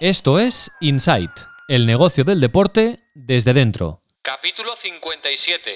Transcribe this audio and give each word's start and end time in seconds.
Esto 0.00 0.38
es 0.38 0.70
Insight, 0.80 1.32
el 1.66 1.84
negocio 1.84 2.22
del 2.22 2.40
deporte 2.40 3.00
desde 3.14 3.52
dentro. 3.52 4.00
Capítulo 4.22 4.76
57. 4.76 5.72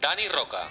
Dani 0.00 0.28
Roca. 0.28 0.70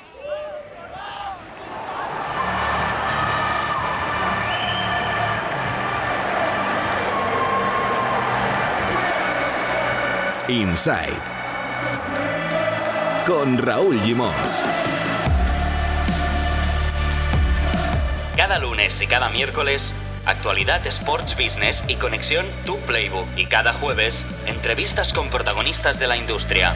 Inside 10.47 11.21
con 13.27 13.59
Raúl 13.59 13.99
Gimos. 13.99 14.33
Cada 18.35 18.57
lunes 18.57 18.99
y 18.99 19.05
cada 19.05 19.29
miércoles, 19.29 19.93
actualidad 20.25 20.85
Sports 20.87 21.35
Business 21.35 21.83
y 21.87 21.95
conexión 21.95 22.45
Tu 22.65 22.77
Playbook. 22.79 23.25
Y 23.37 23.45
cada 23.45 23.73
jueves, 23.73 24.25
entrevistas 24.45 25.13
con 25.13 25.29
protagonistas 25.29 25.99
de 25.99 26.07
la 26.07 26.17
industria. 26.17 26.73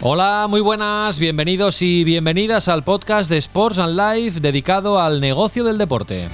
Hola, 0.00 0.46
muy 0.48 0.60
buenas, 0.60 1.18
bienvenidos 1.18 1.80
y 1.80 2.02
bienvenidas 2.02 2.66
al 2.66 2.82
podcast 2.82 3.30
de 3.30 3.38
Sports 3.38 3.78
and 3.78 3.96
Life 3.96 4.40
dedicado 4.40 5.00
al 5.00 5.20
negocio 5.20 5.62
del 5.62 5.78
deporte. 5.78 6.28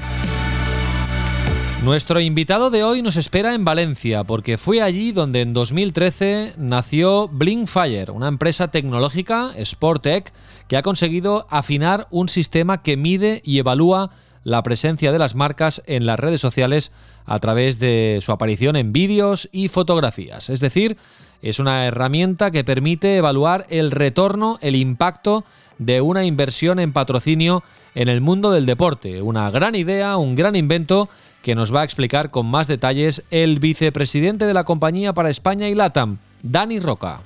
Nuestro 1.85 2.21
invitado 2.21 2.71
de 2.71 2.83
hoy 2.83 3.03
nos 3.03 3.17
espera 3.17 3.55
en 3.55 3.65
Valencia 3.65 4.25
porque 4.25 4.59
fue 4.59 4.83
allí 4.83 5.13
donde 5.13 5.43
en 5.43 5.53
2013 5.53 6.55
nació 6.57 7.29
Blinkfire, 7.29 8.11
una 8.11 8.29
empresa 8.29 8.69
tecnológica, 8.69 9.53
Sportec, 9.65 10.33
que 10.67 10.77
ha 10.77 10.83
conseguido 10.83 11.47
afinar 11.51 12.09
un 12.11 12.29
sistema 12.29 12.83
que 12.83 12.97
mide 12.97 13.43
y 13.45 13.59
evalúa 13.59 14.11
la 14.49 14.63
presencia 14.63 15.13
de 15.13 15.19
las 15.19 15.35
marcas 15.35 15.83
en 15.87 16.07
las 16.07 16.19
redes 16.19 16.41
sociales 16.41 16.91
a 17.27 17.39
través 17.39 17.79
de 17.79 18.19
su 18.23 18.33
aparición 18.33 18.77
en 18.77 18.93
vídeos 18.93 19.49
y 19.53 19.69
fotografías. 19.69 20.49
Es 20.49 20.61
decir, 20.61 20.97
es 21.43 21.59
una 21.59 21.87
herramienta 21.87 22.51
que 22.51 22.65
permite 22.65 23.17
evaluar 23.17 23.67
el 23.69 23.91
retorno, 23.91 24.59
el 24.63 24.75
impacto 24.75 25.45
de 25.79 26.01
una 26.01 26.25
inversión 26.25 26.81
en 26.81 26.93
patrocinio 26.93 27.63
en 27.95 28.09
el 28.09 28.21
mundo 28.21 28.51
del 28.51 28.67
deporte. 28.67 29.21
Una 29.21 29.51
gran 29.51 29.75
idea, 29.75 30.17
un 30.17 30.35
gran 30.35 30.57
invento 30.57 31.09
que 31.43 31.55
nos 31.55 31.73
va 31.73 31.83
a 31.83 31.85
explicar 31.85 32.31
con 32.31 32.47
más 32.47 32.67
detalles 32.67 33.25
el 33.31 33.59
vicepresidente 33.59 34.47
de 34.47 34.55
la 34.55 34.65
compañía 34.65 35.13
para 35.13 35.31
España 35.31 35.69
y 35.69 35.75
LATAM, 35.75 36.19
Dani 36.43 36.81
Roca. 36.81 37.21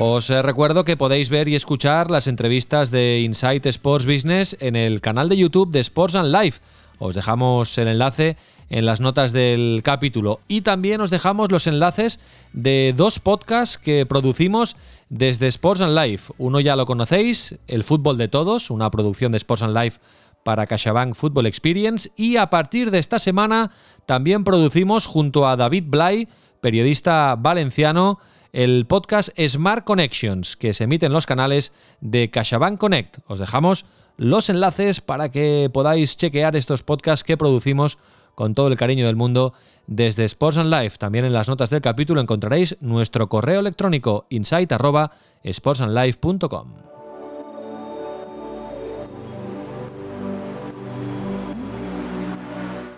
Os 0.00 0.28
eh, 0.28 0.42
recuerdo 0.42 0.84
que 0.84 0.96
podéis 0.96 1.30
ver 1.30 1.48
y 1.48 1.54
escuchar 1.54 2.10
las 2.10 2.26
entrevistas 2.26 2.90
de 2.90 3.20
Insight 3.20 3.64
Sports 3.66 4.06
Business 4.06 4.56
en 4.58 4.74
el 4.74 5.00
canal 5.00 5.28
de 5.28 5.36
YouTube 5.36 5.70
de 5.70 5.78
Sports 5.78 6.16
and 6.16 6.34
Life. 6.34 6.60
Os 6.98 7.14
dejamos 7.14 7.78
el 7.78 7.86
enlace 7.86 8.36
en 8.70 8.86
las 8.86 9.00
notas 9.00 9.32
del 9.32 9.82
capítulo 9.84 10.40
y 10.48 10.62
también 10.62 11.00
os 11.00 11.10
dejamos 11.10 11.52
los 11.52 11.68
enlaces 11.68 12.18
de 12.52 12.92
dos 12.96 13.20
podcasts 13.20 13.78
que 13.78 14.04
producimos 14.04 14.76
desde 15.10 15.46
Sports 15.46 15.82
and 15.82 15.96
Life. 15.96 16.32
Uno 16.38 16.58
ya 16.58 16.74
lo 16.74 16.86
conocéis, 16.86 17.60
El 17.68 17.84
Fútbol 17.84 18.18
de 18.18 18.26
Todos, 18.26 18.70
una 18.70 18.90
producción 18.90 19.30
de 19.30 19.38
Sports 19.38 19.62
and 19.62 19.76
Life 19.76 20.00
para 20.42 20.66
CaixaBank 20.66 21.14
Football 21.14 21.46
Experience 21.46 22.10
y 22.16 22.36
a 22.36 22.50
partir 22.50 22.90
de 22.90 22.98
esta 22.98 23.20
semana 23.20 23.70
también 24.06 24.42
producimos 24.42 25.06
junto 25.06 25.46
a 25.46 25.54
David 25.54 25.84
Blay, 25.86 26.26
periodista 26.60 27.36
valenciano, 27.38 28.18
el 28.54 28.86
podcast 28.86 29.28
Smart 29.36 29.84
Connections, 29.84 30.56
que 30.56 30.72
se 30.74 30.84
emite 30.84 31.06
en 31.06 31.12
los 31.12 31.26
canales 31.26 31.72
de 32.00 32.30
CaixaBank 32.30 32.78
Connect. 32.78 33.18
Os 33.26 33.40
dejamos 33.40 33.84
los 34.16 34.48
enlaces 34.48 35.00
para 35.00 35.30
que 35.30 35.68
podáis 35.72 36.16
chequear 36.16 36.54
estos 36.54 36.84
podcasts 36.84 37.24
que 37.24 37.36
producimos 37.36 37.98
con 38.36 38.54
todo 38.54 38.68
el 38.68 38.76
cariño 38.76 39.06
del 39.06 39.16
mundo 39.16 39.54
desde 39.88 40.24
Sports 40.24 40.58
and 40.58 40.72
Life. 40.72 40.98
También 40.98 41.24
en 41.24 41.32
las 41.32 41.48
notas 41.48 41.70
del 41.70 41.80
capítulo 41.80 42.20
encontraréis 42.20 42.76
nuestro 42.80 43.28
correo 43.28 43.58
electrónico 43.58 44.26
insight@sportsandlife.com. 44.30 46.93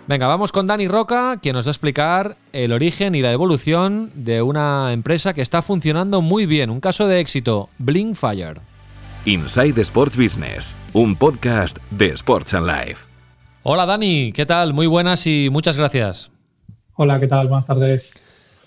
Venga, 0.07 0.27
vamos 0.27 0.53
con 0.53 0.67
Dani 0.67 0.87
Roca, 0.87 1.37
quien 1.41 1.53
nos 1.53 1.65
va 1.65 1.69
a 1.69 1.71
explicar 1.71 2.37
el 2.53 2.71
origen 2.71 3.13
y 3.13 3.21
la 3.21 3.33
evolución 3.33 4.09
de 4.15 4.41
una 4.41 4.93
empresa 4.93 5.33
que 5.33 5.41
está 5.41 5.61
funcionando 5.61 6.21
muy 6.21 6.45
bien, 6.45 6.69
un 6.69 6.79
caso 6.79 7.09
de 7.09 7.19
éxito, 7.19 7.67
Blinkfire. 7.77 8.61
Inside 9.25 9.81
Sports 9.81 10.15
Business, 10.15 10.77
un 10.93 11.13
podcast 11.17 11.77
de 11.91 12.05
Sports 12.11 12.53
and 12.53 12.67
Life. 12.67 13.05
Hola 13.63 13.85
Dani, 13.85 14.31
¿qué 14.31 14.45
tal? 14.45 14.73
Muy 14.73 14.87
buenas 14.87 15.27
y 15.27 15.49
muchas 15.51 15.75
gracias. 15.75 16.31
Hola, 16.95 17.19
¿qué 17.19 17.27
tal? 17.27 17.49
Buenas 17.49 17.65
tardes. 17.65 18.13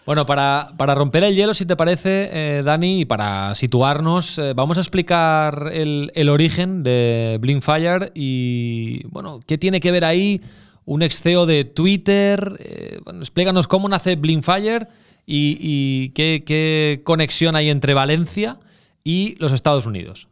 Bueno, 0.04 0.26
para, 0.26 0.68
para 0.76 0.94
romper 0.94 1.24
el 1.24 1.34
hielo, 1.34 1.54
si 1.54 1.64
te 1.64 1.74
parece, 1.74 2.28
eh, 2.32 2.62
Dani, 2.62 3.00
y 3.00 3.04
para 3.06 3.54
situarnos, 3.54 4.38
eh, 4.38 4.52
vamos 4.54 4.76
a 4.76 4.82
explicar 4.82 5.70
el, 5.72 6.12
el 6.14 6.28
origen 6.28 6.82
de 6.82 7.38
Blinkfire 7.40 8.12
y, 8.14 9.06
bueno, 9.06 9.40
qué 9.46 9.56
tiene 9.56 9.80
que 9.80 9.90
ver 9.90 10.04
ahí 10.04 10.42
un 10.90 11.02
ex 11.02 11.22
CEO 11.22 11.46
de 11.46 11.64
Twitter. 11.64 12.56
Eh, 12.58 12.98
bueno, 13.04 13.20
explícanos 13.20 13.68
cómo 13.68 13.88
nace 13.88 14.16
Blinkfire 14.16 14.88
y, 15.24 16.08
qué, 16.10 17.00
conexión 17.04 17.54
hay 17.54 17.70
entre 17.70 17.94
Valencia 17.94 18.58
y 19.04 19.36
los 19.38 19.52
Estados 19.52 19.86
Unidos. 19.86 20.26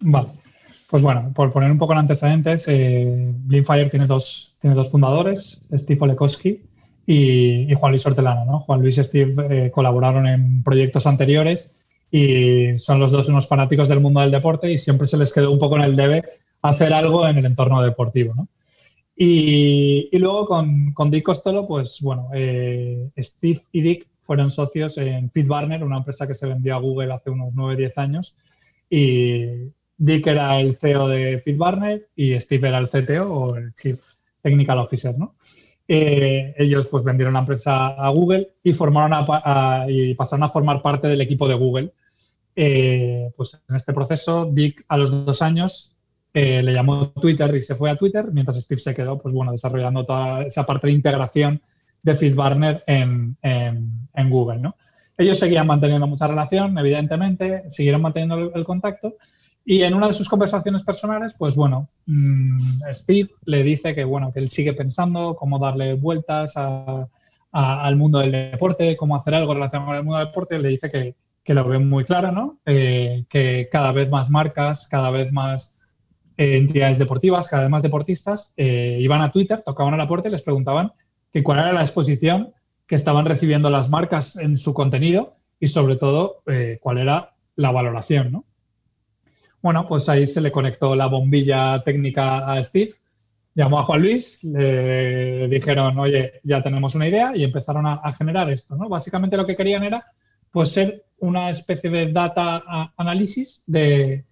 Vale. 0.00 0.28
Pues 0.88 1.02
bueno, 1.02 1.32
por 1.34 1.52
poner 1.52 1.70
un 1.70 1.76
poco 1.76 1.92
en 1.92 1.98
antecedentes, 1.98 2.64
eh, 2.66 3.30
Blinkfire 3.44 3.90
tiene 3.90 4.06
dos, 4.06 4.56
tiene 4.58 4.74
dos 4.74 4.90
fundadores, 4.90 5.62
Steve 5.70 6.00
Olekowski 6.00 6.62
y, 7.06 7.70
y, 7.70 7.74
Juan 7.74 7.92
Luis 7.92 8.06
Hortelano. 8.06 8.46
¿no? 8.46 8.60
Juan 8.60 8.80
Luis 8.80 8.96
y 8.96 9.04
Steve 9.04 9.66
eh, 9.66 9.70
colaboraron 9.70 10.26
en 10.26 10.62
proyectos 10.62 11.06
anteriores 11.06 11.74
y 12.10 12.78
son 12.78 13.00
los 13.00 13.10
dos 13.10 13.28
unos 13.28 13.46
fanáticos 13.46 13.90
del 13.90 14.00
mundo 14.00 14.20
del 14.22 14.30
deporte 14.30 14.72
y 14.72 14.78
siempre 14.78 15.06
se 15.06 15.18
les 15.18 15.30
quedó 15.30 15.50
un 15.50 15.58
poco 15.58 15.76
en 15.76 15.82
el 15.82 15.94
debe 15.94 16.24
hacer 16.62 16.94
algo 16.94 17.28
en 17.28 17.36
el 17.36 17.44
entorno 17.44 17.82
deportivo. 17.82 18.32
¿no? 18.34 18.48
Y, 19.20 20.08
y, 20.12 20.18
luego 20.18 20.46
con, 20.46 20.92
con, 20.92 21.10
Dick 21.10 21.24
Costello, 21.24 21.66
pues 21.66 22.00
bueno, 22.00 22.30
eh, 22.32 23.10
Steve 23.18 23.62
y 23.72 23.80
Dick 23.80 24.06
fueron 24.22 24.48
socios 24.48 24.96
en 24.98 25.28
FeedBurner, 25.32 25.82
una 25.82 25.96
empresa 25.96 26.28
que 26.28 26.36
se 26.36 26.46
vendió 26.46 26.76
a 26.76 26.78
Google 26.78 27.12
hace 27.12 27.30
unos 27.30 27.52
9-10 27.52 27.92
años. 27.96 28.36
Y 28.88 29.72
Dick 29.96 30.24
era 30.28 30.60
el 30.60 30.76
CEO 30.76 31.08
de 31.08 31.40
FeedBurner 31.40 32.08
y 32.14 32.40
Steve 32.40 32.68
era 32.68 32.78
el 32.78 32.88
CTO 32.88 33.28
o 33.28 33.56
el 33.56 33.74
Chief 33.74 34.00
Technical 34.40 34.78
Officer, 34.78 35.18
¿no? 35.18 35.34
Eh, 35.88 36.54
ellos 36.56 36.86
pues 36.86 37.02
vendieron 37.02 37.34
la 37.34 37.40
empresa 37.40 37.88
a 37.88 38.08
Google 38.10 38.52
y, 38.62 38.72
formaron 38.72 39.14
a, 39.14 39.24
a, 39.26 39.90
y 39.90 40.14
pasaron 40.14 40.44
a 40.44 40.50
formar 40.50 40.80
parte 40.80 41.08
del 41.08 41.22
equipo 41.22 41.48
de 41.48 41.54
Google. 41.54 41.92
Eh, 42.54 43.32
pues 43.36 43.60
en 43.68 43.74
este 43.74 43.92
proceso, 43.92 44.48
Dick 44.52 44.84
a 44.86 44.96
los 44.96 45.24
dos 45.24 45.42
años 45.42 45.96
eh, 46.40 46.62
le 46.62 46.72
llamó 46.72 47.08
Twitter 47.08 47.52
y 47.56 47.62
se 47.62 47.74
fue 47.74 47.90
a 47.90 47.96
Twitter, 47.96 48.26
mientras 48.30 48.62
Steve 48.62 48.80
se 48.80 48.94
quedó, 48.94 49.18
pues 49.18 49.34
bueno, 49.34 49.50
desarrollando 49.50 50.06
toda 50.06 50.44
esa 50.44 50.64
parte 50.64 50.86
de 50.86 50.92
integración 50.92 51.60
de 52.00 52.14
FeedBurner 52.14 52.80
en, 52.86 53.36
en, 53.42 53.90
en, 54.14 54.30
Google, 54.30 54.60
¿no? 54.60 54.76
Ellos 55.16 55.40
seguían 55.40 55.66
manteniendo 55.66 56.06
mucha 56.06 56.28
relación, 56.28 56.78
evidentemente, 56.78 57.68
siguieron 57.70 58.02
manteniendo 58.02 58.54
el, 58.54 58.64
contacto 58.64 59.16
y 59.64 59.82
en 59.82 59.94
una 59.94 60.06
de 60.06 60.14
sus 60.14 60.28
conversaciones 60.28 60.84
personales, 60.84 61.34
pues 61.36 61.56
bueno, 61.56 61.88
mmm, 62.06 62.56
Steve 62.92 63.30
le 63.44 63.64
dice 63.64 63.92
que 63.96 64.04
bueno, 64.04 64.32
que 64.32 64.38
él 64.38 64.48
sigue 64.48 64.74
pensando 64.74 65.34
cómo 65.34 65.58
darle 65.58 65.94
vueltas 65.94 66.54
al 66.56 67.96
mundo 67.96 68.20
del 68.20 68.30
deporte, 68.52 68.96
cómo 68.96 69.16
hacer 69.16 69.34
algo 69.34 69.54
relacionado 69.54 69.88
con 69.88 69.96
el 69.96 70.04
mundo 70.04 70.18
del 70.18 70.28
deporte, 70.28 70.60
le 70.60 70.68
dice 70.68 70.88
que, 70.88 71.16
que 71.42 71.54
lo 71.54 71.66
ve 71.66 71.80
muy 71.80 72.04
claro, 72.04 72.30
¿no? 72.30 72.58
Eh, 72.64 73.24
que 73.28 73.68
cada 73.72 73.90
vez 73.90 74.08
más 74.08 74.30
marcas, 74.30 74.86
cada 74.86 75.10
vez 75.10 75.32
más 75.32 75.74
entidades 76.38 76.98
deportivas, 76.98 77.48
cada 77.48 77.64
vez 77.64 77.70
más 77.70 77.82
deportistas, 77.82 78.54
eh, 78.56 78.96
iban 79.00 79.20
a 79.20 79.32
Twitter, 79.32 79.60
tocaban 79.64 79.92
a 79.94 79.96
la 79.96 80.06
puerta 80.06 80.28
y 80.28 80.30
les 80.30 80.42
preguntaban 80.42 80.92
que 81.32 81.42
cuál 81.42 81.58
era 81.58 81.72
la 81.72 81.82
exposición 81.82 82.54
que 82.86 82.94
estaban 82.94 83.26
recibiendo 83.26 83.68
las 83.68 83.90
marcas 83.90 84.36
en 84.36 84.56
su 84.56 84.72
contenido 84.72 85.36
y 85.58 85.68
sobre 85.68 85.96
todo 85.96 86.42
eh, 86.46 86.78
cuál 86.80 86.98
era 86.98 87.34
la 87.56 87.72
valoración, 87.72 88.32
¿no? 88.32 88.44
Bueno, 89.60 89.88
pues 89.88 90.08
ahí 90.08 90.28
se 90.28 90.40
le 90.40 90.52
conectó 90.52 90.94
la 90.94 91.06
bombilla 91.06 91.82
técnica 91.82 92.52
a 92.52 92.62
Steve, 92.62 92.92
llamó 93.56 93.80
a 93.80 93.82
Juan 93.82 94.02
Luis, 94.02 94.44
le 94.44 95.48
dijeron, 95.48 95.98
oye, 95.98 96.34
ya 96.44 96.62
tenemos 96.62 96.94
una 96.94 97.08
idea 97.08 97.32
y 97.34 97.42
empezaron 97.42 97.84
a, 97.84 97.94
a 97.94 98.12
generar 98.12 98.48
esto, 98.50 98.76
¿no? 98.76 98.88
Básicamente 98.88 99.36
lo 99.36 99.44
que 99.44 99.56
querían 99.56 99.82
era 99.82 100.06
pues 100.52 100.70
ser 100.70 101.04
una 101.18 101.50
especie 101.50 101.90
de 101.90 102.12
data 102.12 102.92
análisis 102.96 103.64
de, 103.66 104.24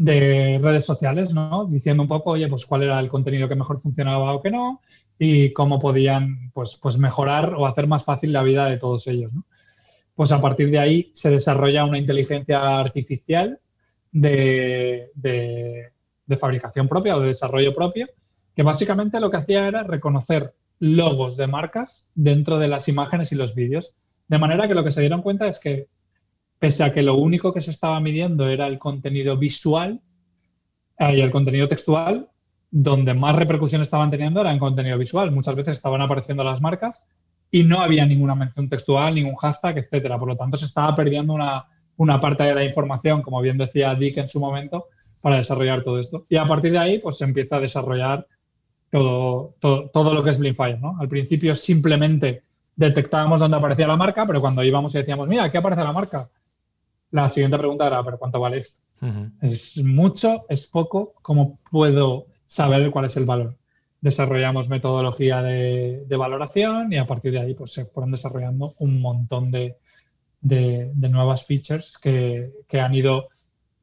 de 0.00 0.58
redes 0.62 0.86
sociales, 0.86 1.34
¿no? 1.34 1.66
Diciendo 1.66 2.02
un 2.02 2.08
poco, 2.08 2.30
oye, 2.30 2.48
pues 2.48 2.64
cuál 2.64 2.84
era 2.84 2.98
el 2.98 3.10
contenido 3.10 3.50
que 3.50 3.54
mejor 3.54 3.78
funcionaba 3.80 4.32
o 4.32 4.40
que 4.40 4.50
no 4.50 4.80
y 5.18 5.52
cómo 5.52 5.78
podían, 5.78 6.50
pues, 6.54 6.78
pues 6.80 6.96
mejorar 6.96 7.52
o 7.52 7.66
hacer 7.66 7.86
más 7.86 8.02
fácil 8.02 8.32
la 8.32 8.42
vida 8.42 8.64
de 8.64 8.78
todos 8.78 9.06
ellos. 9.08 9.30
Pues 10.14 10.32
a 10.32 10.40
partir 10.40 10.70
de 10.70 10.78
ahí 10.78 11.10
se 11.12 11.28
desarrolla 11.28 11.84
una 11.84 11.98
inteligencia 11.98 12.80
artificial 12.80 13.60
de, 14.10 15.10
de, 15.14 15.92
de 16.24 16.36
fabricación 16.38 16.88
propia 16.88 17.16
o 17.16 17.20
de 17.20 17.28
desarrollo 17.28 17.74
propio 17.74 18.06
que 18.56 18.62
básicamente 18.62 19.20
lo 19.20 19.30
que 19.30 19.36
hacía 19.36 19.68
era 19.68 19.82
reconocer 19.82 20.54
logos 20.78 21.36
de 21.36 21.46
marcas 21.46 22.10
dentro 22.14 22.58
de 22.58 22.68
las 22.68 22.88
imágenes 22.88 23.32
y 23.32 23.34
los 23.34 23.54
vídeos. 23.54 23.94
De 24.28 24.38
manera 24.38 24.66
que 24.66 24.74
lo 24.74 24.82
que 24.82 24.92
se 24.92 25.02
dieron 25.02 25.20
cuenta 25.20 25.46
es 25.46 25.58
que, 25.58 25.88
pese 26.60 26.84
a 26.84 26.92
que 26.92 27.02
lo 27.02 27.16
único 27.16 27.52
que 27.52 27.62
se 27.62 27.72
estaba 27.72 27.98
midiendo 28.00 28.48
era 28.48 28.66
el 28.66 28.78
contenido 28.78 29.36
visual 29.36 30.00
eh, 30.98 31.16
y 31.16 31.20
el 31.22 31.30
contenido 31.30 31.66
textual, 31.66 32.28
donde 32.70 33.14
más 33.14 33.34
repercusión 33.34 33.82
estaban 33.82 34.10
teniendo 34.10 34.42
era 34.42 34.52
en 34.52 34.58
contenido 34.58 34.98
visual. 34.98 35.32
Muchas 35.32 35.56
veces 35.56 35.78
estaban 35.78 36.02
apareciendo 36.02 36.44
las 36.44 36.60
marcas 36.60 37.08
y 37.50 37.64
no 37.64 37.80
había 37.80 38.04
ninguna 38.04 38.34
mención 38.34 38.68
textual, 38.68 39.14
ningún 39.14 39.34
hashtag, 39.36 39.78
etcétera. 39.78 40.18
Por 40.18 40.28
lo 40.28 40.36
tanto, 40.36 40.58
se 40.58 40.66
estaba 40.66 40.94
perdiendo 40.94 41.32
una, 41.32 41.64
una 41.96 42.20
parte 42.20 42.44
de 42.44 42.54
la 42.54 42.64
información, 42.64 43.22
como 43.22 43.40
bien 43.40 43.56
decía 43.56 43.94
Dick 43.94 44.18
en 44.18 44.28
su 44.28 44.38
momento, 44.38 44.84
para 45.22 45.38
desarrollar 45.38 45.82
todo 45.82 45.98
esto. 45.98 46.26
Y 46.28 46.36
a 46.36 46.46
partir 46.46 46.72
de 46.72 46.78
ahí, 46.78 46.98
pues 46.98 47.16
se 47.16 47.24
empieza 47.24 47.56
a 47.56 47.60
desarrollar 47.60 48.26
todo, 48.90 49.54
todo, 49.60 50.14
lo 50.14 50.22
que 50.22 50.30
es 50.30 50.38
Blinkfire. 50.38 50.78
¿no? 50.78 50.96
Al 51.00 51.08
principio 51.08 51.56
simplemente 51.56 52.42
detectábamos 52.76 53.40
dónde 53.40 53.56
aparecía 53.56 53.86
la 53.86 53.96
marca, 53.96 54.26
pero 54.26 54.40
cuando 54.42 54.62
íbamos 54.62 54.94
y 54.94 54.98
decíamos, 54.98 55.26
mira, 55.26 55.44
aquí 55.44 55.56
aparece 55.56 55.82
la 55.82 55.92
marca, 55.92 56.28
la 57.10 57.28
siguiente 57.28 57.58
pregunta 57.58 57.86
era, 57.86 58.02
¿pero 58.04 58.18
cuánto 58.18 58.40
vale 58.40 58.58
esto? 58.58 58.80
¿Es 59.40 59.78
mucho? 59.78 60.44
¿Es 60.48 60.66
poco? 60.66 61.14
¿Cómo 61.22 61.58
puedo 61.70 62.26
saber 62.46 62.90
cuál 62.90 63.06
es 63.06 63.16
el 63.16 63.24
valor? 63.24 63.56
Desarrollamos 64.00 64.68
metodología 64.68 65.42
de, 65.42 66.04
valoración 66.16 66.92
y 66.92 66.98
a 66.98 67.06
partir 67.06 67.32
de 67.32 67.40
ahí 67.40 67.54
pues, 67.54 67.72
se 67.72 67.86
fueron 67.86 68.10
desarrollando 68.10 68.72
un 68.78 69.00
montón 69.00 69.50
de, 69.50 69.76
de, 70.40 71.08
nuevas 71.08 71.44
features 71.44 71.98
que, 71.98 72.52
que 72.68 72.80
han 72.80 72.94
ido 72.94 73.28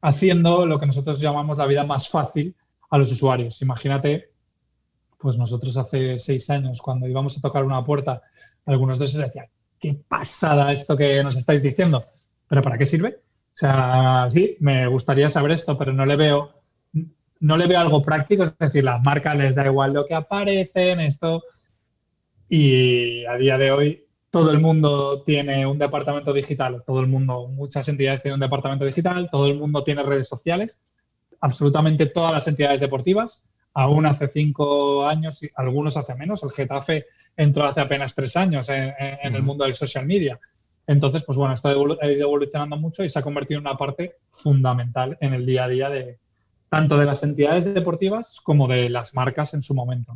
haciendo 0.01 0.65
lo 0.65 0.79
que 0.79 0.85
nosotros 0.85 1.19
llamamos 1.19 1.57
la 1.57 1.65
vida 1.65 1.83
más 1.83 2.09
fácil 2.09 2.55
a 2.89 2.97
los 2.97 3.11
usuarios. 3.11 3.61
Imagínate 3.61 4.31
pues 5.17 5.37
nosotros 5.37 5.75
hace 5.77 6.19
seis 6.19 6.49
años, 6.49 6.81
cuando 6.81 7.07
íbamos 7.07 7.37
a 7.37 7.41
tocar 7.41 7.63
una 7.63 7.83
puerta, 7.83 8.21
algunos 8.65 8.99
de 8.99 9.05
ellos 9.05 9.17
decían, 9.17 9.47
qué 9.79 9.99
pasada 10.07 10.71
esto 10.71 10.95
que 10.95 11.23
nos 11.23 11.35
estáis 11.35 11.61
diciendo, 11.61 12.03
pero 12.47 12.61
¿para 12.61 12.77
qué 12.77 12.85
sirve? 12.85 13.19
O 13.53 13.57
sea, 13.57 14.29
sí, 14.31 14.55
me 14.59 14.87
gustaría 14.87 15.29
saber 15.29 15.51
esto, 15.51 15.77
pero 15.77 15.93
no 15.93 16.05
le 16.05 16.15
veo, 16.15 16.61
no 17.39 17.57
le 17.57 17.67
veo 17.67 17.79
algo 17.79 18.01
práctico, 18.01 18.43
es 18.43 18.57
decir, 18.57 18.83
las 18.83 19.01
marcas 19.03 19.35
les 19.35 19.55
da 19.55 19.65
igual 19.65 19.93
lo 19.93 20.05
que 20.05 20.13
aparecen, 20.13 20.99
esto, 20.99 21.43
y 22.49 23.25
a 23.25 23.35
día 23.35 23.57
de 23.57 23.71
hoy 23.71 24.03
todo 24.29 24.51
el 24.51 24.59
mundo 24.59 25.23
tiene 25.23 25.65
un 25.65 25.79
departamento 25.79 26.33
digital, 26.33 26.83
todo 26.85 26.99
el 26.99 27.07
mundo, 27.07 27.47
muchas 27.47 27.87
entidades 27.89 28.21
tienen 28.21 28.35
un 28.35 28.41
departamento 28.41 28.85
digital, 28.85 29.29
todo 29.31 29.47
el 29.47 29.57
mundo 29.57 29.83
tiene 29.83 30.03
redes 30.03 30.27
sociales, 30.27 30.79
absolutamente 31.41 32.07
todas 32.07 32.33
las 32.33 32.47
entidades 32.47 32.79
deportivas, 32.79 33.43
aún 33.77 34.07
hace 34.07 34.27
cinco 34.27 35.05
años, 35.05 35.39
algunos 35.55 35.97
hace 35.97 36.15
menos. 36.15 36.41
El 36.41 36.49
Getafe 36.49 37.05
entró 37.35 37.65
hace 37.65 37.79
apenas 37.79 38.15
tres 38.15 38.35
años 38.35 38.69
en, 38.69 38.95
el 39.21 39.43
mundo 39.43 39.65
del 39.65 39.75
social 39.75 40.07
media. 40.07 40.39
Entonces, 40.87 41.23
pues 41.23 41.37
bueno, 41.37 41.53
esto 41.53 41.67
ha 41.67 42.07
ido 42.07 42.27
evolucionando 42.27 42.77
mucho 42.77 43.03
y 43.03 43.09
se 43.09 43.19
ha 43.19 43.21
convertido 43.21 43.59
en 43.59 43.67
una 43.67 43.77
parte 43.77 44.15
fundamental 44.31 45.17
en 45.19 45.33
el 45.33 45.45
día 45.45 45.65
a 45.65 45.67
día 45.67 45.89
de 45.89 46.17
tanto 46.69 46.97
de 46.97 47.05
las 47.05 47.23
entidades 47.23 47.73
deportivas 47.73 48.39
como 48.43 48.67
de 48.67 48.89
las 48.89 49.13
marcas 49.13 49.53
en 49.53 49.61
su 49.61 49.73
momento. 49.73 50.13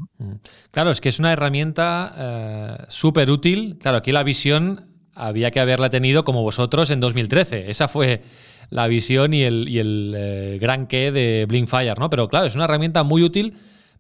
Claro, 0.72 0.92
es 0.92 1.00
que 1.00 1.10
es 1.10 1.20
una 1.20 1.32
herramienta 1.32 2.14
eh, 2.18 2.84
súper 2.90 3.30
útil. 3.30 3.78
Claro, 3.80 3.98
aquí 3.98 4.12
la 4.12 4.24
visión 4.24 4.88
había 5.14 5.52
que 5.52 5.60
haberla 5.60 5.90
tenido 5.90 6.24
como 6.24 6.42
vosotros 6.42 6.90
en 6.90 7.00
2013. 7.00 7.70
Esa 7.70 7.88
fue 7.88 8.22
la 8.70 8.88
visión 8.88 9.34
y 9.34 9.44
el, 9.44 10.14
eh, 10.16 10.58
gran 10.60 10.88
qué 10.88 11.12
de 11.12 11.46
Blinkfire, 11.48 11.94
¿no? 11.98 12.10
Pero 12.10 12.28
claro, 12.28 12.46
es 12.46 12.56
una 12.56 12.66
herramienta 12.66 13.04
muy 13.04 13.24
útil 13.24 13.54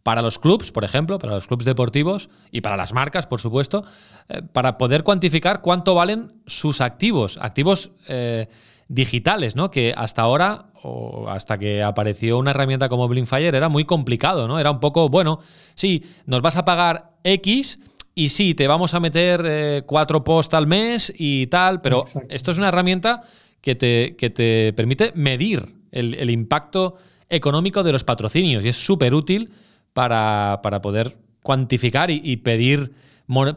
para 0.04 0.22
los 0.22 0.40
clubs, 0.40 0.72
por 0.72 0.84
ejemplo, 0.84 1.20
para 1.20 1.34
los 1.34 1.48
clubs 1.48 1.66
deportivos 1.66 2.30
y 2.52 2.62
para 2.62 2.78
las 2.78 2.94
marcas, 2.94 3.28
por 3.28 3.40
supuesto, 3.40 3.84
eh, 4.30 4.42
para 4.54 4.78
poder 4.78 5.04
cuantificar 5.04 5.62
cuánto 5.62 5.96
valen 5.96 6.34
sus 6.46 6.82
activos, 6.82 7.38
activos 7.42 7.92
eh, 8.08 8.48
digitales, 8.88 9.56
¿no? 9.56 9.72
Que 9.72 9.94
hasta 9.96 10.22
ahora, 10.22 10.66
o 10.84 11.30
hasta 11.30 11.58
que 11.58 11.84
apareció 11.84 12.38
una 12.38 12.52
herramienta 12.52 12.90
como 12.90 13.08
Blinkfire, 13.08 13.56
era 13.56 13.70
muy 13.70 13.86
complicado, 13.86 14.48
¿no? 14.48 14.60
Era 14.60 14.72
un 14.72 14.80
poco, 14.80 15.10
bueno, 15.10 15.40
sí, 15.76 16.04
nos 16.26 16.42
vas 16.42 16.58
a 16.58 16.66
pagar 16.66 17.12
X 17.24 17.80
y 18.14 18.30
sí, 18.30 18.56
te 18.56 18.68
vamos 18.68 18.94
a 18.94 19.00
meter 19.00 19.86
cuatro 19.86 20.24
posts 20.24 20.54
al 20.54 20.68
mes 20.68 21.14
y 21.18 21.48
tal, 21.48 21.80
pero 21.82 22.04
esto 22.30 22.52
es 22.52 22.58
una 22.58 22.68
herramienta 22.68 23.22
que 23.62 23.76
te, 23.76 24.16
que 24.18 24.30
te 24.30 24.74
permite 24.74 25.14
medir 25.16 25.82
el, 25.92 26.30
impacto 26.30 26.96
económico 27.30 27.84
de 27.84 27.92
los 27.92 28.04
patrocinios 28.04 28.66
y 28.66 28.70
es 28.70 28.78
súper 28.78 29.14
útil 29.14 29.52
para, 29.94 30.62
poder 30.82 31.18
cuantificar 31.42 32.12
y, 32.12 32.38
pedir, 32.38 32.94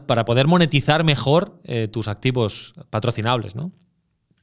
para 0.05 0.25
poder 0.25 0.47
monetizar 0.47 1.03
mejor 1.03 1.59
eh, 1.63 1.87
tus 1.87 2.07
activos 2.07 2.75
patrocinables, 2.89 3.55
¿no? 3.55 3.71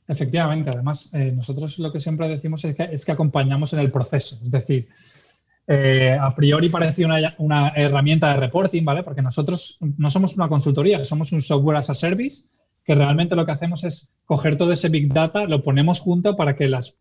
Efectivamente, 0.09 0.71
además, 0.71 1.11
eh, 1.15 1.33
nosotros 1.35 1.79
lo 1.79 1.93
que 1.93 2.01
siempre 2.01 2.29
decimos 2.29 2.65
es 2.65 2.75
que, 2.75 2.83
es 2.83 3.05
que 3.05 3.13
acompañamos 3.13 3.73
en 3.73 3.79
el 3.79 3.91
proceso. 3.91 4.37
Es 4.45 4.51
decir, 4.51 4.89
eh, 5.67 6.19
a 6.21 6.35
priori 6.35 6.69
parece 6.69 7.05
una, 7.05 7.35
una, 7.39 7.69
herramienta 7.69 8.31
de 8.31 8.41
reporting, 8.41 8.85
¿vale? 8.85 9.05
Porque 9.05 9.23
nosotros 9.23 9.79
no 9.97 10.11
somos 10.11 10.35
una 10.37 10.49
consultoría, 10.49 11.05
somos 11.05 11.33
un 11.33 11.41
software 11.41 11.77
as 11.77 11.89
a 11.91 11.95
service 11.95 12.49
que 12.85 12.97
realmente 12.97 13.37
lo 13.37 13.47
que 13.47 13.53
hacemos 13.53 13.85
es 13.85 14.11
coger 14.25 14.59
todo 14.59 14.73
ese 14.73 14.89
Big 14.89 15.13
Data, 15.13 15.45
lo 15.45 15.63
ponemos 15.63 16.01
junto 16.01 16.37
para 16.37 16.57
que 16.57 16.69
las 16.69 16.97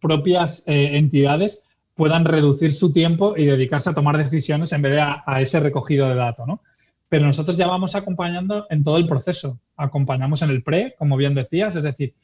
propias 0.00 0.62
entidades 0.66 1.64
puedan 1.98 2.24
reducir 2.24 2.72
su 2.72 2.92
tiempo 2.92 3.34
y 3.36 3.44
dedicarse 3.44 3.90
a 3.90 3.94
tomar 3.94 4.16
decisiones 4.16 4.72
en 4.72 4.82
vez 4.82 4.92
de 4.92 5.00
a, 5.00 5.40
ese 5.40 5.58
recogido 5.58 6.08
de 6.08 6.14
datos, 6.14 6.46
¿no? 6.46 6.62
Pero 7.08 7.26
nosotros 7.26 7.56
ya 7.56 7.66
vamos 7.66 7.96
acompañando 7.96 8.66
en 8.70 8.84
todo 8.84 8.98
el 8.98 9.06
proceso. 9.08 9.58
Acompañamos 9.76 10.42
en 10.42 10.50
el 10.50 10.62
pre, 10.62 10.94
como 10.96 11.16
bien 11.16 11.34
decías, 11.34 11.74
es 11.74 11.82
decir, 11.82 12.14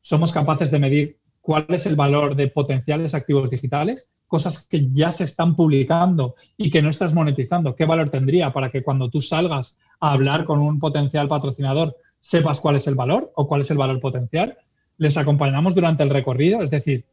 somos 0.00 0.32
capaces 0.32 0.70
de 0.70 0.78
medir 0.78 1.18
cuál 1.42 1.66
es 1.68 1.84
el 1.84 1.94
valor 1.94 2.36
de 2.36 2.48
potenciales 2.48 3.12
activos 3.12 3.50
digitales, 3.50 4.08
cosas 4.26 4.66
que 4.66 4.90
ya 4.92 5.12
se 5.12 5.24
están 5.24 5.54
publicando 5.56 6.36
y 6.56 6.70
que 6.70 6.80
no 6.80 6.88
estás 6.88 7.12
monetizando. 7.12 7.76
¿Qué 7.76 7.84
valor 7.84 8.08
tendría 8.08 8.50
para 8.50 8.70
que 8.70 8.82
cuando 8.82 9.10
tú 9.10 9.20
salgas 9.20 9.78
a 10.00 10.12
hablar 10.12 10.46
con 10.46 10.60
un 10.60 10.78
potencial 10.78 11.28
patrocinador 11.28 11.96
sepas 12.22 12.60
cuál 12.60 12.76
es 12.76 12.86
el 12.86 12.94
valor 12.94 13.30
o 13.34 13.46
cuál 13.46 13.60
es 13.60 13.70
el 13.70 13.76
valor 13.76 14.00
potencial. 14.00 14.56
Les 14.96 15.18
acompañamos 15.18 15.74
durante 15.74 16.02
el 16.02 16.10
recorrido, 16.10 16.62
es 16.62 16.70
decir, 16.70 17.04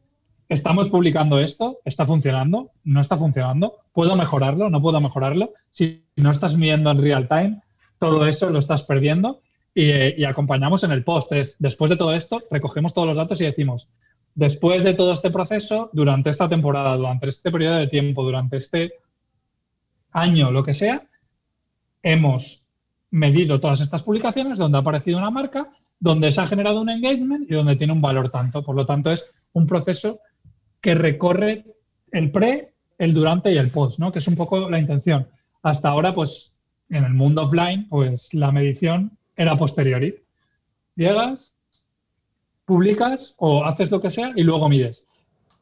estamos 0.48 0.88
publicando 0.88 1.38
esto, 1.38 1.78
está 1.84 2.06
funcionando, 2.06 2.70
no 2.84 3.00
está 3.00 3.16
funcionando, 3.16 3.78
puedo 3.92 4.16
mejorarlo, 4.16 4.70
no 4.70 4.80
puedo 4.80 5.00
mejorarlo. 5.00 5.52
Si 5.70 6.04
no 6.16 6.30
estás 6.30 6.56
midiendo 6.56 6.90
en 6.90 7.02
real 7.02 7.28
time, 7.28 7.62
todo 7.98 8.26
eso 8.26 8.50
lo 8.50 8.58
estás 8.58 8.82
perdiendo 8.82 9.40
y, 9.74 10.24
acompañamos 10.24 10.84
en 10.84 10.92
el 10.92 11.04
post. 11.04 11.32
después 11.58 11.90
de 11.90 11.96
todo 11.96 12.14
esto, 12.14 12.40
recogemos 12.50 12.94
todos 12.94 13.08
los 13.08 13.16
datos 13.16 13.40
y 13.40 13.44
decimos, 13.44 13.90
después 14.34 14.84
de 14.84 14.94
todo 14.94 15.12
este 15.12 15.30
proceso, 15.30 15.90
durante 15.92 16.30
esta 16.30 16.48
temporada, 16.48 16.96
durante 16.96 17.28
este 17.28 17.50
periodo 17.50 17.76
de 17.76 17.88
tiempo, 17.88 18.22
durante 18.22 18.56
este 18.56 18.94
año, 20.12 20.50
lo 20.50 20.62
que 20.62 20.72
sea, 20.72 21.06
hemos 22.02 22.66
medido 23.10 23.60
todas 23.60 23.80
estas 23.80 24.02
publicaciones 24.02 24.58
donde 24.58 24.78
ha 24.78 24.80
aparecido 24.80 25.18
una 25.18 25.30
marca, 25.30 25.70
donde 25.98 26.32
se 26.32 26.40
ha 26.40 26.46
generado 26.46 26.80
un 26.80 26.90
engagement 26.90 27.50
y 27.50 27.54
donde 27.54 27.76
tiene 27.76 27.92
un 27.92 28.00
valor 28.00 28.30
tanto. 28.30 28.62
Por 28.62 28.76
lo 28.76 28.86
tanto, 28.86 29.10
es 29.10 29.34
un 29.52 29.66
proceso 29.66 30.20
que 30.86 30.94
recorre 30.94 31.64
el 32.12 32.30
pre, 32.30 32.72
el 32.96 33.12
durante 33.12 33.52
y 33.52 33.56
el 33.56 33.72
post, 33.72 33.98
¿no? 33.98 34.12
Que 34.12 34.20
es 34.20 34.28
un 34.28 34.36
poco 34.36 34.70
la 34.70 34.78
intención. 34.78 35.26
Hasta 35.60 35.88
ahora, 35.88 36.14
pues, 36.14 36.54
en 36.90 37.02
el 37.02 37.12
mundo 37.12 37.42
offline, 37.42 37.88
pues 37.88 38.32
la 38.32 38.52
medición 38.52 39.18
era 39.34 39.56
posteriori. 39.56 40.22
Llegas, 40.94 41.52
publicas 42.64 43.34
o 43.38 43.64
haces 43.64 43.90
lo 43.90 44.00
que 44.00 44.10
sea 44.10 44.32
y 44.36 44.44
luego 44.44 44.68
mides. 44.68 45.08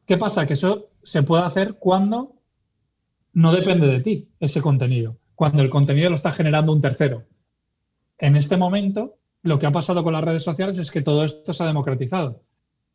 ¿Qué 0.07 0.19
pasa? 0.19 0.47
Que 0.47 0.52
eso 0.52 0.90
se 1.02 1.23
puede 1.23 1.45
hacer 1.45 1.76
cuando 1.78 2.35
no 3.33 3.50
depende 3.50 3.87
de 3.87 4.00
ti 4.00 4.28
ese 4.40 4.61
contenido, 4.61 5.16
cuando 5.35 5.62
el 5.62 5.71
contenido 5.71 6.11
lo 6.11 6.16
está 6.16 6.33
generando 6.33 6.71
un 6.71 6.83
tercero. 6.83 7.25
En 8.19 8.37
este 8.37 8.59
momento, 8.59 9.16
lo 9.40 9.59
que 9.59 9.64
ha 9.64 9.73
pasado 9.73 10.04
con 10.04 10.12
las 10.12 10.25
redes 10.25 10.43
sociales 10.43 10.76
es 10.76 10.90
que 10.90 11.00
todo 11.00 11.25
esto 11.25 11.54
se 11.54 11.62
ha 11.62 11.66
democratizado. 11.66 12.43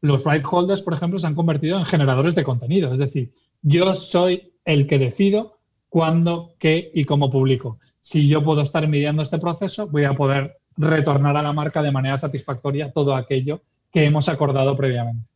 Los 0.01 0.23
right 0.25 0.43
holders, 0.49 0.81
por 0.81 0.93
ejemplo, 0.93 1.19
se 1.19 1.27
han 1.27 1.35
convertido 1.35 1.77
en 1.77 1.85
generadores 1.85 2.35
de 2.35 2.43
contenido. 2.43 2.93
Es 2.93 2.99
decir, 2.99 3.33
yo 3.61 3.93
soy 3.95 4.53
el 4.65 4.87
que 4.87 4.99
decido 4.99 5.57
cuándo, 5.89 6.53
qué 6.59 6.91
y 6.93 7.05
cómo 7.05 7.29
publico. 7.29 7.79
Si 8.01 8.27
yo 8.27 8.43
puedo 8.43 8.61
estar 8.61 8.87
midiendo 8.87 9.21
este 9.21 9.39
proceso, 9.39 9.87
voy 9.87 10.05
a 10.05 10.13
poder 10.13 10.57
retornar 10.77 11.35
a 11.35 11.41
la 11.41 11.53
marca 11.53 11.81
de 11.81 11.91
manera 11.91 12.17
satisfactoria 12.17 12.91
todo 12.91 13.13
aquello 13.15 13.61
que 13.91 14.05
hemos 14.05 14.29
acordado 14.29 14.77
previamente. 14.77 15.27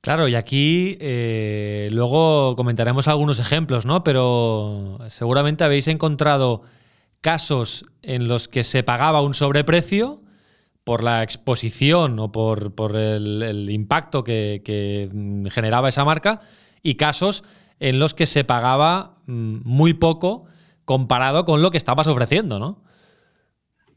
Claro, 0.00 0.28
y 0.28 0.34
aquí 0.34 0.98
eh, 1.00 1.88
luego 1.92 2.56
comentaremos 2.56 3.08
algunos 3.08 3.38
ejemplos, 3.38 3.86
¿no? 3.86 4.04
Pero 4.04 4.98
seguramente 5.08 5.64
habéis 5.64 5.88
encontrado 5.88 6.62
casos 7.20 7.86
en 8.02 8.28
los 8.28 8.48
que 8.48 8.64
se 8.64 8.82
pagaba 8.82 9.22
un 9.22 9.32
sobreprecio 9.32 10.20
por 10.84 11.02
la 11.02 11.22
exposición 11.22 12.18
o 12.18 12.30
por, 12.30 12.94
el, 12.94 13.70
impacto 13.70 14.22
que, 14.22 15.10
generaba 15.50 15.88
esa 15.88 16.04
marca 16.04 16.40
y 16.82 16.94
casos 16.96 17.42
en 17.80 17.98
los 17.98 18.14
que 18.14 18.26
se 18.26 18.44
pagaba 18.44 19.16
mm, 19.26 19.60
muy 19.64 19.94
poco 19.94 20.44
comparado 20.84 21.46
con 21.46 21.62
lo 21.62 21.70
que 21.70 21.78
estabas 21.78 22.06
ofreciendo, 22.06 22.58
¿no? 22.58 22.82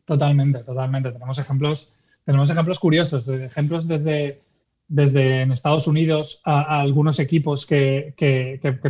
Totalmente, 0.05 0.63
totalmente. 0.63 1.11
Tenemos 1.11 1.37
ejemplos, 1.37 1.93
tenemos 2.23 2.49
ejemplos 2.49 2.79
curiosos, 2.79 3.27
ejemplos 3.27 3.87
desde, 3.89 4.41
desde 4.87 5.41
en 5.41 5.51
Estados 5.51 5.85
Unidos 5.85 6.41
a, 6.45 6.79
algunos 6.79 7.19
equipos 7.19 7.65
que, 7.65 8.13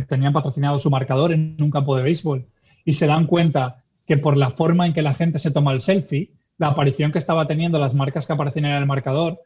tenían 0.08 0.32
patrocinado 0.32 0.78
su 0.78 0.90
marcador 0.90 1.32
en 1.32 1.56
un 1.60 1.72
campo 1.72 1.96
de 1.96 2.04
béisbol 2.04 2.46
y 2.84 2.92
se 2.92 3.08
dan 3.08 3.26
cuenta 3.26 3.82
que 4.06 4.16
por 4.16 4.36
la 4.36 4.52
forma 4.52 4.86
en 4.86 4.92
que 4.92 5.02
la 5.02 5.12
gente 5.12 5.40
se 5.40 5.50
toma 5.50 5.72
el 5.72 5.80
selfie, 5.80 6.30
la 6.58 6.68
aparición 6.68 7.12
que 7.12 7.18
estaba 7.18 7.46
teniendo 7.46 7.78
las 7.78 7.94
marcas 7.94 8.26
que 8.26 8.32
aparecían 8.32 8.66
en 8.66 8.72
el 8.72 8.86
marcador 8.86 9.40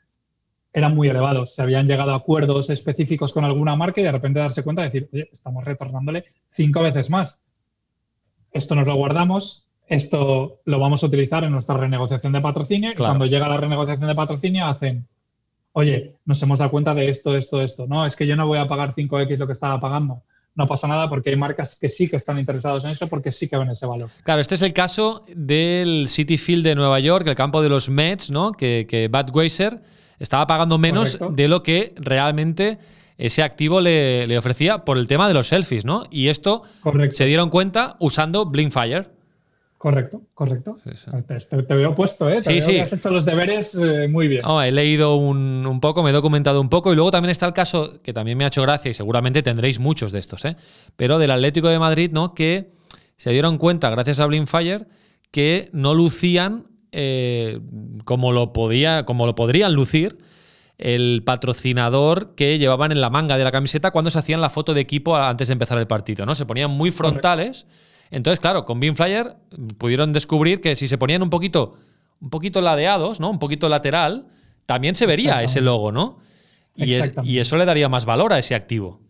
eran 0.72 0.94
muy 0.94 1.08
elevados. 1.08 1.54
Se 1.54 1.62
habían 1.62 1.86
llegado 1.86 2.12
a 2.12 2.16
acuerdos 2.16 2.70
específicos 2.70 3.32
con 3.32 3.44
alguna 3.44 3.76
marca 3.76 4.00
y 4.00 4.04
de 4.04 4.12
repente 4.12 4.40
darse 4.40 4.62
cuenta 4.62 4.82
de 4.82 4.88
decir, 4.88 5.08
oye, 5.12 5.28
estamos 5.30 5.64
retornándole 5.64 6.24
cinco 6.50 6.82
veces 6.82 7.10
más. 7.10 7.42
Esto 8.50 8.74
nos 8.74 8.86
lo 8.86 8.94
guardamos, 8.94 9.68
esto 9.86 10.60
lo 10.64 10.78
vamos 10.78 11.02
a 11.02 11.06
utilizar 11.06 11.44
en 11.44 11.52
nuestra 11.52 11.76
renegociación 11.76 12.32
de 12.32 12.40
patrocinio 12.40 12.92
y 12.92 12.94
cuando 12.94 13.26
llega 13.26 13.48
la 13.48 13.58
renegociación 13.58 14.08
de 14.08 14.14
patrocinio 14.14 14.66
hacen, 14.66 15.06
oye, 15.72 16.16
nos 16.24 16.42
hemos 16.42 16.58
dado 16.58 16.70
cuenta 16.70 16.94
de 16.94 17.04
esto, 17.04 17.36
esto, 17.36 17.60
esto. 17.60 17.86
No, 17.86 18.06
es 18.06 18.16
que 18.16 18.26
yo 18.26 18.36
no 18.36 18.46
voy 18.46 18.58
a 18.58 18.68
pagar 18.68 18.94
5X 18.94 19.36
lo 19.36 19.46
que 19.46 19.52
estaba 19.52 19.80
pagando. 19.80 20.22
No 20.54 20.66
pasa 20.66 20.86
nada 20.86 21.08
porque 21.08 21.30
hay 21.30 21.36
marcas 21.36 21.76
que 21.80 21.88
sí 21.88 22.08
que 22.08 22.16
están 22.16 22.38
interesados 22.38 22.84
en 22.84 22.90
eso 22.90 23.06
porque 23.08 23.32
sí 23.32 23.48
que 23.48 23.56
ven 23.56 23.70
ese 23.70 23.86
valor. 23.86 24.10
Claro, 24.22 24.40
este 24.40 24.54
es 24.54 24.62
el 24.62 24.74
caso 24.74 25.24
del 25.34 26.08
City 26.08 26.36
Field 26.36 26.64
de 26.64 26.74
Nueva 26.74 27.00
York, 27.00 27.26
el 27.26 27.34
campo 27.34 27.62
de 27.62 27.70
los 27.70 27.88
Mets, 27.88 28.30
¿no? 28.30 28.52
Que, 28.52 28.86
que 28.88 29.10
Weiser 29.32 29.82
estaba 30.18 30.46
pagando 30.46 30.78
menos 30.78 31.18
de 31.30 31.48
lo 31.48 31.62
que 31.62 31.94
realmente 31.96 32.78
ese 33.18 33.42
activo 33.42 33.80
le, 33.80 34.36
ofrecía 34.36 34.84
por 34.84 34.98
el 34.98 35.06
tema 35.06 35.28
de 35.28 35.34
los 35.34 35.48
selfies, 35.48 35.84
¿no? 35.84 36.04
Y 36.10 36.28
esto 36.28 36.62
se 37.10 37.24
dieron 37.24 37.50
cuenta 37.50 37.96
usando 37.98 38.46
Blinkfire. 38.46 39.06
Correcto, 39.82 40.22
correcto. 40.32 40.76
Te, 41.48 41.74
veo 41.74 41.92
puesto, 41.92 42.30
¿eh? 42.30 42.40
Te 42.40 42.52
sí, 42.52 42.62
sí. 42.62 42.78
has 42.78 42.92
hecho 42.92 43.10
los 43.10 43.24
deberes 43.24 43.74
eh, 43.74 44.06
muy 44.06 44.28
bien. 44.28 44.44
he 44.64 44.70
leído 44.70 45.16
un, 45.16 45.80
poco, 45.80 46.04
me 46.04 46.10
he 46.10 46.12
documentado 46.12 46.60
un 46.60 46.68
poco 46.68 46.92
y 46.92 46.94
luego 46.94 47.10
también 47.10 47.30
está 47.30 47.46
el 47.46 47.52
caso 47.52 48.00
que 48.00 48.12
también 48.12 48.38
me 48.38 48.44
ha 48.44 48.46
hecho 48.46 48.62
gracia 48.62 48.92
y 48.92 48.94
seguramente 48.94 49.42
tendréis 49.42 49.80
muchos 49.80 50.12
de 50.12 50.20
estos, 50.20 50.44
¿eh? 50.44 50.56
Pero 50.94 51.18
del 51.18 51.32
Atlético 51.32 51.66
de 51.66 51.80
Madrid, 51.80 52.12
¿no? 52.12 52.32
Que 52.32 52.70
se 53.16 53.30
dieron 53.30 53.58
cuenta, 53.58 53.90
gracias 53.90 54.20
a 54.20 54.26
Blinkfire, 54.26 54.86
que 55.32 55.68
no 55.72 55.94
lucían 55.94 56.68
eh, 56.92 57.58
como, 58.04 58.30
lo 58.30 58.52
podía, 58.52 59.04
como 59.04 59.26
lo 59.26 59.34
podrían 59.34 59.74
lucir 59.74 60.16
el 60.78 61.24
patrocinador 61.26 62.36
que 62.36 62.56
llevaban 62.60 62.92
en 62.92 63.00
la 63.00 63.10
manga 63.10 63.36
de 63.36 63.42
la 63.42 63.50
camiseta 63.50 63.90
cuando 63.90 64.12
se 64.12 64.20
hacían 64.20 64.40
la 64.40 64.48
foto 64.48 64.74
de 64.74 64.80
equipo 64.80 65.16
antes 65.16 65.48
de 65.48 65.54
empezar 65.54 65.76
el 65.78 65.88
partido, 65.88 66.24
¿no? 66.24 66.36
Se 66.36 66.46
ponían 66.46 66.70
muy 66.70 66.92
frontales. 66.92 67.66
Entonces, 68.12 68.40
claro, 68.40 68.66
con 68.66 68.78
Beamflyer 68.78 69.36
pudieron 69.78 70.12
descubrir 70.12 70.60
que 70.60 70.76
si 70.76 70.86
se 70.86 70.98
ponían 70.98 71.22
un 71.22 71.30
poquito, 71.30 71.76
un 72.20 72.28
poquito 72.28 72.60
ladeados, 72.60 73.20
¿no? 73.20 73.30
Un 73.30 73.38
poquito 73.38 73.70
lateral, 73.70 74.26
también 74.66 74.94
se 74.94 75.06
vería 75.06 75.42
ese 75.42 75.62
logo, 75.62 75.90
¿no? 75.92 76.18
Y, 76.74 77.38
eso 77.38 77.56
le 77.56 77.64
daría 77.64 77.88
más 77.88 78.04
valor 78.04 78.34
a 78.34 78.38
ese 78.38 78.54
activo. 78.54 79.00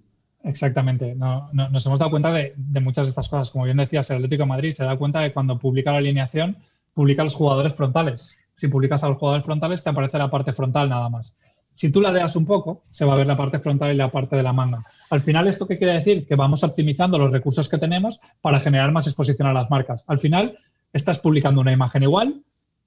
Exactamente. 0.44 1.16
No, 1.16 1.50
nos 1.52 1.84
hemos 1.84 1.98
dado 1.98 2.12
cuenta 2.12 2.32
de, 2.32 2.54
muchas 2.80 3.06
de 3.06 3.10
estas 3.10 3.28
cosas. 3.28 3.50
Como 3.50 3.64
bien 3.64 3.76
decías, 3.76 4.08
el 4.10 4.16
Atlético 4.16 4.44
de 4.44 4.48
Madrid 4.48 4.72
se 4.72 4.84
da 4.84 4.96
cuenta 4.96 5.20
de 5.20 5.32
cuando 5.32 5.58
publica 5.58 5.90
la 5.90 5.98
alineación, 5.98 6.56
publica 6.94 7.24
los 7.24 7.34
jugadores 7.34 7.74
frontales. 7.74 8.36
Si 8.56 8.68
publicas 8.68 9.02
a 9.02 9.08
los 9.08 9.18
jugadores 9.18 9.44
frontales, 9.44 9.82
te 9.82 9.90
aparece 9.90 10.18
la 10.18 10.30
parte 10.30 10.52
frontal 10.52 10.88
nada 10.88 11.08
más. 11.08 11.36
Si 11.82 11.90
tú 11.90 12.00
ladeas 12.00 12.36
un 12.36 12.46
poco, 12.46 12.84
se 12.90 13.04
va 13.04 13.14
a 13.14 13.16
ver 13.16 13.26
la 13.26 13.36
parte 13.36 13.58
frontal 13.58 13.92
y 13.92 13.96
la 13.96 14.08
parte 14.08 14.36
de 14.36 14.44
la 14.44 14.52
manga. 14.52 14.78
Al 15.10 15.20
final, 15.20 15.48
¿esto 15.48 15.66
qué 15.66 15.78
quiere 15.78 15.94
decir? 15.94 16.28
Que 16.28 16.36
vamos 16.36 16.62
optimizando 16.62 17.18
los 17.18 17.32
recursos 17.32 17.68
que 17.68 17.76
tenemos 17.76 18.20
para 18.40 18.60
generar 18.60 18.92
más 18.92 19.08
exposición 19.08 19.48
a 19.48 19.52
las 19.52 19.68
marcas. 19.68 20.04
Al 20.06 20.20
final, 20.20 20.56
estás 20.92 21.18
publicando 21.18 21.60
una 21.60 21.72
imagen 21.72 22.04
igual, 22.04 22.40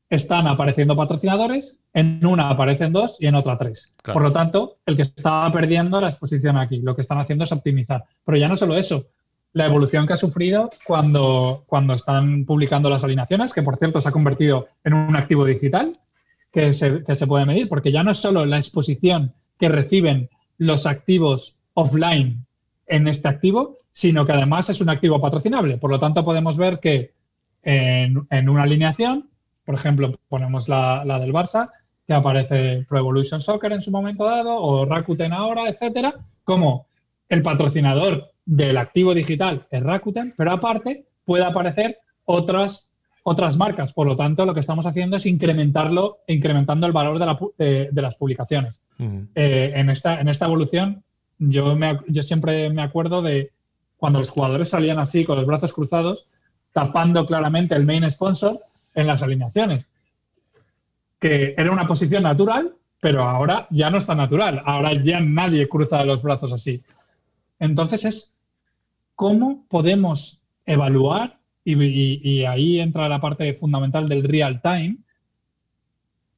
están 0.09 0.47
apareciendo 0.47 0.95
patrocinadores, 0.95 1.77
en 1.93 2.25
una 2.25 2.49
aparecen 2.49 2.93
dos 2.93 3.17
y 3.19 3.27
en 3.27 3.35
otra 3.35 3.57
tres. 3.57 3.93
Por 4.01 4.21
lo 4.21 4.31
tanto, 4.31 4.77
el 4.85 4.95
que 4.95 5.01
estaba 5.01 5.51
perdiendo 5.51 5.99
la 5.99 6.07
exposición 6.07 6.55
aquí, 6.55 6.79
lo 6.79 6.95
que 6.95 7.01
están 7.01 7.19
haciendo 7.19 7.43
es 7.43 7.51
optimizar. 7.51 8.05
Pero 8.23 8.37
ya 8.37 8.47
no 8.47 8.55
solo 8.55 8.77
eso, 8.77 9.07
la 9.51 9.65
evolución 9.65 10.07
que 10.07 10.13
ha 10.13 10.17
sufrido 10.17 10.69
cuando, 10.87 11.65
cuando 11.67 11.95
están 11.95 12.45
publicando 12.45 12.89
las 12.89 13.03
alineaciones, 13.03 13.51
que 13.51 13.61
por 13.61 13.75
cierto 13.75 13.99
se 13.99 14.07
ha 14.07 14.13
convertido 14.13 14.69
en 14.85 14.93
un 14.93 15.17
activo 15.17 15.43
digital, 15.43 15.99
que 16.55 16.74
se, 16.74 17.27
puede 17.27 17.45
medir, 17.45 17.67
porque 17.67 17.91
ya 17.91 18.01
no 18.01 18.12
es 18.12 18.17
solo 18.17 18.45
la 18.45 18.57
exposición 18.57 19.33
que 19.59 19.67
reciben 19.67 20.29
los 20.57 20.85
activos 20.85 21.57
offline 21.74 22.45
en 22.88 23.09
este 23.09 23.27
activo, 23.27 23.77
sino 23.91 24.25
que 24.25 24.31
además 24.31 24.69
es 24.69 24.79
un 24.79 24.88
activo 24.88 25.19
patrocinable. 25.19 25.77
Por 25.77 25.91
lo 25.91 26.00
tanto, 26.00 26.24
podemos 26.24 26.55
ver 26.55 26.79
que 26.79 27.12
en, 27.62 28.50
una 28.50 28.63
alineación, 28.63 29.29
por 29.65 29.75
ejemplo, 29.75 30.13
ponemos 30.29 30.69
la, 30.69 31.03
del 31.19 31.33
Barça, 31.33 31.71
que 32.07 32.13
aparece 32.13 32.85
Pro 32.88 33.00
Evolution 33.00 33.41
Soccer 33.41 33.74
en 33.74 33.81
su 33.81 33.91
momento 33.91 34.24
dado, 34.24 34.55
o 34.55 34.85
Rakuten 34.85 35.33
ahora, 35.33 35.67
etcétera, 35.67 36.15
como 36.45 36.88
el 37.27 37.41
patrocinador 37.41 38.31
del 38.45 38.77
activo 38.77 39.13
digital 39.13 39.67
es 39.71 39.83
Rakuten, 39.83 40.33
pero 40.38 40.53
aparte 40.53 41.05
puede 41.25 41.43
aparecer 41.43 41.97
otras 42.24 42.94
otras 43.27 43.58
marcas. 43.58 43.91
Por 43.91 44.05
lo 44.05 44.15
tanto, 44.15 44.46
lo 44.46 44.53
que 44.53 44.60
estamos 44.60 44.86
haciendo 44.86 45.17
es 45.17 45.25
incrementarlo, 45.25 46.20
incrementando 46.27 46.86
el 46.86 46.94
valor 46.94 47.17
de, 47.58 47.89
las 47.91 48.15
publicaciones. 48.15 48.84
Eh, 49.34 49.74
en, 49.75 49.89
esta, 49.89 50.22
en 50.22 50.27
esta 50.27 50.46
evolución, 50.46 51.03
yo, 51.39 51.75
yo 52.08 52.22
siempre 52.22 52.70
me 52.70 52.84
acuerdo 52.84 53.24
de 53.24 53.51
cuando 53.98 54.20
los 54.20 54.29
jugadores 54.29 54.70
salían 54.70 55.00
así, 55.00 55.25
con 55.25 55.38
los 55.38 55.48
brazos 55.48 55.74
cruzados, 55.74 56.27
tapando 56.72 57.25
claramente 57.25 57.74
el 57.74 57.84
main 57.84 58.10
sponsor 58.12 58.60
en 58.94 59.08
las 59.08 59.24
alineaciones. 59.24 59.89
Que 61.20 61.55
era 61.58 61.72
una 61.72 61.88
posición 61.88 62.22
natural, 62.22 62.75
pero 63.01 63.24
ahora 63.24 63.65
ya 63.72 63.89
no 63.89 63.98
está 63.98 64.13
natural. 64.13 64.62
Ahora 64.65 64.94
ya 64.94 65.20
nadie 65.20 65.67
cruza 65.67 66.05
los 66.05 66.22
brazos 66.22 66.51
así. 66.53 66.84
Entonces 67.58 68.05
es 68.05 68.38
cómo 69.15 69.65
podemos 69.67 70.44
evaluar 70.67 71.39
y, 71.65 72.45
ahí 72.45 72.79
entra 72.79 73.10
la 73.10 73.19
parte 73.19 73.53
fundamental 73.55 74.07
del 74.07 74.24
real 74.24 74.62
time, 74.62 74.98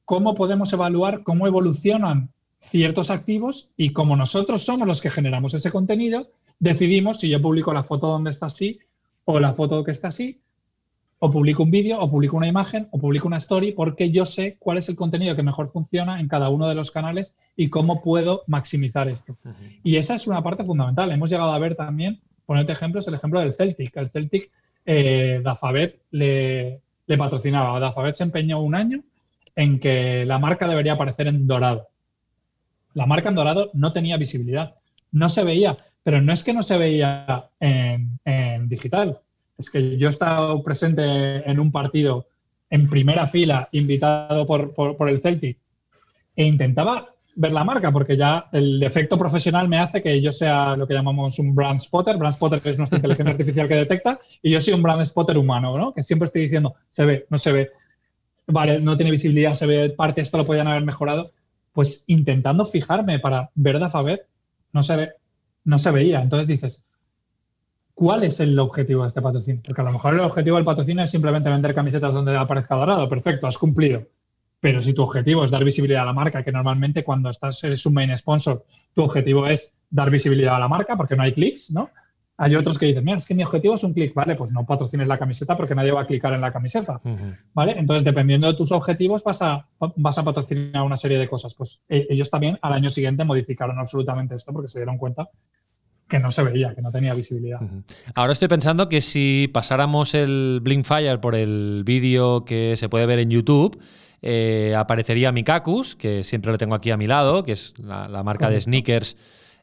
cómo 0.05 0.33
podemos 0.35 0.71
evaluar 0.71 1.23
cómo 1.23 1.47
evolucionan 1.47 2.29
ciertos 2.61 3.11
activos 3.11 3.71
y 3.75 3.91
como 3.91 4.15
nosotros 4.15 4.63
somos 4.63 4.87
los 4.87 5.01
que 5.01 5.09
generamos 5.09 5.53
ese 5.53 5.71
contenido, 5.71 6.29
decidimos 6.59 7.19
si 7.19 7.29
yo 7.29 7.41
publico 7.41 7.73
la 7.73 7.83
foto 7.83 8.07
donde 8.07 8.31
está 8.31 8.47
así 8.47 8.79
o 9.25 9.39
la 9.39 9.53
foto 9.53 9.83
que 9.83 9.91
está 9.91 10.07
así, 10.07 10.39
o 11.19 11.29
publico 11.29 11.63
un 11.63 11.71
vídeo, 11.71 11.99
o 11.99 12.09
publico 12.09 12.37
una 12.37 12.47
imagen, 12.47 12.87
o 12.91 12.97
publico 12.97 13.27
una 13.27 13.37
story, 13.37 13.73
porque 13.73 14.09
yo 14.09 14.25
sé 14.25 14.55
cuál 14.57 14.77
es 14.77 14.87
el 14.87 14.95
contenido 14.95 15.35
que 15.35 15.43
mejor 15.43 15.69
funciona 15.71 16.21
en 16.21 16.29
cada 16.29 16.47
uno 16.49 16.67
de 16.69 16.75
los 16.75 16.91
canales 16.91 17.33
y 17.57 17.69
cómo 17.69 18.01
puedo 18.01 18.43
maximizar 18.47 19.09
esto. 19.09 19.35
Y 19.83 19.97
esa 19.97 20.15
es 20.15 20.27
una 20.27 20.41
parte 20.43 20.63
fundamental. 20.63 21.11
Hemos 21.11 21.29
llegado 21.29 21.51
a 21.51 21.59
ver 21.59 21.75
también, 21.75 22.21
ponerte 22.45 22.71
ejemplos, 22.71 23.07
el 23.07 23.15
ejemplo 23.15 23.41
del 23.41 23.53
Celtic. 23.53 23.97
El 23.97 24.09
Celtic 24.09 24.51
eh, 24.87 25.41
Dafabet 25.43 26.01
le, 26.11 26.81
patrocinaba. 27.17 27.79
Dafabet 27.79 28.15
se 28.15 28.23
empeñó 28.23 28.61
un 28.61 28.73
año 28.73 29.03
en 29.55 29.79
que 29.79 30.25
la 30.25 30.39
marca 30.39 30.67
debería 30.67 30.93
aparecer 30.93 31.27
en 31.27 31.45
dorado. 31.45 31.89
La 32.93 33.05
marca 33.05 33.29
en 33.29 33.35
dorado 33.35 33.69
no 33.73 33.93
tenía 33.93 34.17
visibilidad, 34.17 34.75
no 35.11 35.29
se 35.29 35.43
veía, 35.43 35.77
pero 36.03 36.21
no 36.21 36.33
es 36.33 36.43
que 36.43 36.53
no 36.53 36.63
se 36.63 36.77
veía 36.77 37.49
en, 37.59 38.69
digital, 38.69 39.19
es 39.57 39.69
que 39.69 39.97
yo 39.97 40.07
he 40.07 40.09
estado 40.09 40.63
presente 40.63 41.03
en 41.49 41.59
un 41.59 41.71
partido 41.71 42.27
en 42.69 42.89
primera 42.89 43.27
fila, 43.27 43.69
invitado 43.71 44.47
por, 44.47 44.73
por 44.73 45.09
el 45.09 45.21
Celtic, 45.21 45.57
e 46.35 46.45
intentaba 46.45 47.13
ver 47.37 47.51
la 47.51 47.63
marca, 47.63 47.91
porque 47.91 48.17
ya 48.17 48.49
el 48.51 48.79
defecto 48.79 49.17
profesional 49.17 49.69
me 49.69 49.77
hace 49.77 50.01
que 50.01 50.19
yo 50.21 50.31
sea 50.31 50.75
lo 50.75 50.87
que 50.87 50.95
llamamos 50.95 51.37
un 51.37 51.53
brand 51.53 51.79
spotter. 51.79 52.17
Brand 52.17 52.33
spotter 52.35 52.59
es 52.63 52.77
nuestra 52.77 52.97
inteligencia 52.97 53.31
artificial 53.31 53.67
que 53.67 53.75
detecta, 53.75 54.19
y 54.41 54.51
yo 54.51 54.59
soy 54.59 54.73
un 54.73 54.81
brand 54.81 55.05
spotter 55.05 55.37
humano, 55.37 55.77
¿no? 55.77 55.93
Que 55.93 56.03
siempre 56.03 56.25
estoy 56.25 56.41
diciendo, 56.41 56.73
se 56.89 57.05
ve, 57.05 57.25
no 57.29 57.37
se 57.37 57.51
ve, 57.51 57.71
vale, 58.47 58.81
no 58.81 58.97
tiene 58.97 59.11
visibilidad, 59.11 59.53
se 59.53 59.67
ve 59.67 59.89
parte, 59.91 60.21
esto 60.21 60.37
lo 60.37 60.45
podían 60.45 60.67
haber 60.67 60.83
mejorado. 60.83 61.31
Pues 61.73 62.03
intentando 62.07 62.65
fijarme 62.65 63.19
para 63.19 63.51
ver 63.53 63.77
de 63.77 63.85
Alphabet, 63.85 64.25
no 64.73 64.81
se 64.81 64.95
ve, 64.95 65.11
no 65.63 65.77
se 65.77 65.91
veía. 65.91 66.23
Entonces 66.23 66.47
dices, 66.47 66.83
¿cuál 67.93 68.23
es 68.23 68.39
el 68.39 68.57
objetivo 68.57 69.03
de 69.03 69.09
este 69.09 69.21
patrocinio? 69.21 69.61
Porque 69.63 69.81
a 69.81 69.83
lo 69.83 69.91
mejor 69.91 70.15
el 70.15 70.21
objetivo 70.21 70.55
del 70.55 70.65
patrocinio 70.65 71.03
es 71.03 71.11
simplemente 71.11 71.51
vender 71.51 71.75
camisetas 71.75 72.15
donde 72.15 72.35
aparezca 72.35 72.75
dorado. 72.75 73.07
Perfecto, 73.07 73.45
has 73.45 73.59
cumplido. 73.59 74.07
Pero 74.59 74.81
si 74.81 74.93
tu 74.93 75.03
objetivo 75.03 75.43
es 75.43 75.51
dar 75.51 75.63
visibilidad 75.63 76.03
a 76.03 76.05
la 76.05 76.13
marca, 76.13 76.43
que 76.43 76.51
normalmente 76.51 77.03
cuando 77.03 77.29
estás 77.29 77.63
eres 77.63 77.85
un 77.85 77.93
main 77.93 78.15
sponsor, 78.17 78.65
tu 78.93 79.03
objetivo 79.03 79.47
es 79.47 79.79
dar 79.89 80.09
visibilidad 80.09 80.55
a 80.55 80.59
la 80.59 80.67
marca 80.67 80.97
porque 80.97 81.15
no 81.15 81.23
hay 81.23 81.33
clics, 81.33 81.71
¿no? 81.71 81.89
Hay 82.39 82.55
otros 82.55 82.77
que 82.77 82.85
dicen, 82.85 83.03
mira, 83.03 83.17
es 83.17 83.25
que 83.25 83.33
mi 83.33 83.43
objetivo 83.43 83.73
es 83.73 83.83
un 83.83 83.93
clic, 83.93 84.13
¿vale? 84.13 84.35
Pues 84.35 84.51
no 84.51 84.63
patrocines 84.63 85.07
la 85.07 85.17
camiseta 85.17 85.57
porque 85.57 85.73
nadie 85.73 85.91
va 85.91 86.01
a 86.01 86.05
clicar 86.05 86.33
en 86.33 86.41
la 86.41 86.53
camiseta, 86.53 87.01
¿vale? 87.53 87.73
Entonces, 87.79 88.03
dependiendo 88.03 88.45
de 88.45 88.53
tus 88.53 88.71
objetivos, 88.71 89.23
vas 89.23 89.41
a, 89.41 89.67
vas 89.95 90.17
a 90.19 90.23
patrocinar 90.23 90.83
una 90.83 90.97
serie 90.97 91.17
de 91.17 91.27
cosas. 91.27 91.55
Pues 91.55 91.81
e, 91.89 92.05
ellos 92.11 92.29
también 92.29 92.59
al 92.61 92.73
año 92.73 92.91
siguiente 92.91 93.23
modificaron 93.23 93.79
absolutamente 93.79 94.35
esto 94.35 94.53
porque 94.53 94.67
se 94.67 94.77
dieron 94.77 94.99
cuenta 94.99 95.27
que 96.07 96.19
no 96.19 96.31
se 96.31 96.43
veía, 96.43 96.75
que 96.75 96.81
no 96.81 96.91
tenía 96.91 97.15
visibilidad. 97.15 97.59
Ahora 98.13 98.33
estoy 98.33 98.47
pensando 98.47 98.87
que 98.87 99.01
si 99.01 99.49
pasáramos 99.51 100.13
el 100.13 100.59
Blinkfire 100.61 101.17
por 101.17 101.33
el 101.33 101.81
vídeo 101.85 102.45
que 102.45 102.75
se 102.77 102.87
puede 102.87 103.07
ver 103.07 103.17
en 103.17 103.31
YouTube, 103.31 103.81
eh, 104.21 104.73
aparecería 104.77 105.31
Mikakus, 105.31 105.95
que 105.95 106.23
siempre 106.23 106.51
lo 106.51 106.57
tengo 106.57 106.75
aquí 106.75 106.91
a 106.91 106.97
mi 106.97 107.07
lado, 107.07 107.43
que 107.43 107.51
es 107.51 107.73
la, 107.77 108.23
marca 108.23 108.49
de 108.49 108.59
sneakers 108.59 109.17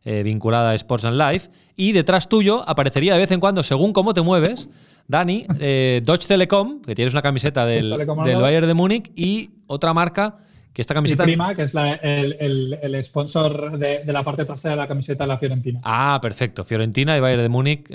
eh, 0.04 0.22
vinculada 0.22 0.70
a 0.70 0.74
Sports 0.74 1.04
and 1.04 1.18
Life, 1.18 1.50
y 1.76 1.92
detrás 1.92 2.28
tuyo 2.28 2.68
aparecería 2.68 3.14
de 3.14 3.20
vez 3.20 3.30
en 3.30 3.40
cuando, 3.40 3.62
según 3.62 3.92
cómo 3.92 4.14
te 4.14 4.22
mueves, 4.22 4.68
Dani, 5.08 5.46
eh, 5.60 6.02
Dodge 6.04 6.26
Telecom, 6.26 6.82
que 6.82 6.94
tienes 6.94 7.12
una 7.14 7.22
camiseta 7.22 7.66
del, 7.66 7.90
del 8.24 8.40
Bayern 8.40 8.66
de 8.66 8.74
Múnich, 8.74 9.12
y 9.16 9.50
otra 9.66 9.92
marca 9.92 10.36
que 10.74 10.82
esta 10.82 10.92
camiseta. 10.92 11.22
prima, 11.22 11.54
que 11.54 11.62
es 11.62 11.72
el, 11.74 13.00
sponsor 13.04 13.78
de, 13.78 14.00
la 14.12 14.24
parte 14.24 14.44
trasera 14.44 14.74
de 14.74 14.80
la 14.80 14.88
camiseta 14.88 15.22
de 15.22 15.28
la 15.28 15.38
Fiorentina. 15.38 15.80
Ah, 15.84 16.18
perfecto. 16.20 16.64
Fiorentina 16.64 17.16
y 17.16 17.20
Bayern 17.20 17.42
de 17.42 17.48
Múnich. 17.48 17.86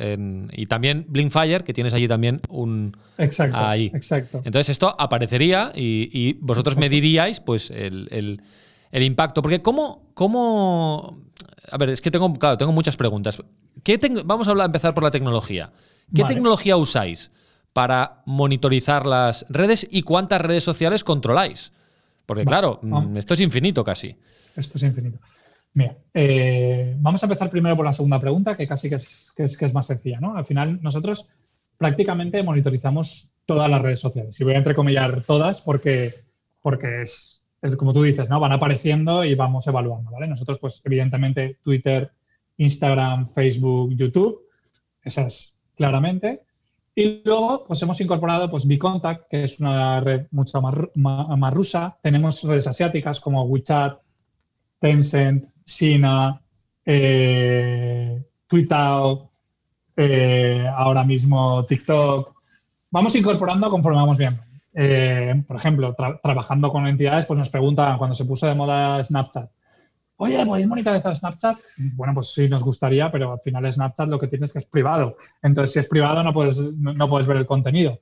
y 0.53 0.65
también 0.65 1.05
Blinkfire, 1.09 1.65
que 1.65 1.73
tienes 1.73 1.93
allí 1.93 2.07
también 2.07 2.39
un. 2.47 2.95
Exacto. 3.17 3.57
Ahí. 3.57 3.91
Exacto. 3.93 4.41
Entonces 4.45 4.69
esto 4.69 4.95
aparecería 4.97 5.73
y, 5.75 6.37
vosotros 6.39 6.77
me 6.77 6.87
diríais 6.87 7.41
pues 7.41 7.69
el, 7.69 8.39
impacto. 8.93 9.41
Porque 9.41 9.61
¿cómo, 9.61 10.09
¿cómo. 10.13 11.19
A 11.69 11.77
ver, 11.77 11.89
es 11.89 11.99
que 11.99 12.11
tengo, 12.11 12.33
claro, 12.35 12.57
tengo 12.57 12.71
muchas 12.71 12.95
preguntas. 12.95 13.43
¿Qué 13.83 13.99
Vamos 14.23 14.47
a 14.47 14.51
hablar, 14.51 14.67
empezar 14.67 14.93
por 14.93 15.03
la 15.03 15.11
tecnología. 15.11 15.73
¿Qué 16.15 16.23
tecnología 16.23 16.77
usáis 16.77 17.29
para 17.73 18.21
monitorizar 18.25 19.05
las 19.05 19.45
redes 19.49 19.85
y 19.91 20.03
cuántas 20.03 20.39
redes 20.39 20.63
sociales 20.63 21.03
controláis? 21.03 21.73
Porque 22.29 22.45
claro, 22.45 22.79
mm, 22.83 23.17
esto 23.17 23.33
es 23.33 23.39
infinito 23.39 23.83
casi. 23.83 24.15
Esto 24.55 24.77
es 24.77 24.83
infinito. 24.83 25.17
Mira, 25.73 25.97
eh, 26.13 26.95
vamos 26.99 27.23
a 27.23 27.25
empezar 27.25 27.49
primero 27.49 27.75
por 27.75 27.87
la 27.87 27.91
segunda 27.91 28.21
pregunta, 28.21 28.55
que 28.55 28.67
casi 28.67 28.87
que 28.87 28.97
es, 28.97 29.31
que 29.35 29.65
es, 29.65 29.73
más 29.73 29.87
sencilla. 29.87 30.19
¿no? 30.19 30.37
Al 30.37 30.45
final, 30.45 30.79
nosotros 30.79 31.27
prácticamente 31.75 32.43
monitorizamos 32.43 33.33
todas 33.47 33.67
las 33.67 33.81
redes 33.81 33.99
sociales. 33.99 34.39
Y 34.39 34.43
voy 34.43 34.53
a 34.53 34.57
entrecomillar 34.59 35.23
todas 35.23 35.61
porque, 35.61 36.13
porque 36.61 37.01
es, 37.01 37.43
como 37.77 37.93
tú 37.93 38.03
dices, 38.03 38.29
¿no? 38.29 38.39
Van 38.39 38.51
apareciendo 38.51 39.25
y 39.25 39.33
vamos 39.33 39.65
evaluando, 39.65 40.11
¿vale? 40.11 40.27
Nosotros, 40.27 40.59
pues, 40.59 40.83
evidentemente, 40.85 41.57
Twitter, 41.63 42.11
Instagram, 42.57 43.27
Facebook, 43.27 43.95
YouTube, 43.95 44.43
esas 45.03 45.59
claramente. 45.75 46.43
Y 46.99 47.21
luego, 47.23 47.63
pues 47.65 47.81
hemos 47.81 48.01
incorporado 48.01 48.51
pues 48.51 48.67
Bicontact, 48.67 49.29
que 49.29 49.45
es 49.45 49.61
una 49.61 50.01
red 50.01 50.27
mucho 50.31 50.61
más, 50.61 50.75
más, 50.95 51.53
rusa. 51.53 51.97
Tenemos 52.03 52.43
redes 52.43 52.67
asiáticas 52.67 53.21
como 53.21 53.43
WeChat, 53.43 54.01
Tencent, 54.81 55.45
Sina, 55.65 56.41
eh, 56.85 58.21
eh, 59.95 60.67
ahora 60.75 61.05
mismo 61.05 61.63
TikTok. 61.63 62.33
Vamos 62.91 63.15
incorporando 63.15 63.69
conforme 63.69 63.99
vamos 63.99 64.17
viendo. 64.17 64.41
Eh, 64.73 65.41
por 65.47 65.55
ejemplo, 65.55 65.95
trabajando 66.21 66.69
con 66.69 66.85
entidades, 66.85 67.25
pues 67.25 67.39
nos 67.39 67.49
preguntan 67.49 67.97
cuando 67.97 68.13
se 68.13 68.25
puso 68.25 68.45
de 68.45 68.55
moda 68.55 69.01
Snapchat 69.01 69.49
oye, 70.19 70.45
¿podéis 70.45 70.67
monitorizar 70.67 71.15
Snapchat? 71.15 71.57
Bueno, 71.95 72.13
pues 72.13 72.33
sí, 72.33 72.49
nos 72.49 72.63
gustaría, 72.63 73.11
pero 73.11 73.33
al 73.33 73.39
final 73.39 73.71
Snapchat 73.71 74.09
lo 74.09 74.19
que 74.19 74.27
tienes 74.27 74.49
es 74.49 74.53
que 74.53 74.59
es 74.59 74.65
privado. 74.65 75.17
Entonces, 75.41 75.73
si 75.73 75.79
es 75.79 75.87
privado, 75.87 76.23
no 76.23 76.33
puedes, 76.33 76.57
no, 76.57 77.09
puedes 77.09 77.25
ver 77.25 77.37
el 77.37 77.45
contenido. 77.45 77.99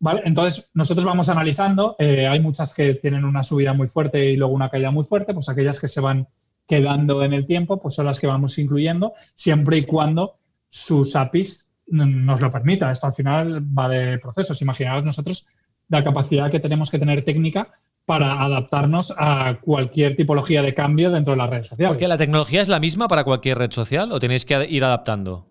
¿Vale? 0.00 0.22
Entonces, 0.24 0.70
nosotros 0.74 1.04
vamos 1.06 1.30
analizando. 1.30 1.96
Eh, 1.98 2.26
hay 2.26 2.40
muchas 2.40 2.74
que 2.74 2.94
tienen 2.94 3.24
una 3.24 3.42
subida 3.42 3.72
muy 3.72 3.88
fuerte 3.88 4.30
y 4.30 4.36
luego 4.36 4.52
una 4.52 4.68
caída 4.68 4.90
muy 4.90 5.04
fuerte. 5.04 5.32
Pues 5.32 5.48
aquellas 5.48 5.80
que 5.80 5.88
se 5.88 6.00
van 6.02 6.28
quedando 6.66 7.24
en 7.24 7.32
el 7.32 7.46
tiempo, 7.46 7.80
pues 7.80 7.94
son 7.94 8.06
las 8.06 8.20
que 8.20 8.26
vamos 8.26 8.58
incluyendo, 8.58 9.14
siempre 9.34 9.78
y 9.78 9.86
cuando 9.86 10.36
sus 10.68 11.16
APIs 11.16 11.72
nos 11.86 12.40
lo 12.40 12.50
permita. 12.50 12.90
Esto 12.90 13.06
al 13.06 13.14
final 13.14 13.64
va 13.66 13.88
de 13.88 14.18
procesos. 14.18 14.60
Imaginaos 14.60 15.04
nosotros 15.04 15.46
la 15.88 16.04
capacidad 16.04 16.50
que 16.50 16.60
tenemos 16.60 16.90
que 16.90 16.98
tener 16.98 17.24
técnica 17.24 17.72
para 18.06 18.42
adaptarnos 18.42 19.14
a 19.16 19.58
cualquier 19.60 20.16
tipología 20.16 20.62
de 20.62 20.74
cambio 20.74 21.10
dentro 21.10 21.32
de 21.32 21.38
las 21.38 21.50
redes 21.50 21.68
sociales. 21.68 21.90
Porque 21.90 22.08
la 22.08 22.18
tecnología 22.18 22.60
es 22.60 22.68
la 22.68 22.80
misma 22.80 23.08
para 23.08 23.24
cualquier 23.24 23.58
red 23.58 23.70
social 23.70 24.12
o 24.12 24.20
tenéis 24.20 24.44
que 24.44 24.66
ir 24.68 24.84
adaptando. 24.84 25.46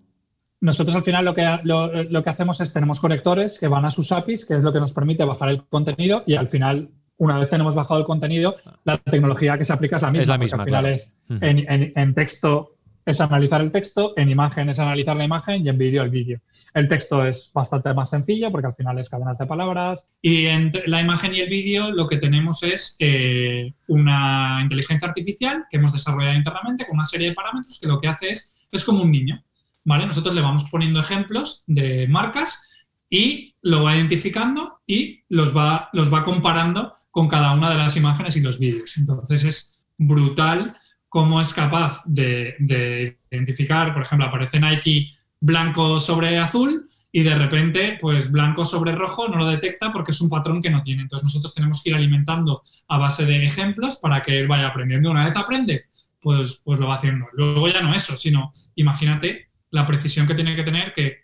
Nosotros 0.62 0.96
al 0.96 1.04
final 1.04 1.26
lo 1.26 1.34
que, 1.34 1.60
lo, 1.64 2.24
que 2.24 2.30
hacemos 2.30 2.62
es 2.62 2.72
tenemos 2.72 3.02
conectores 3.02 3.60
que 3.60 3.68
van 3.68 3.84
a 3.84 3.92
sus 3.92 4.12
APIs, 4.12 4.46
que 4.46 4.56
es 4.56 4.64
lo 4.64 4.72
que 4.72 4.80
nos 4.80 4.94
permite 4.94 5.26
bajar 5.26 5.50
el 5.50 5.66
contenido 5.66 6.24
y 6.26 6.36
al 6.36 6.48
final, 6.48 6.90
una 7.18 7.38
vez 7.38 7.50
tenemos 7.50 7.76
bajado 7.76 8.00
el 8.00 8.06
contenido, 8.06 8.56
la 8.86 8.98
tecnología 8.98 9.58
que 9.58 9.66
se 9.66 9.74
aplica 9.74 9.98
es 9.98 10.04
la 10.04 10.12
misma. 10.12 10.22
Es 10.22 10.28
la 10.30 10.38
misma, 10.38 10.64
al 10.64 10.66
final 10.66 10.86
es 10.86 11.18
en, 11.30 12.14
texto 12.14 12.76
es 13.06 13.20
analizar 13.20 13.60
el 13.60 13.72
texto, 13.72 14.14
en 14.16 14.30
imagen 14.30 14.70
es 14.70 14.80
analizar 14.80 15.18
la 15.18 15.26
imagen 15.26 15.66
y 15.66 15.70
en 15.70 15.78
vídeo 15.78 16.04
el 16.04 16.10
vídeo. 16.10 16.40
El 16.74 16.88
texto 16.88 17.24
es 17.24 17.52
bastante 17.54 17.94
más 17.94 18.10
sencillo 18.10 18.52
porque 18.52 18.68
al 18.68 18.76
final 18.76 18.98
es 18.98 19.10
cadenas 19.10 19.38
de 19.38 19.46
palabras. 19.46 20.06
Y 20.22 20.48
entre 20.48 20.88
la 20.88 21.02
imagen 21.02 21.36
y 21.36 21.40
el 21.40 21.50
vídeo 21.50 21.92
lo 21.92 22.08
que 22.08 22.18
tenemos 22.18 22.64
es 22.64 22.96
eh, 23.00 23.74
una 23.90 24.60
inteligencia 24.62 25.08
artificial 25.08 25.66
que 25.70 25.78
hemos 25.78 25.94
desarrollado 25.94 26.36
internamente 26.36 26.86
con 26.86 26.96
una 26.96 27.06
serie 27.06 27.30
de 27.30 27.36
parámetros 27.36 27.80
que 27.80 27.88
lo 27.88 28.00
que 28.00 28.08
hace 28.08 28.32
es, 28.32 28.68
es 28.72 28.84
como 28.84 29.04
un 29.04 29.12
niño. 29.12 29.44
¿vale? 29.84 30.06
Nosotros 30.06 30.34
le 30.34 30.42
vamos 30.42 30.66
poniendo 30.70 31.00
ejemplos 31.00 31.64
de 31.68 32.08
marcas 32.08 32.70
y 33.10 33.56
lo 33.62 33.84
va 33.84 33.96
identificando 33.96 34.80
y 34.88 35.24
los 35.30 35.56
va, 35.56 35.90
los 35.94 36.12
va 36.12 36.24
comparando 36.24 36.96
con 37.12 37.28
cada 37.28 37.52
una 37.52 37.70
de 37.70 37.78
las 37.78 37.96
imágenes 37.96 38.36
y 38.36 38.42
los 38.42 38.60
vídeos. 38.60 38.98
Entonces 38.98 39.44
es 39.44 39.84
brutal 39.98 40.76
cómo 41.08 41.40
es 41.40 41.54
capaz 41.54 42.02
de, 42.06 42.56
de 42.58 43.20
identificar, 43.30 43.94
por 43.94 44.02
ejemplo, 44.02 44.26
aparece 44.26 44.60
Nike 44.60 45.12
blanco 45.44 46.00
sobre 46.00 46.38
azul 46.38 46.88
y 47.12 47.22
de 47.22 47.36
repente, 47.36 47.98
pues 48.00 48.32
blanco 48.32 48.64
sobre 48.64 48.94
rojo 48.94 49.28
no 49.28 49.36
lo 49.36 49.46
detecta 49.46 49.92
porque 49.92 50.12
es 50.12 50.22
un 50.22 50.30
patrón 50.30 50.62
que 50.62 50.70
no 50.70 50.82
tiene. 50.82 51.02
Entonces 51.02 51.26
nosotros 51.26 51.54
tenemos 51.54 51.84
que 51.84 51.90
ir 51.90 51.96
alimentando 51.96 52.64
a 52.88 52.98
base 52.98 53.26
de 53.26 53.46
ejemplos 53.46 53.98
para 54.02 54.24
que 54.24 54.40
él 54.40 54.48
vaya 54.48 54.68
aprendiendo. 54.68 55.12
Una 55.12 55.26
vez 55.26 55.36
aprende, 55.36 55.84
pues, 56.22 56.62
pues 56.64 56.80
lo 56.80 56.88
va 56.88 56.96
haciendo. 56.96 57.28
Luego 57.34 57.68
ya 57.68 57.82
no 57.82 57.94
eso, 57.94 58.16
sino 58.16 58.52
imagínate 58.76 59.50
la 59.70 59.86
precisión 59.86 60.26
que 60.26 60.34
tiene 60.34 60.56
que 60.56 60.64
tener 60.64 60.94
que 60.94 61.24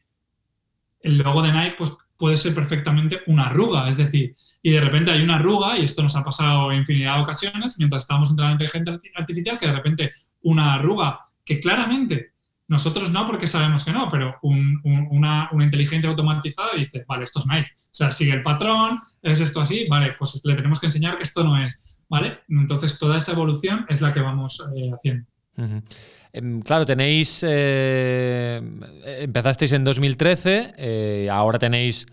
el 1.01 1.19
logo 1.19 1.41
de 1.41 1.53
Nike 1.53 1.75
pues, 1.77 1.93
puede 2.17 2.35
ser 2.35 2.53
perfectamente 2.53 3.21
una 3.27 3.45
arruga, 3.45 3.89
es 3.89 3.95
decir, 3.95 4.35
y 4.61 4.71
de 4.71 4.81
repente 4.81 5.11
hay 5.11 5.21
una 5.21 5.35
arruga, 5.35 5.77
y 5.77 5.85
esto 5.85 6.03
nos 6.03 6.17
ha 6.17 6.25
pasado 6.25 6.73
en 6.73 6.79
infinidad 6.79 7.15
de 7.15 7.21
ocasiones, 7.21 7.75
mientras 7.77 8.03
estábamos 8.03 8.31
entre 8.31 8.45
la 8.45 8.51
inteligencia 8.51 8.99
artificial, 9.15 9.57
que 9.57 9.67
de 9.67 9.71
repente 9.71 10.11
una 10.41 10.73
arruga 10.73 11.21
que 11.45 11.61
claramente 11.61 12.33
nosotros 12.69 13.09
no, 13.11 13.25
porque 13.25 13.47
sabemos 13.47 13.83
que 13.83 13.91
no, 13.91 14.09
pero 14.11 14.37
una, 14.43 15.49
inteligencia 15.59 16.07
automatizada 16.07 16.75
dice, 16.75 17.03
vale, 17.07 17.23
esto 17.23 17.39
es 17.39 17.47
Nike. 17.47 17.71
O 17.73 17.89
sea, 17.91 18.11
sigue 18.11 18.31
el 18.31 18.43
patrón, 18.43 18.99
es 19.23 19.39
esto 19.39 19.59
así, 19.59 19.87
vale, 19.89 20.13
pues 20.17 20.39
le 20.43 20.53
tenemos 20.53 20.79
que 20.79 20.85
enseñar 20.85 21.15
que 21.15 21.23
esto 21.23 21.43
no 21.43 21.57
es, 21.61 21.97
¿vale? 22.07 22.41
Entonces, 22.47 22.99
toda 22.99 23.17
esa 23.17 23.31
evolución 23.31 23.87
es 23.89 24.01
la 24.01 24.13
que 24.13 24.19
vamos 24.19 24.63
eh, 24.75 24.91
haciendo. 24.93 25.25
Em, 26.31 26.61
claro, 26.61 26.85
tenéis, 26.85 27.43
eh, 27.45 28.61
empezasteis 29.19 29.71
en 29.71 29.83
2013, 29.83 30.75
eh, 30.77 31.27
ahora 31.31 31.57
tenéis 31.57 32.05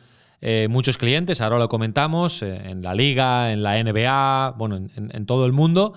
muchos 0.69 0.97
clientes, 0.97 1.40
ahora 1.40 1.59
lo 1.59 1.69
comentamos, 1.69 2.42
en 2.42 2.81
la 2.81 2.95
liga, 2.95 3.53
en 3.53 3.64
la 3.64 3.83
NBA, 3.83 4.55
bueno, 4.57 4.77
en 4.77 5.27
todo 5.27 5.45
el 5.45 5.53
mundo. 5.53 5.95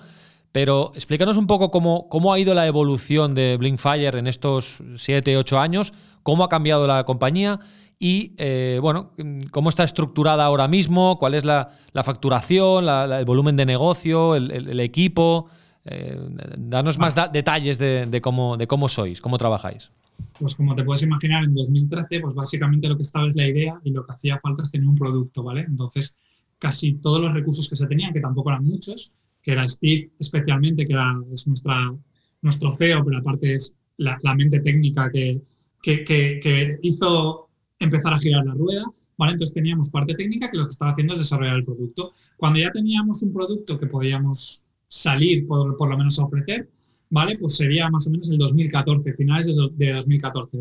Pero 0.52 0.90
explícanos 0.94 1.36
un 1.36 1.46
poco 1.46 1.70
cómo, 1.70 2.08
cómo 2.08 2.32
ha 2.32 2.38
ido 2.38 2.54
la 2.54 2.66
evolución 2.66 3.34
de 3.34 3.56
Blinkfire 3.56 4.18
en 4.18 4.26
estos 4.26 4.82
7, 4.96 5.36
8 5.36 5.58
años, 5.60 5.94
cómo 6.22 6.42
ha 6.42 6.48
cambiado 6.48 6.86
la 6.86 7.04
compañía 7.04 7.60
y, 8.02 8.32
eh, 8.38 8.78
bueno, 8.80 9.12
cómo 9.50 9.68
está 9.68 9.84
estructurada 9.84 10.44
ahora 10.44 10.66
mismo, 10.68 11.18
cuál 11.18 11.34
es 11.34 11.44
la, 11.44 11.68
facturación, 12.02 12.88
el 12.88 13.24
volumen 13.26 13.56
de 13.56 13.66
negocio, 13.66 14.34
el, 14.34 14.80
equipo. 14.80 15.48
Eh, 15.84 16.18
danos 16.56 16.98
más 16.98 17.14
detalles 17.30 17.78
de, 17.78 18.20
cómo, 18.22 18.56
de 18.56 18.66
cómo 18.66 18.88
sois, 18.88 19.20
cómo 19.20 19.36
trabajáis. 19.36 19.90
Pues 20.38 20.54
como 20.54 20.74
te 20.74 20.82
puedes 20.82 21.02
imaginar, 21.02 21.44
en 21.44 21.54
2013, 21.54 22.20
pues 22.20 22.34
básicamente 22.34 22.88
lo 22.88 22.96
que 22.96 23.02
estaba 23.02 23.28
es 23.28 23.36
la 23.36 23.46
idea 23.46 23.78
y 23.84 23.90
lo 23.90 24.06
que 24.06 24.12
hacía 24.12 24.40
falta 24.40 24.62
es 24.62 24.70
tener 24.70 24.88
un 24.88 24.96
producto, 24.96 25.42
¿vale? 25.42 25.66
Entonces, 25.68 26.16
casi 26.58 26.94
todos 26.94 27.20
los 27.20 27.34
recursos 27.34 27.68
que 27.68 27.76
se 27.76 27.86
tenían, 27.86 28.14
que 28.14 28.20
tampoco 28.20 28.48
eran 28.48 28.64
muchos, 28.64 29.14
que 29.42 29.52
era 29.52 29.68
Steve 29.68 30.10
especialmente, 30.18 30.84
que 30.84 30.94
es 31.32 31.46
nuestra, 31.46 31.94
nuestro 32.42 32.74
CEO, 32.74 33.04
pero 33.04 33.18
aparte 33.18 33.54
es 33.54 33.76
la, 33.96 34.18
mente 34.34 34.60
técnica 34.60 35.10
que, 35.10 35.40
que, 35.82 36.78
hizo 36.82 37.48
empezar 37.78 38.14
a 38.14 38.18
girar 38.18 38.44
la 38.44 38.54
rueda. 38.54 38.84
¿vale? 39.16 39.32
Entonces 39.32 39.54
teníamos 39.54 39.90
parte 39.90 40.14
técnica 40.14 40.48
que 40.48 40.56
lo 40.56 40.64
que 40.64 40.72
estaba 40.72 40.92
haciendo 40.92 41.12
es 41.12 41.20
desarrollar 41.20 41.56
el 41.56 41.64
producto. 41.64 42.12
Cuando 42.36 42.58
ya 42.58 42.70
teníamos 42.70 43.22
un 43.22 43.32
producto 43.32 43.78
que 43.78 43.86
podíamos 43.86 44.64
salir, 44.88 45.46
por, 45.46 45.76
por 45.76 45.90
lo 45.90 45.98
menos 45.98 46.18
a 46.18 46.24
ofrecer, 46.24 46.68
¿vale? 47.10 47.36
Pues 47.38 47.56
sería 47.56 47.90
más 47.90 48.06
o 48.06 48.10
menos 48.10 48.30
el 48.30 48.38
2014, 48.38 49.12
finales 49.14 49.46
de, 49.46 49.92
2014, 49.92 50.58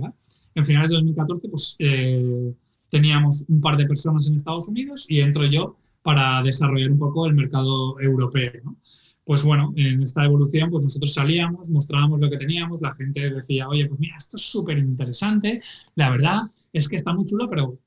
En 0.56 0.66
finales 0.66 0.90
de 0.90 0.96
2014, 0.98 1.50
pues 1.50 1.76
eh, 1.80 2.54
teníamos 2.90 3.46
un 3.48 3.62
par 3.62 3.78
de 3.78 3.86
personas 3.86 4.28
en 4.28 4.36
Estados 4.36 4.68
Unidos 4.68 5.06
y 5.10 5.22
entro 5.22 5.46
yo 5.46 5.78
para 6.02 6.42
desarrollar 6.44 6.92
un 6.92 7.00
poco 7.00 7.26
el 7.26 7.34
mercado 7.34 8.00
europeo. 8.00 8.76
pues 9.24 9.44
bueno, 9.44 9.74
en 9.76 10.02
esta 10.02 10.26
evolución, 10.26 10.72
pues 10.72 10.86
nosotros 10.86 11.14
salíamos, 11.14 11.70
mostrábamos 11.70 12.20
lo 12.20 12.30
que 12.32 12.38
teníamos, 12.38 12.82
la 12.82 12.94
gente 12.96 13.30
decía, 13.30 13.68
oye, 13.68 13.86
pues 13.86 14.00
mira, 14.00 14.18
esto 14.18 14.38
es 14.38 14.44
súper 14.44 14.80
interesante, 14.80 15.62
la 15.96 16.10
verdad 16.10 16.42
es 16.74 16.88
que 16.88 16.96
está 16.96 17.14
muy 17.14 17.26
chulo, 17.28 17.48
pero 17.48 17.78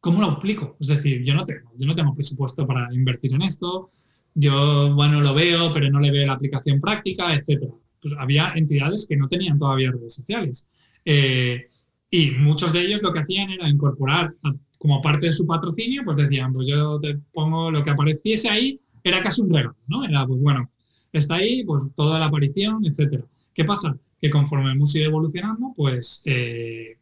¿cómo 0.00 0.20
lo 0.20 0.32
aplico? 0.32 0.76
Es 0.80 0.88
decir, 0.88 1.22
yo 1.24 1.34
no 1.34 1.44
tengo, 1.46 1.70
yo 1.78 1.86
no 1.86 1.94
tengo 1.94 2.12
presupuesto 2.12 2.66
para 2.66 2.92
invertir 2.92 3.32
en 3.34 3.42
esto, 3.42 3.88
yo, 4.34 4.94
bueno, 4.94 5.20
lo 5.20 5.34
veo, 5.34 5.70
pero 5.72 5.90
no 5.90 6.00
le 6.00 6.10
veo 6.10 6.26
la 6.26 6.34
aplicación 6.34 6.80
práctica, 6.80 7.34
etcétera. 7.34 7.72
Pues 8.00 8.14
había 8.18 8.52
entidades 8.54 9.06
que 9.06 9.16
no 9.16 9.28
tenían 9.28 9.58
todavía 9.58 9.90
redes 9.90 10.14
sociales. 10.14 10.68
Eh, 11.04 11.68
y 12.10 12.30
muchos 12.32 12.72
de 12.72 12.82
ellos 12.82 13.02
lo 13.02 13.12
que 13.12 13.20
hacían 13.20 13.50
era 13.50 13.68
incorporar 13.68 14.34
como 14.80 15.02
parte 15.02 15.26
de 15.26 15.32
su 15.34 15.46
patrocinio, 15.46 16.02
pues 16.06 16.16
decían, 16.16 16.54
pues 16.54 16.66
yo 16.66 16.98
te 16.98 17.14
pongo 17.34 17.70
lo 17.70 17.84
que 17.84 17.90
apareciese 17.90 18.48
ahí, 18.48 18.80
era 19.04 19.22
casi 19.22 19.42
un 19.42 19.52
regalo, 19.52 19.76
¿no? 19.88 20.04
Era, 20.04 20.26
pues 20.26 20.40
bueno, 20.40 20.70
está 21.12 21.34
ahí, 21.34 21.64
pues 21.64 21.92
toda 21.94 22.18
la 22.18 22.24
aparición, 22.24 22.82
etcétera. 22.86 23.24
¿Qué 23.52 23.62
pasa? 23.66 23.94
Que 24.18 24.30
conforme 24.30 24.72
hemos 24.72 24.94
ido 24.94 25.04
evolucionando, 25.04 25.74
pues 25.76 26.22
eh, 26.24 26.96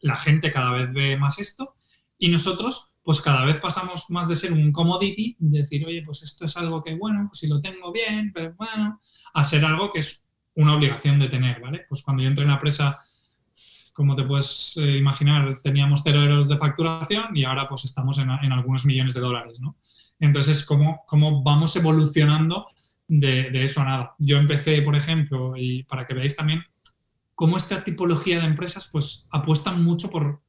la 0.00 0.16
gente 0.16 0.50
cada 0.50 0.72
vez 0.72 0.90
ve 0.94 1.18
más 1.18 1.38
esto 1.38 1.74
y 2.18 2.28
nosotros 2.28 2.92
pues 3.02 3.20
cada 3.20 3.44
vez 3.44 3.58
pasamos 3.58 4.06
más 4.08 4.26
de 4.26 4.36
ser 4.36 4.54
un 4.54 4.72
commodity, 4.72 5.36
decir, 5.40 5.84
oye, 5.84 6.02
pues 6.02 6.22
esto 6.22 6.46
es 6.46 6.56
algo 6.56 6.82
que, 6.82 6.94
bueno, 6.94 7.26
pues 7.28 7.40
si 7.40 7.48
lo 7.48 7.60
tengo 7.60 7.92
bien, 7.92 8.32
pero 8.32 8.54
bueno, 8.54 8.98
a 9.34 9.44
ser 9.44 9.62
algo 9.66 9.92
que 9.92 9.98
es 9.98 10.30
una 10.54 10.74
obligación 10.74 11.18
de 11.18 11.28
tener, 11.28 11.60
¿vale? 11.60 11.84
Pues 11.86 12.02
cuando 12.02 12.22
yo 12.22 12.30
entré 12.30 12.44
en 12.44 12.50
la 12.50 12.58
presa, 12.58 12.96
como 13.92 14.14
te 14.14 14.24
puedes 14.24 14.76
eh, 14.76 14.96
imaginar, 14.96 15.54
teníamos 15.62 16.00
cero 16.02 16.22
euros 16.22 16.48
de 16.48 16.56
facturación 16.56 17.36
y 17.36 17.44
ahora 17.44 17.68
pues 17.68 17.84
estamos 17.84 18.18
en, 18.18 18.30
algunos 18.30 18.84
millones 18.86 19.14
de 19.14 19.20
dólares, 19.20 19.60
¿no? 19.60 19.76
Entonces, 20.18 20.64
¿cómo, 20.64 21.02
cómo 21.06 21.42
vamos 21.42 21.74
evolucionando 21.76 22.68
de, 23.08 23.50
eso 23.64 23.80
a 23.80 23.84
nada? 23.84 24.14
Yo 24.18 24.38
empecé, 24.38 24.82
por 24.82 24.96
ejemplo, 24.96 25.54
y 25.56 25.82
para 25.84 26.06
que 26.06 26.14
veáis 26.14 26.36
también 26.36 26.64
cómo 27.34 27.56
esta 27.56 27.82
tipología 27.82 28.38
de 28.38 28.46
empresas 28.46 28.88
pues 28.90 29.26
apuestan 29.30 29.82
mucho 29.82 30.10
por, 30.10 30.42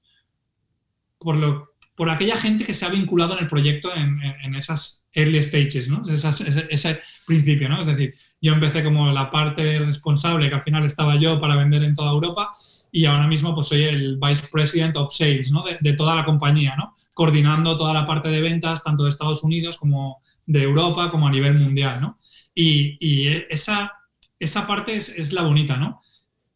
por 1.18 1.36
lo 1.36 1.74
por 1.96 2.10
aquella 2.10 2.38
gente 2.38 2.66
que 2.66 2.74
se 2.74 2.86
ha 2.86 2.90
vinculado 2.90 3.34
en 3.34 3.40
el 3.40 3.48
proyecto 3.48 3.94
en, 3.96 4.56
esas 4.56 5.03
early 5.14 5.42
stages, 5.42 5.88
¿no? 5.88 6.02
ese, 6.08 7.00
principio, 7.26 7.70
¿no? 7.70 7.80
Es 7.80 7.88
decir, 7.88 8.14
yo 8.42 8.54
empecé 8.54 8.84
como 8.84 9.12
la 9.12 9.32
parte 9.32 9.80
responsable, 9.80 10.50
que 10.50 10.56
al 10.56 10.62
final 10.62 10.86
estaba 10.86 11.16
yo 11.16 11.40
para 11.40 11.56
vender 11.56 11.84
en 11.84 11.96
toda 11.96 12.12
Europa, 12.12 12.54
y 12.92 13.06
ahora 13.06 13.28
mismo 13.28 13.56
pues 13.56 13.68
soy 13.68 13.84
el 13.84 14.18
Vice 14.18 14.48
President 14.52 14.98
of 14.98 15.14
Sales, 15.14 15.52
¿no? 15.52 15.64
De, 15.80 15.94
toda 15.94 16.16
la 16.16 16.26
compañía, 16.26 16.76
¿no? 16.76 16.94
Coordinando 17.14 17.78
toda 17.78 17.94
la 17.94 18.06
parte 18.06 18.30
de 18.30 18.42
ventas, 18.42 18.84
tanto 18.84 19.04
de 19.04 19.10
Estados 19.10 19.44
Unidos 19.44 19.78
como 19.78 20.22
de 20.46 20.64
Europa, 20.64 21.10
como 21.10 21.28
a 21.28 21.32
nivel 21.32 21.58
mundial, 21.58 22.02
¿no? 22.02 22.20
Y, 22.54 23.28
esa, 23.50 23.94
esa 24.40 24.68
parte 24.68 24.96
es, 24.96 25.18
es, 25.18 25.32
la 25.32 25.44
bonita, 25.44 25.78
¿no? 25.78 26.02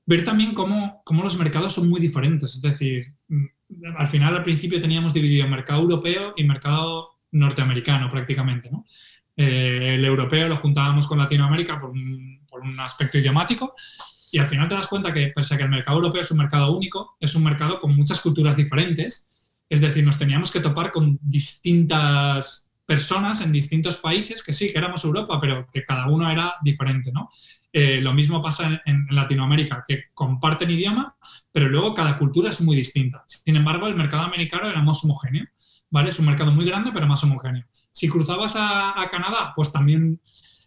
Ver 0.05 0.23
también 0.23 0.53
cómo, 0.53 1.01
cómo 1.05 1.23
los 1.23 1.37
mercados 1.37 1.73
son 1.73 1.89
muy 1.89 2.01
diferentes, 2.01 2.55
es 2.55 2.61
decir, 2.61 3.13
al 3.97 4.07
final 4.07 4.35
al 4.35 4.43
principio 4.43 4.81
teníamos 4.81 5.13
dividido 5.13 5.47
mercado 5.47 5.81
europeo 5.81 6.33
y 6.37 6.43
mercado 6.43 7.16
norteamericano 7.31 8.09
prácticamente. 8.09 8.69
¿no? 8.71 8.85
Eh, 9.35 9.95
el 9.95 10.05
europeo 10.05 10.49
lo 10.49 10.57
juntábamos 10.57 11.05
con 11.05 11.19
Latinoamérica 11.19 11.79
por 11.79 11.91
un, 11.91 12.27
aspecto 12.79 13.19
idiomático 13.19 13.75
y 14.31 14.39
al 14.39 14.47
final 14.47 14.67
te 14.67 14.73
das 14.73 14.87
cuenta 14.87 15.13
que 15.13 15.27
pese 15.27 15.55
que 15.55 15.63
el 15.63 15.69
mercado 15.69 15.97
europeo 15.97 16.21
es 16.21 16.31
un 16.31 16.39
mercado 16.39 16.75
único, 16.75 17.15
es 17.19 17.33
un 17.35 17.43
mercado 17.43 17.79
con 17.79 17.95
muchas 17.95 18.19
culturas 18.19 18.57
diferentes. 18.57 19.45
Es 19.69 19.79
decir, 19.79 20.03
nos 20.03 20.17
teníamos 20.17 20.51
que 20.51 20.59
topar 20.59 20.91
con 20.91 21.19
distintas 21.21 22.71
personas 22.85 23.41
en 23.41 23.51
distintos 23.51 23.97
países 23.97 24.41
que 24.41 24.53
sí, 24.53 24.71
que 24.71 24.77
éramos 24.79 25.03
Europa, 25.03 25.39
pero 25.39 25.69
que 25.71 25.85
cada 25.85 26.07
uno 26.07 26.31
era 26.31 26.55
diferente, 26.63 27.11
¿no? 27.11 27.29
Eh, 27.79 28.01
lo 28.01 28.11
mismo 28.11 28.41
pasa 28.41 28.81
en, 28.85 29.05
Latinoamérica, 29.11 29.85
que 29.87 30.05
comparten 30.15 30.71
idioma, 30.71 31.15
pero 31.51 31.69
luego 31.69 31.93
cada 31.93 32.17
cultura 32.17 32.49
es 32.49 32.59
muy 32.59 32.75
distinta. 32.75 33.23
Sin 33.27 33.55
embargo, 33.55 33.85
el 33.85 33.93
mercado 33.93 34.23
americano 34.23 34.67
era 34.67 34.81
más 34.81 35.03
homogéneo, 35.03 35.45
¿vale? 35.91 36.09
Es 36.09 36.17
un 36.17 36.25
mercado 36.25 36.51
muy 36.51 36.65
grande, 36.65 36.89
pero 36.91 37.05
más 37.05 37.23
homogéneo. 37.23 37.65
Si 37.91 38.09
cruzabas 38.09 38.55
a, 38.57 39.07
Canadá, 39.11 39.53
pues 39.55 39.71
también 39.71 40.19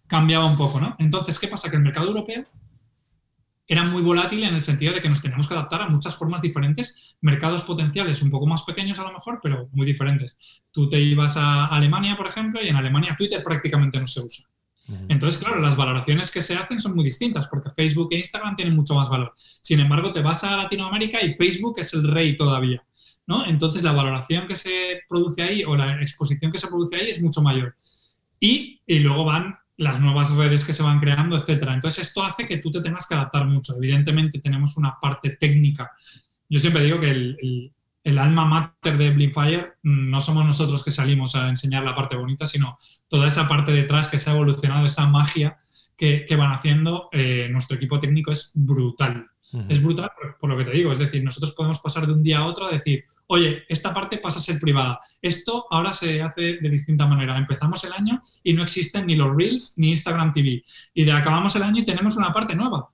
cambiaba 0.06 0.44
un 0.44 0.56
poco, 0.56 0.80
¿no? 0.80 0.94
Entonces, 1.00 1.40
¿qué 1.40 1.48
pasa? 1.48 1.68
Que 1.68 1.74
el 1.74 1.82
mercado 1.82 2.06
europeo 2.06 2.44
era 3.66 3.82
muy 3.82 4.02
volátil 4.02 4.44
en 4.44 4.54
el 4.54 4.60
sentido 4.60 4.94
de 4.94 5.00
que 5.00 5.08
nos 5.08 5.20
teníamos 5.20 5.48
que 5.48 5.54
adaptar 5.54 5.82
a 5.82 5.88
muchas 5.88 6.14
formas 6.14 6.40
diferentes, 6.40 7.16
mercados 7.22 7.62
potenciales 7.62 8.22
un 8.22 8.30
poco 8.30 8.46
más 8.46 8.62
pequeños 8.62 9.00
a 9.00 9.02
lo 9.02 9.12
mejor, 9.12 9.40
pero 9.42 9.68
muy 9.72 9.84
diferentes. 9.84 10.38
Tú 10.70 10.88
te 10.88 11.00
ibas 11.00 11.36
a 11.36 11.66
Alemania, 11.66 12.16
por 12.16 12.28
ejemplo, 12.28 12.62
y 12.62 12.68
en 12.68 12.76
Alemania 12.76 13.16
Twitter 13.18 13.42
prácticamente 13.42 13.98
no 13.98 14.06
se 14.06 14.20
usa. 14.20 14.49
Entonces, 15.08 15.42
claro, 15.42 15.60
las 15.60 15.76
valoraciones 15.76 16.30
que 16.30 16.42
se 16.42 16.54
hacen 16.54 16.80
son 16.80 16.94
muy 16.94 17.04
distintas 17.04 17.46
porque 17.46 17.70
Facebook 17.70 18.08
e 18.12 18.18
Instagram 18.18 18.56
tienen 18.56 18.74
mucho 18.74 18.94
más 18.94 19.08
valor. 19.08 19.34
Sin 19.36 19.80
embargo, 19.80 20.12
te 20.12 20.20
vas 20.20 20.44
a 20.44 20.56
Latinoamérica 20.56 21.22
y 21.22 21.32
Facebook 21.32 21.78
es 21.78 21.94
el 21.94 22.08
rey 22.08 22.36
todavía. 22.36 22.82
¿no? 23.26 23.46
Entonces, 23.46 23.82
la 23.82 23.92
valoración 23.92 24.46
que 24.46 24.56
se 24.56 25.00
produce 25.08 25.42
ahí 25.42 25.64
o 25.64 25.76
la 25.76 26.00
exposición 26.00 26.50
que 26.50 26.58
se 26.58 26.68
produce 26.68 26.96
ahí 26.96 27.10
es 27.10 27.22
mucho 27.22 27.42
mayor. 27.42 27.76
Y, 28.38 28.80
luego 28.86 29.24
van 29.24 29.56
las 29.76 30.00
nuevas 30.00 30.30
redes 30.32 30.64
que 30.64 30.74
se 30.74 30.82
van 30.82 31.00
creando, 31.00 31.36
etcétera. 31.36 31.74
Entonces, 31.74 32.08
esto 32.08 32.22
hace 32.22 32.46
que 32.46 32.58
tú 32.58 32.70
te 32.70 32.80
tengas 32.80 33.06
que 33.06 33.14
adaptar 33.14 33.46
mucho. 33.46 33.74
Evidentemente, 33.76 34.40
tenemos 34.40 34.76
una 34.76 34.98
parte 35.00 35.30
técnica. 35.30 35.90
Yo 36.48 36.58
siempre 36.58 36.84
digo 36.84 36.98
que 36.98 37.10
el 37.10 37.72
alma 38.04 38.44
mater 38.44 38.96
de 38.98 39.10
Blinkfire 39.10 39.74
mm, 39.82 40.10
no 40.10 40.20
somos 40.20 40.44
nosotros 40.44 40.82
que 40.84 40.90
salimos 40.90 41.34
a 41.36 41.48
enseñar 41.48 41.84
la 41.84 41.94
parte 41.94 42.16
bonita, 42.16 42.46
sino 42.46 42.78
toda 43.08 43.28
esa 43.28 43.48
parte 43.48 43.72
detrás 43.72 44.08
que 44.08 44.18
se 44.18 44.30
ha 44.30 44.34
evolucionado, 44.34 44.86
esa 44.86 45.06
magia 45.06 45.58
que, 45.96 46.34
van 46.34 46.52
haciendo, 46.52 47.10
eh, 47.12 47.48
nuestro 47.50 47.76
equipo 47.76 48.00
técnico 48.00 48.32
es 48.32 48.52
brutal. 48.54 49.26
Es 49.68 49.82
brutal 49.82 50.12
por, 50.40 50.48
lo 50.48 50.56
que 50.56 50.64
te 50.64 50.70
digo, 50.70 50.92
es 50.92 50.98
decir, 51.00 51.24
nosotros 51.24 51.52
podemos 51.54 51.80
pasar 51.80 52.06
de 52.06 52.12
un 52.12 52.22
día 52.22 52.38
a 52.38 52.46
otro 52.46 52.68
a 52.68 52.70
decir, 52.70 53.04
oye, 53.26 53.64
esta 53.68 53.92
parte 53.92 54.18
pasa 54.18 54.38
a 54.38 54.42
ser 54.42 54.60
privada, 54.60 55.00
esto 55.20 55.66
ahora 55.70 55.92
se 55.92 56.22
hace 56.22 56.58
de 56.60 56.70
distinta 56.70 57.04
manera. 57.04 57.36
Empezamos 57.36 57.82
el 57.82 57.92
año 57.92 58.22
y 58.44 58.52
no 58.52 58.62
existen 58.62 59.06
ni 59.06 59.16
los 59.16 59.34
Reels 59.34 59.74
ni 59.76 59.90
Instagram 59.90 60.32
TV. 60.32 60.62
Y 60.94 61.04
de 61.04 61.12
acabamos 61.12 61.56
el 61.56 61.64
año 61.64 61.82
y 61.82 61.84
tenemos 61.84 62.16
una 62.16 62.32
parte 62.32 62.54
nueva. 62.54 62.90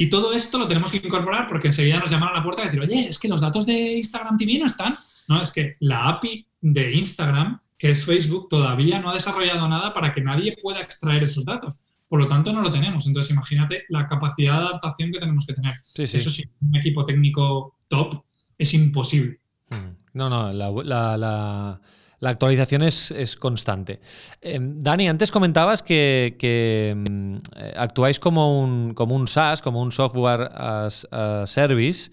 Y 0.00 0.08
todo 0.08 0.32
esto 0.32 0.56
lo 0.56 0.66
tenemos 0.66 0.90
que 0.90 0.96
incorporar 0.96 1.46
porque 1.46 1.66
enseguida 1.66 1.98
nos 1.98 2.08
llaman 2.08 2.30
a 2.30 2.38
la 2.38 2.42
puerta 2.42 2.62
y 2.62 2.64
decir, 2.64 2.80
oye, 2.80 3.06
es 3.10 3.18
que 3.18 3.28
los 3.28 3.42
datos 3.42 3.66
de 3.66 3.98
Instagram 3.98 4.38
TV 4.38 4.58
no 4.58 4.64
están. 4.64 4.96
No, 5.28 5.42
es 5.42 5.52
que 5.52 5.76
la 5.80 6.08
API 6.08 6.46
de 6.62 6.94
Instagram, 6.94 7.60
que 7.76 7.90
es 7.90 8.06
Facebook, 8.06 8.48
todavía 8.48 8.98
no 8.98 9.10
ha 9.10 9.14
desarrollado 9.14 9.68
nada 9.68 9.92
para 9.92 10.14
que 10.14 10.22
nadie 10.22 10.56
pueda 10.62 10.80
extraer 10.80 11.22
esos 11.22 11.44
datos. 11.44 11.80
Por 12.08 12.18
lo 12.18 12.28
tanto, 12.28 12.50
no 12.50 12.62
lo 12.62 12.72
tenemos. 12.72 13.06
Entonces, 13.06 13.30
imagínate 13.30 13.84
la 13.90 14.08
capacidad 14.08 14.58
de 14.58 14.68
adaptación 14.68 15.12
que 15.12 15.18
tenemos 15.18 15.44
que 15.44 15.52
tener. 15.52 15.74
Eso 15.94 16.30
sí, 16.30 16.44
un 16.62 16.76
equipo 16.76 17.04
técnico 17.04 17.76
top 17.86 18.24
es 18.56 18.72
imposible. 18.72 19.38
Mm. 19.68 19.96
No, 20.14 20.30
no, 20.30 20.50
la 20.50 21.18
la 21.18 21.80
actualización 22.28 22.82
es, 22.82 23.36
constante. 23.38 24.00
Em, 24.42 24.78
Dani, 24.78 25.08
antes 25.08 25.30
comentabas 25.30 25.82
que, 25.82 26.94
mm, 26.94 27.36
eh, 27.56 27.72
actuáis 27.76 28.18
como 28.18 28.60
un, 28.60 28.92
como 28.92 29.14
un 29.14 29.26
SaaS, 29.26 29.62
como 29.62 29.80
un 29.80 29.90
software 29.90 30.50
as 30.52 31.08
a 31.10 31.46
service. 31.46 32.10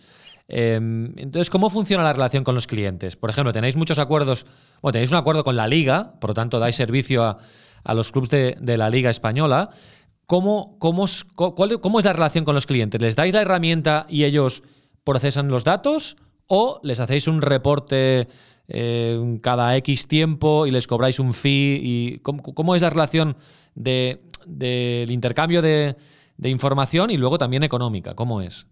Em, 0.48 1.14
entonces, 1.18 1.50
¿cómo 1.50 1.70
funciona 1.70 2.04
la 2.04 2.14
relación 2.14 2.46
con 2.46 2.56
los 2.56 2.68
clientes? 2.68 3.18
Por 3.18 3.30
ejemplo, 3.30 3.52
tenéis 3.52 3.76
muchos 3.76 4.00
acuerdos, 4.00 4.46
bueno, 4.82 4.94
tenéis 4.94 5.12
un 5.12 5.18
acuerdo 5.18 5.44
con 5.44 5.58
la 5.58 5.68
liga, 5.68 6.14
por 6.22 6.30
lo 6.30 6.34
tanto, 6.34 6.58
dais 6.60 6.76
servicio 6.76 7.26
a, 7.26 7.38
los 7.94 8.12
clubes 8.12 8.30
de, 8.30 8.78
la 8.78 8.90
liga 8.90 9.10
española. 9.10 9.70
¿Cómo, 10.26 10.78
cómo, 10.80 11.06
¿Cómo 11.36 12.00
es 12.00 12.06
la 12.06 12.14
relación 12.14 12.46
con 12.46 12.56
los 12.56 12.66
clientes? 12.66 13.02
¿Les 13.02 13.16
dais 13.16 13.34
la 13.34 13.42
herramienta 13.42 14.06
y 14.10 14.24
ellos 14.24 14.64
procesan 15.04 15.50
los 15.50 15.64
datos? 15.64 16.18
¿O 16.48 16.80
les 16.84 17.00
hacéis 17.00 17.28
un 17.28 17.42
reporte 17.42 18.28
eh, 18.70 19.40
cada 19.42 19.76
X 19.78 20.08
tiempo 20.08 20.68
y 20.68 20.72
les 20.72 20.88
cobráis 20.88 21.20
un 21.20 21.34
fee? 21.34 21.80
Y 21.82 22.20
¿Cómo, 22.20 22.76
es 22.76 22.82
la 22.82 22.90
relación 22.90 23.38
del 23.76 25.10
intercambio 25.10 25.62
de, 25.62 25.96
información 26.44 27.10
y 27.10 27.18
luego 27.18 27.38
también 27.38 27.64
económica? 27.64 28.14
¿Cómo 28.16 28.42
es? 28.42 28.68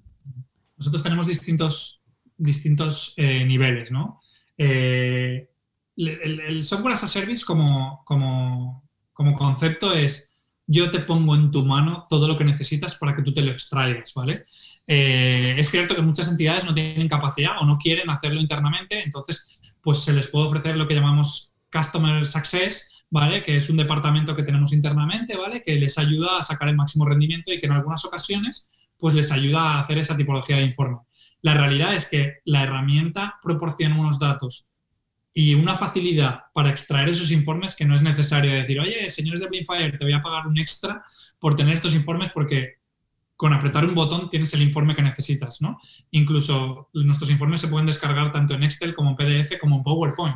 Nosotros 0.78 1.04
tenemos 1.04 1.28
distintos, 1.28 2.02
distintos 2.38 3.14
eh, 3.18 3.46
niveles, 3.46 3.92
¿no? 3.92 4.20
Eh, 4.58 5.50
el, 5.96 6.64
software 6.64 6.94
as 6.94 7.04
a 7.04 7.08
service 7.08 7.46
como, 7.46 8.04
como, 8.04 8.84
como 9.14 9.34
concepto 9.34 9.94
es 9.94 10.32
yo 10.68 10.92
te 10.92 11.00
pongo 11.00 11.36
en 11.36 11.52
tu 11.52 11.64
mano 11.64 12.06
todo 12.10 12.28
lo 12.28 12.38
que 12.38 12.44
necesitas 12.44 12.96
para 12.96 13.14
que 13.14 13.22
tú 13.22 13.34
te 13.34 13.42
lo 13.42 13.52
extraigas, 13.52 14.14
¿vale? 14.14 14.46
es 14.88 15.70
cierto 15.70 15.96
que 15.96 16.02
muchas 16.02 16.28
entidades 16.28 16.66
no 16.66 16.74
tienen 16.74 17.08
capacidad 17.08 17.60
o 17.60 17.66
no 17.66 17.78
quieren 17.78 18.10
hacerlo 18.10 18.40
internamente, 18.40 19.04
entonces 19.04 19.60
pues 19.86 20.00
se 20.00 20.14
les 20.14 20.28
puede 20.28 20.48
ofrecer 20.48 20.76
lo 20.76 20.88
que 20.88 20.96
llamamos 20.96 21.54
Customer 21.72 22.26
Success, 22.26 23.06
¿vale? 23.12 23.44
Que 23.44 23.58
es 23.58 23.70
un 23.70 23.78
departamento 23.78 24.36
que 24.36 24.42
tenemos 24.42 24.74
internamente, 24.74 25.38
¿vale? 25.38 25.62
Que 25.62 25.76
les 25.76 26.00
ayuda 26.00 26.40
a 26.40 26.42
sacar 26.42 26.70
el 26.70 26.76
máximo 26.76 27.06
rendimiento 27.06 27.54
y 27.54 27.60
que 27.60 27.68
en 27.68 27.74
algunas 27.74 28.04
ocasiones, 28.04 28.68
pues 28.98 29.14
les 29.14 29.32
ayuda 29.32 29.60
a 29.60 29.80
hacer 29.82 30.00
esa 30.00 30.18
tipología 30.18 30.58
de 30.58 30.64
informe. 30.64 30.98
La 31.44 31.54
realidad 31.54 31.94
es 31.94 32.08
que 32.10 32.38
la 32.46 32.64
herramienta 32.64 33.36
proporciona 33.44 34.00
unos 34.00 34.18
datos 34.18 34.72
y 35.36 35.54
una 35.54 35.76
facilidad 35.76 36.46
para 36.52 36.72
extraer 36.72 37.10
esos 37.10 37.30
informes 37.30 37.76
que 37.76 37.86
no 37.86 37.94
es 37.94 38.02
necesario 38.02 38.54
decir, 38.54 38.80
oye, 38.80 39.08
señores 39.12 39.40
de 39.42 39.48
Blinkfire, 39.48 40.00
te 40.00 40.04
voy 40.04 40.14
a 40.14 40.22
pagar 40.22 40.48
un 40.48 40.58
extra 40.58 41.04
por 41.38 41.56
tener 41.56 41.76
estos 41.76 41.94
informes 41.94 42.32
porque 42.32 42.75
con 43.36 43.54
apretar 43.54 43.86
un 43.86 43.96
botón 43.96 44.30
tienes 44.30 44.54
el 44.54 44.62
informe 44.62 44.96
que 44.96 45.02
necesitas, 45.02 45.62
¿no? 45.62 45.78
Incluso 46.12 46.90
nuestros 46.94 47.30
informes 47.30 47.62
se 47.62 47.68
pueden 47.68 47.86
descargar 47.86 48.32
tanto 48.32 48.54
en 48.54 48.64
Excel 48.64 48.96
como 48.96 49.12
en 49.12 49.16
PDF 49.16 49.60
como 49.60 49.78
en 49.78 49.84
PowerPoint. 49.84 50.36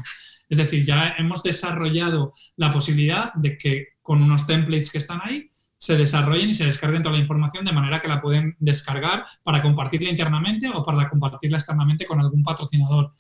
Es 0.50 0.58
decir, 0.58 0.86
ya 0.86 1.16
hemos 1.18 1.44
desarrollado 1.44 2.34
la 2.58 2.72
posibilidad 2.72 3.34
de 3.36 3.58
que 3.58 3.88
con 4.02 4.22
unos 4.22 4.48
templates 4.48 4.92
que 4.92 4.98
están 4.98 5.22
ahí 5.24 5.50
se 5.78 5.96
desarrollen 5.96 6.50
y 6.50 6.54
se 6.54 6.66
descarguen 6.66 7.04
toda 7.04 7.16
la 7.16 7.22
información 7.22 7.64
de 7.64 7.72
manera 7.72 8.00
que 8.02 8.10
la 8.10 8.22
pueden 8.22 8.58
descargar 8.60 9.26
para 9.44 9.62
compartirla 9.62 10.10
internamente 10.10 10.68
o 10.68 10.84
para 10.84 11.08
compartirla 11.08 11.58
externamente 11.58 12.06
con 12.06 12.20
algún 12.20 12.44
patrocinador. 12.44 13.14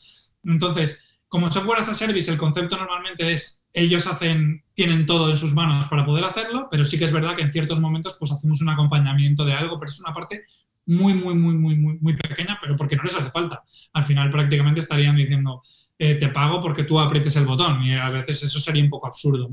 Entonces, 0.43 1.08
como 1.29 1.49
software 1.51 1.79
as 1.79 1.89
a 1.89 1.93
service, 1.93 2.29
el 2.29 2.37
concepto 2.37 2.75
normalmente 2.75 3.31
es 3.31 3.63
ellos 3.71 4.07
hacen, 4.07 4.63
tienen 4.73 5.05
todo 5.05 5.29
en 5.29 5.37
sus 5.37 5.53
manos 5.53 5.87
para 5.87 6.03
poder 6.03 6.25
hacerlo, 6.25 6.67
pero 6.71 6.83
sí 6.83 6.97
que 6.97 7.05
es 7.05 7.11
verdad 7.11 7.35
que 7.35 7.43
en 7.43 7.51
ciertos 7.51 7.79
momentos 7.79 8.17
pues 8.19 8.31
hacemos 8.31 8.61
un 8.61 8.69
acompañamiento 8.69 9.45
de 9.45 9.53
algo, 9.53 9.79
pero 9.79 9.91
es 9.91 9.99
una 9.99 10.13
parte 10.13 10.45
muy, 10.87 11.13
muy, 11.13 11.35
muy, 11.35 11.53
muy, 11.53 11.75
muy, 11.75 11.99
muy 11.99 12.15
pequeña, 12.15 12.57
pero 12.59 12.75
porque 12.75 12.95
no 12.95 13.03
les 13.03 13.15
hace 13.15 13.29
falta. 13.29 13.63
Al 13.93 14.03
final 14.03 14.31
prácticamente 14.31 14.79
estarían 14.79 15.15
diciendo, 15.15 15.61
eh, 15.99 16.15
te 16.15 16.29
pago 16.29 16.61
porque 16.63 16.83
tú 16.83 16.99
aprietes 16.99 17.35
el 17.35 17.45
botón 17.45 17.83
y 17.83 17.93
a 17.93 18.09
veces 18.09 18.41
eso 18.41 18.59
sería 18.59 18.83
un 18.83 18.89
poco 18.89 19.05
absurdo. 19.05 19.51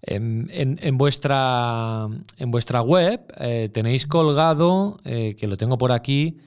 en, 0.00 0.98
vuestra, 0.98 2.08
en 2.38 2.50
vuestra 2.50 2.80
web 2.80 3.20
eh, 3.38 3.68
tenéis 3.74 4.06
colgado, 4.06 4.98
eh, 5.04 5.36
que 5.38 5.46
lo 5.46 5.58
tengo 5.58 5.76
por 5.76 5.92
aquí, 5.92 6.38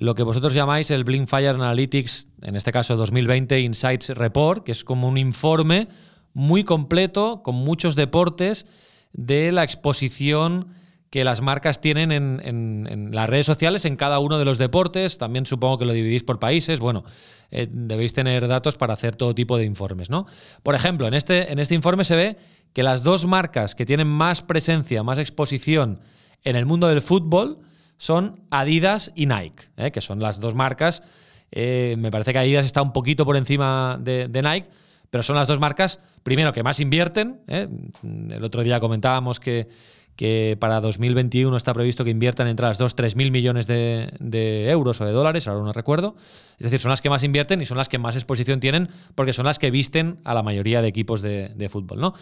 lo 0.00 0.14
que 0.14 0.22
vosotros 0.22 0.54
llamáis 0.54 0.92
el 0.92 1.02
Blinkfire 1.02 1.48
Analytics, 1.48 2.28
en 2.42 2.54
este 2.54 2.70
caso 2.70 2.94
2020 2.94 3.58
Insights 3.58 4.10
Report, 4.10 4.62
que 4.62 4.70
es 4.70 4.84
como 4.84 5.08
un 5.08 5.18
informe 5.18 5.88
muy 6.32 6.62
completo 6.62 7.42
con 7.42 7.56
muchos 7.56 7.96
deportes 7.96 8.64
de 9.12 9.50
la 9.50 9.64
exposición 9.64 10.68
que 11.10 11.24
las 11.24 11.40
marcas 11.40 11.80
tienen 11.80 12.12
en, 12.12 13.10
las 13.12 13.28
redes 13.28 13.46
sociales 13.46 13.84
en 13.86 13.96
cada 13.96 14.20
uno 14.20 14.38
de 14.38 14.44
los 14.44 14.58
deportes. 14.58 15.18
También 15.18 15.46
supongo 15.46 15.78
que 15.78 15.84
lo 15.84 15.92
dividís 15.92 16.22
por 16.22 16.38
países. 16.38 16.78
Bueno, 16.78 17.02
eh, 17.50 17.66
debéis 17.68 18.12
tener 18.12 18.46
datos 18.46 18.76
para 18.76 18.92
hacer 18.92 19.16
todo 19.16 19.34
tipo 19.34 19.58
de 19.58 19.64
informes, 19.64 20.10
¿no? 20.10 20.26
Por 20.62 20.76
ejemplo, 20.76 21.08
en 21.08 21.14
este, 21.14 21.50
en 21.50 21.58
este 21.58 21.74
informe 21.74 22.04
se 22.04 22.14
ve 22.14 22.36
que 22.72 22.84
las 22.84 23.02
dos 23.02 23.26
marcas 23.26 23.74
que 23.74 23.84
tienen 23.84 24.06
más 24.06 24.42
presencia, 24.42 25.02
más 25.02 25.18
exposición 25.18 25.98
en 26.44 26.54
el 26.54 26.66
mundo 26.66 26.86
del 26.86 27.02
fútbol 27.02 27.58
son 27.98 28.40
Adidas 28.50 29.12
y 29.14 29.26
Nike, 29.26 29.64
¿eh? 29.76 29.90
que 29.90 30.00
son 30.00 30.20
las 30.20 30.40
dos 30.40 30.54
marcas. 30.54 31.02
Eh, 31.50 31.96
me 31.98 32.10
parece 32.10 32.32
que 32.32 32.38
Adidas 32.38 32.64
está 32.64 32.80
un 32.80 32.92
poquito 32.92 33.26
por 33.26 33.36
encima 33.36 33.98
de, 34.00 34.28
Nike, 34.28 34.70
pero 35.10 35.22
son 35.22 35.36
las 35.36 35.48
dos 35.48 35.58
marcas, 35.58 36.00
primero, 36.22 36.52
que 36.52 36.62
más 36.62 36.80
invierten. 36.80 37.40
¿eh? 37.48 37.68
El 38.02 38.44
otro 38.44 38.62
día 38.62 38.78
comentábamos 38.78 39.40
que, 39.40 39.68
que, 40.14 40.56
para 40.60 40.80
2021 40.80 41.56
está 41.56 41.74
previsto 41.74 42.04
que 42.04 42.10
inviertan 42.10 42.46
entre 42.46 42.66
las 42.66 42.78
2-3 42.78 43.16
mil 43.16 43.32
millones 43.32 43.66
de, 43.66 44.70
euros 44.70 45.00
o 45.00 45.04
de 45.04 45.12
dólares, 45.12 45.48
ahora 45.48 45.64
no 45.64 45.72
recuerdo. 45.72 46.14
Es 46.52 46.64
decir, 46.64 46.78
son 46.78 46.90
las 46.90 47.02
que 47.02 47.10
más 47.10 47.24
invierten 47.24 47.60
y 47.60 47.66
son 47.66 47.78
las 47.78 47.88
que 47.88 47.98
más 47.98 48.14
exposición 48.14 48.60
tienen 48.60 48.90
porque 49.16 49.32
son 49.32 49.44
las 49.44 49.58
que 49.58 49.72
visten 49.72 50.20
a 50.24 50.34
la 50.34 50.44
mayoría 50.44 50.82
de 50.82 50.88
equipos 50.88 51.20
de, 51.20 51.68
fútbol. 51.68 52.00
¿no? 52.00 52.14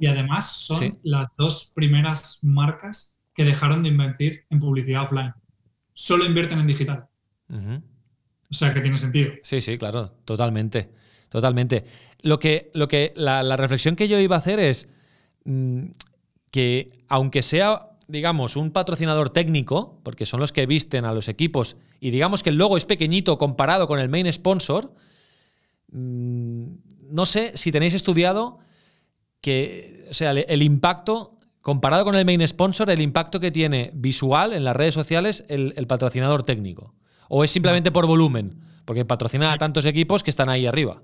Y 0.00 0.08
además 0.08 0.50
son 0.50 0.98
las 1.04 1.28
dos 1.36 1.70
primeras 1.74 2.40
marcas 2.42 3.21
que 3.34 3.44
dejaron 3.44 3.82
de 3.82 3.88
invertir 3.88 4.44
en 4.50 4.60
publicidad 4.60 5.04
offline. 5.04 5.32
Solo 5.94 6.24
invierten 6.24 6.58
en 6.60 6.66
digital. 6.66 7.06
O 7.48 8.54
sea 8.54 8.72
que 8.72 8.80
tiene 8.80 8.98
sentido. 8.98 9.32
Sí, 9.42 9.60
sí, 9.60 9.78
claro, 9.78 10.10
totalmente. 10.24 10.90
Totalmente. 11.28 11.84
Lo 12.20 12.38
que, 12.38 12.70
lo 12.74 12.88
que, 12.88 13.12
la, 13.16 13.56
reflexión 13.56 13.96
que 13.96 14.06
yo 14.06 14.18
iba 14.18 14.36
a 14.36 14.38
hacer 14.38 14.60
es 14.60 14.86
mm, 15.44 15.84
que, 16.50 16.90
aunque 17.08 17.40
sea, 17.40 17.96
digamos, 18.06 18.56
un 18.56 18.70
patrocinador 18.70 19.30
técnico, 19.30 19.98
porque 20.02 20.26
son 20.26 20.40
los 20.40 20.52
que 20.52 20.66
visten 20.66 21.06
a 21.06 21.14
los 21.14 21.28
equipos, 21.28 21.78
y 22.00 22.10
digamos 22.10 22.42
que 22.42 22.50
el 22.50 22.56
logo 22.56 22.76
es 22.76 22.84
pequeñito 22.84 23.38
comparado 23.38 23.86
con 23.86 23.98
el 23.98 24.10
main 24.10 24.30
sponsor, 24.30 24.92
mm, 25.90 26.64
no 27.10 27.24
sé 27.26 27.56
si 27.56 27.72
tenéis 27.72 27.94
estudiado 27.94 28.58
que, 29.40 30.06
o 30.10 30.14
sea, 30.14 30.32
el 30.32 30.62
impacto 30.62 31.38
comparado 31.62 32.04
con 32.04 32.14
el 32.14 32.26
main 32.26 32.46
sponsor, 32.46 32.90
el 32.90 33.00
impacto 33.00 33.40
que 33.40 33.50
tiene 33.50 33.90
visual 33.94 34.52
en 34.52 34.64
las 34.64 34.76
redes 34.76 34.94
sociales 34.94 35.44
el, 35.48 35.86
patrocinador 35.86 36.42
técnico? 36.42 36.94
¿O 37.28 37.44
es 37.44 37.50
simplemente 37.50 37.90
por 37.90 38.06
volumen? 38.06 38.60
Porque 38.84 39.04
patrocina 39.04 39.52
a 39.52 39.58
tantos 39.58 39.86
equipos 39.86 40.22
que 40.22 40.30
están 40.30 40.48
ahí 40.48 40.66
arriba. 40.66 41.00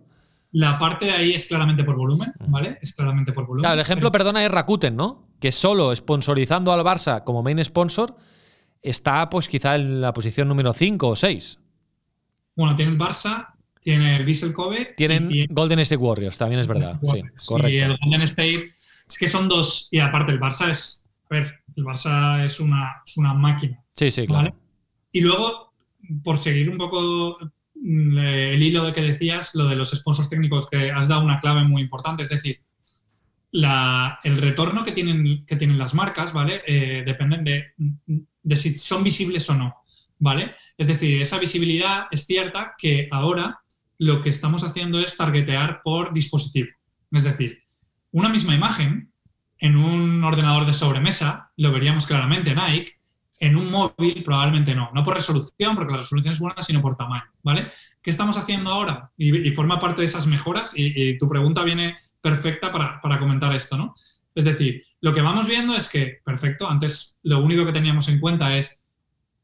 La 0.51 0.79
parte 0.79 1.07
de 1.07 1.13
ahí 1.13 1.33
es 1.33 1.47
claramente 1.47 1.85
por 1.85 1.97
volumen, 1.97 2.33
¿vale? 2.49 2.77
Es 2.83 2.93
claramente 2.93 3.33
por 3.33 3.47
volumen. 3.47 3.63
Claro, 3.63 3.75
el 3.75 3.81
ejemplo, 3.81 4.11
perdona, 4.11 4.45
es 4.45 4.51
Rakuten, 4.51 4.97
¿no? 4.97 5.29
Que 5.41 5.53
solo 5.53 5.95
sponsorizando 5.95 6.73
al 6.73 6.81
Barça 6.81 7.23
como 7.23 7.43
main 7.43 7.63
sponsor 7.65 8.17
está, 8.83 9.29
pues 9.31 9.49
quizá 9.49 9.77
en 9.77 10.01
la 10.01 10.13
posición 10.13 10.49
número 10.49 10.73
5 10.73 11.09
o 11.09 11.17
6. 11.17 11.59
Bueno, 12.57 12.75
tiene 12.75 12.93
el 12.93 12.99
Barça, 12.99 13.55
tiene 13.83 14.17
el 14.17 14.53
Kobe. 14.53 14.95
Tienen 14.97 15.29
Golden 15.51 15.79
State 15.81 16.03
Warriors, 16.03 16.37
también 16.37 16.61
es 16.61 16.67
verdad. 16.67 16.99
Sí, 17.03 17.23
correcto. 17.47 17.71
Y 17.71 17.79
el 17.79 17.97
Golden 17.99 18.23
State 18.23 18.73
es 19.09 19.19
que 19.19 19.27
son 19.27 19.49
dos, 19.49 19.89
y 19.91 19.99
aparte 19.99 20.33
el 20.33 20.41
Barça 20.41 20.71
es, 20.71 21.11
a 21.31 21.35
ver, 21.35 21.61
el 21.77 21.85
Barça 21.85 22.45
es 22.45 22.61
una, 22.61 23.03
una 23.17 23.35
máquina. 23.35 23.83
Sí, 23.93 24.11
sí, 24.11 24.27
claro. 24.27 24.55
Y 25.13 25.21
luego, 25.21 25.73
por 26.23 26.39
seguir 26.39 26.69
un 26.71 26.77
poco 26.77 27.39
mm, 27.75 28.19
el 28.19 28.63
hilo 28.63 28.85
de 28.85 28.93
que 28.93 29.03
decías, 29.03 29.55
lo 29.55 29.67
de 29.67 29.77
los 29.77 29.91
sponsors 29.91 30.29
técnicos, 30.29 30.69
que 30.69 30.91
has 30.91 31.09
dado 31.09 31.23
una 31.23 31.41
clave 31.41 31.65
muy 31.65 31.83
importante, 31.83 32.23
es 32.23 32.29
decir, 32.29 32.61
el 33.51 34.37
retorno 34.37 34.85
que 34.85 34.93
tienen, 34.93 35.47
que 35.47 35.57
tienen 35.57 35.79
las 35.79 35.95
marcas, 35.95 36.33
¿vale? 36.33 36.63
Eh, 36.67 37.03
dependen 37.05 37.45
de, 37.45 37.73
de 38.43 38.57
si 38.57 38.77
son 38.79 39.03
visibles 39.03 39.49
o 39.49 39.55
no, 39.55 39.75
¿vale? 40.19 40.55
Es 40.77 40.87
decir, 40.87 41.21
esa 41.23 41.39
visibilidad 41.39 42.07
es 42.11 42.27
cierta 42.27 42.75
que 42.77 43.09
ahora 43.11 43.61
lo 43.97 44.21
que 44.23 44.31
estamos 44.31 44.65
haciendo 44.65 45.01
es 45.01 45.17
targetear 45.17 45.81
por 45.83 46.13
dispositivo. 46.13 46.69
Es 47.11 47.25
decir, 47.25 47.63
una 48.13 48.29
misma 48.29 48.55
imagen 48.55 49.13
en 49.59 49.77
un 49.77 50.23
ordenador 50.25 50.67
de 50.67 50.73
sobremesa 50.73 51.53
lo 51.57 51.73
veríamos 51.73 52.07
claramente 52.07 52.55
Nike, 52.55 52.99
en 53.41 53.57
un 53.57 53.71
móvil 53.71 54.23
probablemente 54.25 54.75
no, 54.75 54.91
no 54.93 55.05
por 55.05 55.15
resolución, 55.15 55.75
porque 55.77 55.93
la 55.93 55.99
resolución 55.99 56.33
es 56.33 56.41
buena, 56.41 56.61
sino 56.63 56.81
por 56.81 56.97
tamaño, 56.97 57.31
¿vale? 57.43 57.71
¿Qué 58.03 58.11
estamos 58.11 58.37
haciendo 58.37 58.71
ahora? 58.71 59.11
Y, 59.17 59.51
forma 59.53 59.79
parte 59.79 60.01
de 60.01 60.07
esas 60.07 60.27
mejoras 60.27 60.73
y, 60.77 61.17
tu 61.19 61.29
pregunta 61.29 61.63
viene 61.63 61.97
perfecta 62.21 62.71
para, 62.71 63.01
para, 63.01 63.19
comentar 63.19 63.55
esto, 63.55 63.77
¿no? 63.77 63.95
Es 64.35 64.45
decir, 64.45 64.83
lo 65.01 65.13
que 65.13 65.23
vamos 65.23 65.47
viendo 65.47 65.75
es 65.75 65.89
que, 65.89 66.19
perfecto, 66.25 66.69
antes 66.69 67.21
lo 67.23 67.41
único 67.41 67.65
que 67.65 67.73
teníamos 67.73 68.09
en 68.09 68.21
cuenta 68.21 68.57
es 68.57 68.85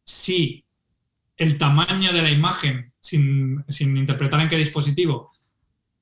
si 0.04 0.64
el 1.36 1.58
tamaño 1.58 2.12
de 2.12 2.22
la 2.22 2.30
imagen, 2.30 2.92
sin, 3.00 3.64
sin 3.68 3.96
interpretar 3.96 4.40
en 4.40 4.48
qué 4.48 4.56
dispositivo, 4.56 5.32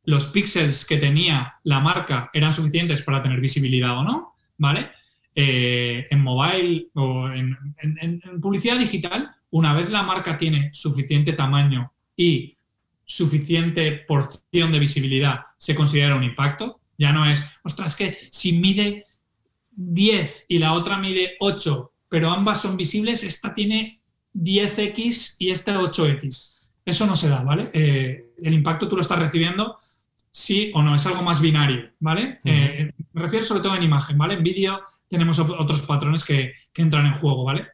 los 0.04 0.26
píxeles 0.28 0.84
que 0.84 0.96
tenía 0.96 1.54
la 1.64 1.80
marca 1.80 2.30
eran 2.32 2.52
suficientes 2.52 3.02
para 3.02 3.22
tener 3.22 3.40
visibilidad 3.40 3.96
o 3.98 4.02
no, 4.02 4.34
¿vale? 4.58 4.90
Eh, 5.34 6.06
en 6.10 6.20
mobile 6.20 6.88
o 6.94 7.28
en, 7.28 7.56
publicidad 8.40 8.78
digital, 8.78 9.30
una 9.50 9.72
vez 9.74 9.90
la 9.90 10.02
marca 10.02 10.36
tiene 10.36 10.72
suficiente 10.72 11.32
tamaño 11.32 11.92
y 12.16 12.56
suficiente 13.04 13.92
porción 13.92 14.72
de 14.72 14.78
visibilidad, 14.78 15.40
se 15.56 15.74
considera 15.74 16.16
un 16.16 16.24
impacto. 16.24 16.80
Ya 16.98 17.12
no 17.12 17.24
es, 17.24 17.42
ostras, 17.62 17.96
que 17.96 18.16
si 18.30 18.58
mide 18.58 19.04
10 19.72 20.46
y 20.48 20.58
la 20.58 20.74
otra 20.74 20.98
mide 20.98 21.36
8, 21.40 21.92
pero 22.08 22.30
ambas 22.30 22.60
son 22.60 22.76
visibles, 22.76 23.24
esta 23.24 23.54
tiene 23.54 24.02
10x 24.34 25.36
y 25.38 25.50
esta 25.50 25.80
8x. 25.80 26.68
Eso 26.84 27.06
no 27.06 27.16
se 27.16 27.28
da, 27.28 27.42
¿vale? 27.42 27.70
Eh, 27.72 28.32
el 28.42 28.54
impacto 28.54 28.88
tú 28.88 28.96
lo 28.96 29.02
estás 29.02 29.18
recibiendo 29.18 29.78
sí 30.32 30.72
o 30.74 30.82
no, 30.82 30.94
es 30.94 31.06
algo 31.06 31.22
más 31.22 31.40
binario, 31.40 31.90
¿vale? 32.00 32.40
Eh, 32.44 32.90
me 33.12 33.22
refiero 33.22 33.44
sobre 33.44 33.60
todo 33.60 33.76
en 33.76 33.82
imagen, 33.82 34.16
¿vale? 34.16 34.34
En 34.34 34.42
vídeo 34.42 34.80
tenemos 35.06 35.38
otros 35.38 35.82
patrones 35.82 36.24
que, 36.24 36.54
entran 36.74 37.06
en 37.06 37.14
juego, 37.14 37.44
¿vale? 37.44 37.68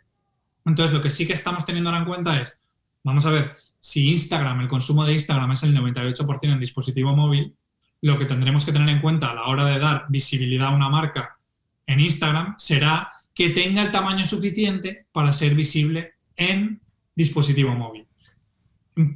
Entonces, 0.67 0.93
lo 0.93 1.01
que 1.01 1.09
sí 1.09 1.27
que 1.27 1.33
estamos 1.33 1.65
teniendo 1.65 1.89
ahora 1.89 2.03
en 2.03 2.09
cuenta 2.09 2.43
es, 2.43 2.59
vamos 3.05 3.25
a 3.25 3.31
ver, 3.31 3.57
si 3.81 4.11
Instagram, 4.11 4.61
el 4.61 4.69
consumo 4.69 5.05
de 5.05 5.13
Instagram 5.13 5.53
es 5.53 5.63
el 5.63 5.75
98% 5.75 6.53
en 6.53 6.61
dispositivo 6.61 7.15
móvil, 7.15 7.55
lo 8.03 8.19
que 8.19 8.27
tendremos 8.27 8.67
que 8.67 8.73
tener 8.73 8.89
en 8.89 9.01
cuenta 9.01 9.31
a 9.31 9.35
la 9.35 9.45
hora 9.45 9.65
de 9.65 9.79
dar 9.79 10.07
visibilidad 10.09 10.69
a 10.69 10.73
una 10.73 10.89
marca 10.89 11.39
en 11.87 12.01
Instagram 12.01 12.55
será 12.59 13.13
que 13.33 13.51
tenga 13.51 13.83
el 13.83 13.93
tamaño 13.93 14.25
suficiente 14.25 15.07
para 15.13 15.33
ser 15.33 15.55
visible 15.55 16.15
en 16.37 16.81
dispositivo 17.15 17.75
móvil 17.75 18.08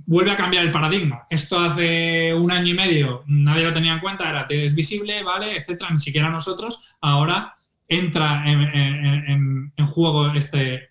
vuelve 0.07 0.31
a 0.31 0.37
cambiar 0.37 0.65
el 0.65 0.71
paradigma. 0.71 1.27
Esto 1.29 1.59
hace 1.59 2.33
un 2.35 2.53
año 2.53 2.69
y 2.69 2.75
medio 2.75 3.25
nadie 3.27 3.65
lo 3.65 3.73
tenía 3.73 3.95
en 3.95 4.01
cuenta, 4.01 4.29
era 4.29 4.47
es 4.49 4.75
visible, 4.75 5.23
¿vale? 5.25 5.57
Etcétera, 5.57 5.91
ni 5.91 5.99
siquiera 5.99 6.31
nosotros. 6.31 6.95
Ahora 7.01 7.55
entra 7.89 8.45
en, 8.47 9.73
juego 9.87 10.33
este, 10.33 10.91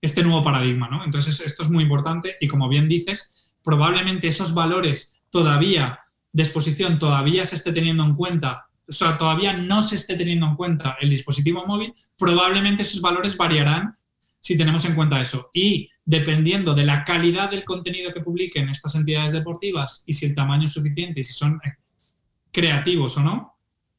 este 0.00 0.22
nuevo 0.22 0.42
paradigma, 0.42 0.88
¿no? 0.88 1.04
Entonces, 1.04 1.40
esto 1.40 1.62
es 1.62 1.70
muy 1.70 1.84
importante 1.84 2.36
y 2.40 2.48
como 2.48 2.68
bien 2.68 2.88
dices, 2.88 3.52
probablemente 3.62 4.28
esos 4.28 4.52
valores 4.52 5.22
todavía 5.30 6.00
de 6.32 6.42
exposición 6.42 6.98
todavía 6.98 7.46
se 7.46 7.56
esté 7.56 7.72
teniendo 7.72 8.04
en 8.04 8.14
cuenta, 8.14 8.66
o 8.88 8.92
sea, 8.92 9.16
todavía 9.16 9.52
no 9.52 9.82
se 9.82 9.96
esté 9.96 10.16
teniendo 10.16 10.46
en 10.46 10.56
cuenta 10.56 10.96
el 11.00 11.10
dispositivo 11.10 11.64
móvil, 11.66 11.94
probablemente 12.18 12.82
esos 12.82 13.00
valores 13.00 13.36
variarán 13.36 13.96
si 14.40 14.58
tenemos 14.58 14.84
en 14.84 14.94
cuenta 14.94 15.20
eso. 15.20 15.50
Y 15.54 15.88
dependiendo 16.04 16.74
de 16.74 16.84
la 16.84 17.04
calidad 17.04 17.50
del 17.50 17.64
contenido 17.64 18.12
que 18.12 18.20
publiquen 18.20 18.68
estas 18.68 18.94
entidades 18.94 19.32
deportivas 19.32 20.02
y 20.06 20.12
si 20.14 20.26
el 20.26 20.34
tamaño 20.34 20.64
es 20.64 20.72
suficiente 20.72 21.20
y 21.20 21.24
si 21.24 21.32
son 21.32 21.60
eh, 21.64 21.74
creativos 22.50 23.16
o 23.18 23.22
no, 23.22 23.52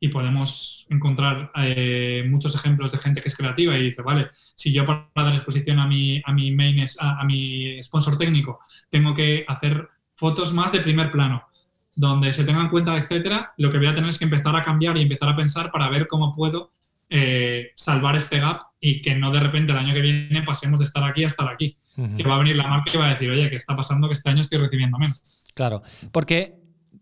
y 0.04 0.10
podemos 0.10 0.86
encontrar 0.90 1.50
eh, 1.56 2.26
muchos 2.30 2.54
ejemplos 2.56 2.92
de 2.92 2.98
gente 2.98 3.22
que 3.22 3.30
es 3.30 3.38
creativa 3.38 3.78
y 3.78 3.84
dice, 3.84 4.02
vale, 4.02 4.32
si 4.34 4.74
yo 4.74 4.84
para 4.84 5.08
dar 5.16 5.34
exposición 5.34 5.80
a 5.80 5.88
mi, 5.88 6.22
a 6.26 6.34
mi 6.34 6.52
main, 6.52 6.84
a, 7.00 7.24
mi 7.24 7.82
sponsor 7.82 8.18
técnico, 8.18 8.60
tengo 8.90 9.14
que 9.14 9.46
hacer 9.48 9.88
fotos 10.14 10.52
más 10.52 10.74
de 10.74 10.82
primer 10.82 11.10
plano, 11.10 11.44
donde 11.96 12.34
se 12.34 12.44
tengan 12.44 12.64
en 12.64 12.70
cuenta, 12.70 12.98
etcétera, 12.98 13.54
lo 13.56 13.70
que 13.70 13.78
voy 13.78 13.88
a 13.88 13.96
tener 13.96 14.10
es 14.10 14.18
que 14.18 14.26
empezar 14.26 14.54
a 14.58 14.62
cambiar 14.62 14.98
y 14.98 15.04
empezar 15.04 15.30
a 15.30 15.38
pensar 15.38 15.72
para 15.72 15.88
ver 15.88 16.06
cómo 16.06 16.36
puedo 16.36 16.74
eh, 17.16 17.74
salvar 17.76 18.16
este 18.16 18.40
gap 18.40 18.60
y 18.80 19.00
que 19.00 19.14
no 19.14 19.30
de 19.30 19.40
repente 19.40 19.72
el 19.72 19.78
año 19.78 19.94
que 19.94 20.02
viene 20.02 20.42
pasemos 20.42 20.80
de 20.80 20.86
estar 20.86 21.04
aquí 21.04 21.24
a 21.24 21.28
estar 21.28 21.48
aquí. 21.48 21.78
Que 22.18 22.24
va 22.24 22.34
a 22.34 22.38
venir 22.40 22.56
la 22.56 22.66
marca 22.66 22.90
y 22.92 22.98
va 22.98 23.06
a 23.06 23.14
decir, 23.14 23.30
oye, 23.30 23.52
¿qué 23.52 23.56
está 23.56 23.76
pasando 23.76 24.08
que 24.08 24.14
este 24.14 24.32
año 24.32 24.42
estoy 24.42 24.58
recibiendo 24.58 24.98
menos? 24.98 25.46
Claro, 25.54 25.84
porque 26.12 26.56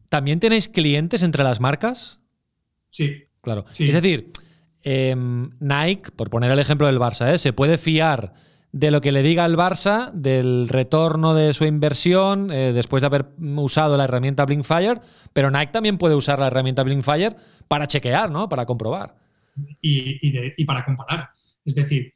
también 0.10 0.42
tenéis 0.42 0.68
clientes 0.68 1.24
entre 1.24 1.46
las 1.46 1.62
marcas. 1.62 2.20
Sí. 2.90 3.24
Claro. 3.40 3.64
Sí. 3.72 3.88
Es 3.88 3.94
decir, 3.94 4.32
em, 4.84 5.52
Nike, 5.62 6.12
por 6.14 6.30
poner 6.30 6.52
el 6.52 6.60
ejemplo 6.60 6.88
del 6.88 7.00
Barça, 7.00 7.34
¿eh? 7.34 7.38
se 7.38 7.54
puede 7.54 7.78
fiar 7.78 8.34
de 8.74 8.92
lo 8.92 9.00
que 9.00 9.14
le 9.14 9.24
diga 9.24 9.46
el 9.46 9.56
Barça, 9.56 10.12
del 10.12 10.68
retorno 10.68 11.34
de 11.34 11.54
su 11.54 11.64
inversión 11.64 12.52
eh, 12.52 12.74
después 12.74 13.00
de 13.00 13.08
haber 13.08 13.28
usado 13.40 13.96
la 13.96 14.04
herramienta 14.04 14.46
Blinkfire, 14.46 15.00
pero 15.32 15.52
Nike 15.52 15.72
también 15.72 15.98
puede 15.98 16.16
usar 16.16 16.38
la 16.38 16.48
herramienta 16.48 16.84
Blinkfire 16.84 17.38
para 17.70 17.88
chequear, 17.88 18.30
¿no? 18.30 18.50
Para 18.50 18.66
comprobar. 18.66 19.21
Y, 19.82 20.66
para 20.66 20.84
comparar. 20.84 21.30
Es 21.64 21.76
decir, 21.76 22.14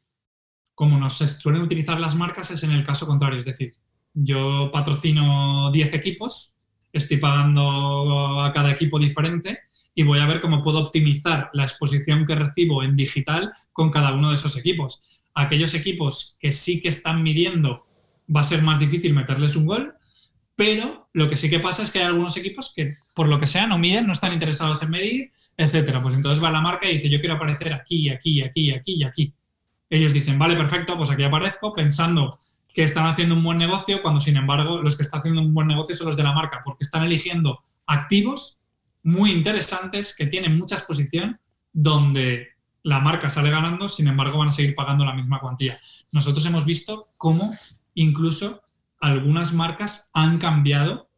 como 0.74 0.98
nos 0.98 1.14
suelen 1.14 1.62
utilizar 1.62 2.00
las 2.00 2.14
marcas 2.14 2.50
es 2.50 2.62
en 2.62 2.72
el 2.72 2.84
caso 2.84 3.06
contrario. 3.06 3.38
Es 3.38 3.44
decir, 3.44 3.72
yo 4.14 4.70
patrocino 4.72 5.70
10 5.72 5.94
equipos, 5.94 6.54
estoy 6.92 7.18
pagando 7.18 8.40
a 8.42 8.52
cada 8.52 8.70
equipo 8.70 8.98
diferente 8.98 9.60
y 9.94 10.02
voy 10.02 10.18
a 10.18 10.26
ver 10.26 10.40
cómo 10.40 10.62
puedo 10.62 10.78
optimizar 10.78 11.50
la 11.52 11.64
exposición 11.64 12.26
que 12.26 12.34
recibo 12.34 12.82
en 12.82 12.96
digital 12.96 13.52
con 13.72 13.90
cada 13.90 14.12
uno 14.12 14.28
de 14.28 14.34
esos 14.34 14.56
equipos. 14.56 15.02
Aquellos 15.34 15.74
equipos 15.74 16.36
que 16.38 16.52
sí 16.52 16.80
que 16.80 16.88
están 16.88 17.22
midiendo 17.22 17.86
va 18.34 18.40
a 18.40 18.44
ser 18.44 18.62
más 18.62 18.78
difícil 18.78 19.14
meterles 19.14 19.56
un 19.56 19.66
gol, 19.66 19.94
pero 20.54 21.08
lo 21.12 21.28
que 21.28 21.36
sí 21.36 21.48
que 21.48 21.60
pasa 21.60 21.82
es 21.82 21.90
que 21.90 22.00
hay 22.00 22.06
algunos 22.06 22.36
equipos 22.36 22.72
que, 22.74 22.94
por 23.16 23.28
lo 23.28 23.40
que 23.40 23.46
sea, 23.46 23.66
no 23.66 23.78
miden, 23.78 24.06
no 24.06 24.12
están 24.12 24.34
interesados 24.34 24.82
en 24.82 24.90
medir, 24.90 25.32
etcétera. 25.56 26.02
Pues 26.02 26.14
entonces 26.14 26.44
va 26.44 26.50
la 26.50 26.60
marca 26.60 26.86
y 26.86 26.96
dice, 26.96 27.08
yo 27.08 27.18
quiero 27.18 27.36
aparecer 27.36 27.72
aquí, 27.72 28.10
aquí, 28.10 28.42
aquí, 28.42 28.70
aquí 28.70 28.92
y 28.92 29.04
aquí. 29.04 29.34
Ellos 29.88 30.12
dicen, 30.12 30.38
vale, 30.38 30.54
perfecto, 30.54 30.98
pues 30.98 31.08
aquí 31.08 31.22
aparezco, 31.22 31.72
pensando 31.72 32.38
que 32.74 32.82
están 32.82 33.06
haciendo 33.06 33.34
un 33.34 33.42
buen 33.42 33.56
negocio, 33.56 34.02
cuando 34.02 34.20
sin 34.20 34.36
embargo 34.36 34.82
los 34.82 34.96
que 34.96 35.02
están 35.02 35.20
haciendo 35.20 35.40
un 35.40 35.54
buen 35.54 35.66
negocio 35.66 35.96
son 35.96 36.08
los 36.08 36.16
de 36.18 36.24
la 36.24 36.32
marca, 36.32 36.60
porque 36.62 36.84
están 36.84 37.04
eligiendo 37.04 37.60
activos 37.86 38.58
muy 39.02 39.32
interesantes 39.32 40.14
que 40.14 40.26
tienen 40.26 40.58
mucha 40.58 40.74
exposición, 40.74 41.40
donde 41.72 42.48
la 42.82 43.00
marca 43.00 43.30
sale 43.30 43.48
ganando, 43.48 43.88
sin 43.88 44.08
embargo 44.08 44.36
van 44.36 44.48
a 44.48 44.52
seguir 44.52 44.74
pagando 44.74 45.06
la 45.06 45.14
misma 45.14 45.40
cuantía. 45.40 45.80
Nosotros 46.12 46.44
hemos 46.44 46.66
visto 46.66 47.08
cómo 47.16 47.50
incluso 47.94 48.62
algunas 49.00 49.54
marcas 49.54 50.10
han 50.12 50.36
cambiado 50.36 51.08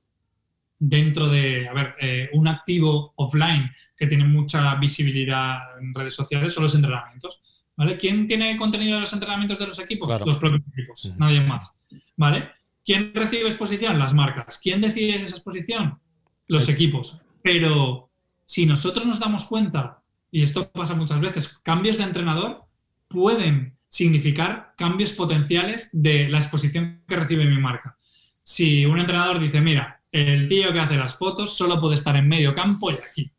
dentro 0.79 1.29
de, 1.29 1.69
a 1.69 1.73
ver, 1.73 1.95
eh, 2.01 2.31
un 2.33 2.49
activo 2.49 3.13
offline 3.17 3.71
que 3.97 4.07
tiene 4.07 4.25
mucha 4.25 4.75
visibilidad 4.77 5.79
en 5.81 5.95
redes 5.95 6.15
sociales 6.15 6.55
son 6.55 6.65
los 6.65 6.75
entrenamientos. 6.75 7.43
¿Vale? 7.77 7.97
¿Quién 7.97 8.27
tiene 8.27 8.57
contenido 8.57 8.95
de 8.95 9.03
los 9.03 9.13
entrenamientos 9.13 9.59
de 9.59 9.67
los 9.67 9.79
equipos? 9.79 10.09
Claro. 10.09 10.27
Los 10.27 10.39
propios 10.39 10.63
equipos, 10.73 11.15
nadie 11.17 11.41
más. 11.41 11.79
¿Vale? 12.17 12.51
¿Quién 12.85 13.13
recibe 13.15 13.47
exposición? 13.47 13.99
Las 13.99 14.15
marcas. 14.15 14.59
¿Quién 14.61 14.81
decide 14.81 15.23
esa 15.23 15.37
exposición? 15.37 16.01
Los 16.49 16.69
equipos. 16.69 17.21
Pero 17.43 18.11
si 18.47 18.67
nosotros 18.67 19.07
nos 19.07 19.21
damos 19.21 19.45
cuenta, 19.45 20.03
y 20.31 20.43
esto 20.43 20.71
pasa 20.73 20.95
muchas 20.95 21.21
veces, 21.21 21.59
cambios 21.59 21.99
de 21.99 22.05
entrenador 22.05 22.65
pueden 23.07 23.77
significar 23.89 24.75
cambios 24.77 25.13
potenciales 25.13 25.89
de 25.93 26.29
la 26.29 26.39
exposición 26.39 27.03
que 27.07 27.17
recibe 27.17 27.47
mi 27.47 27.59
marca. 27.59 27.97
Si 28.43 28.85
un 28.87 28.99
entrenador 28.99 29.39
dice, 29.39 29.61
mira, 29.61 29.98
el 30.13 30.49
tío 30.49 30.73
que 30.73 30.81
hace 30.81 30.97
las 30.97 31.17
fotos 31.17 31.57
solo 31.57 31.81
puede 31.81 31.95
estar 31.95 32.17
en 32.17 32.29
medio 32.29 32.55
campo 32.55 32.91
y 32.91 32.95
aquí. 32.95 33.31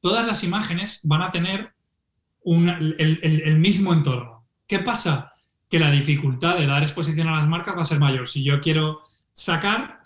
Todas 0.00 0.26
las 0.26 0.44
imágenes 0.44 1.00
van 1.04 1.22
a 1.22 1.32
tener 1.32 1.72
el, 2.44 2.96
el- 3.22 3.42
el 3.42 3.58
mismo 3.58 3.92
entorno. 3.92 4.46
¿Qué 4.66 4.78
pasa? 4.80 5.32
Que 5.68 5.78
la 5.78 5.90
dificultad 5.90 6.56
de 6.58 6.66
dar 6.66 6.82
exposición 6.82 7.28
a 7.28 7.32
las 7.38 7.48
marcas 7.48 7.76
va 7.76 7.82
a 7.82 7.86
ser 7.86 7.98
mayor. 7.98 8.28
Si 8.28 8.42
yo 8.44 8.60
quiero 8.60 9.00
sacar, 9.32 10.00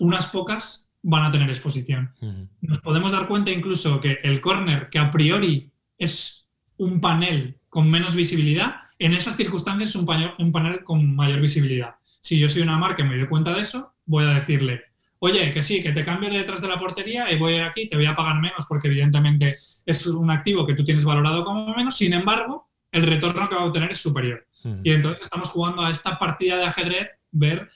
unas 0.00 0.26
pocas 0.26 0.92
van 1.02 1.24
a 1.24 1.30
tener 1.32 1.48
exposición. 1.48 2.12
Nos 2.60 2.78
podemos 2.80 3.12
dar 3.12 3.26
cuenta 3.26 3.50
incluso 3.50 4.00
que 4.00 4.18
el 4.22 4.40
corner, 4.40 4.88
que 4.90 4.98
a 4.98 5.10
priori 5.10 5.70
es 5.98 6.48
un 6.76 7.00
panel 7.00 7.58
con 7.68 7.90
menos 7.90 8.14
visibilidad, 8.14 8.76
en 8.98 9.14
esas 9.14 9.36
circunstancias 9.36 9.90
es 9.90 9.96
un 9.96 10.06
panel, 10.06 10.32
un 10.38 10.52
panel 10.52 10.84
con 10.84 11.14
mayor 11.14 11.40
visibilidad. 11.40 11.94
Si 12.20 12.38
yo 12.38 12.48
soy 12.48 12.62
una 12.62 12.76
marca 12.78 13.02
y 13.02 13.08
me 13.08 13.16
doy 13.16 13.28
cuenta 13.28 13.52
de 13.54 13.62
eso, 13.62 13.94
voy 14.06 14.24
a 14.24 14.28
decirle, 14.34 14.82
oye, 15.20 15.50
que 15.50 15.62
sí, 15.62 15.82
que 15.82 15.92
te 15.92 16.04
cambio 16.04 16.30
de 16.30 16.38
detrás 16.38 16.60
de 16.60 16.68
la 16.68 16.78
portería 16.78 17.30
y 17.30 17.38
voy 17.38 17.54
a 17.54 17.56
ir 17.56 17.62
aquí, 17.62 17.88
te 17.88 17.96
voy 17.96 18.06
a 18.06 18.14
pagar 18.14 18.40
menos 18.40 18.66
porque 18.68 18.88
evidentemente 18.88 19.56
es 19.86 20.06
un 20.06 20.30
activo 20.30 20.66
que 20.66 20.74
tú 20.74 20.82
tienes 20.82 21.04
valorado 21.04 21.44
como 21.44 21.74
menos, 21.74 21.96
sin 21.96 22.12
embargo, 22.12 22.68
el 22.90 23.04
retorno 23.04 23.48
que 23.48 23.54
va 23.54 23.62
a 23.62 23.66
obtener 23.66 23.92
es 23.92 23.98
superior. 23.98 24.46
Y 24.82 24.92
entonces 24.92 25.22
estamos 25.22 25.48
jugando 25.48 25.82
a 25.82 25.90
esta 25.90 26.18
partida 26.18 26.58
de 26.58 26.64
ajedrez, 26.64 27.08
ver 27.30 27.70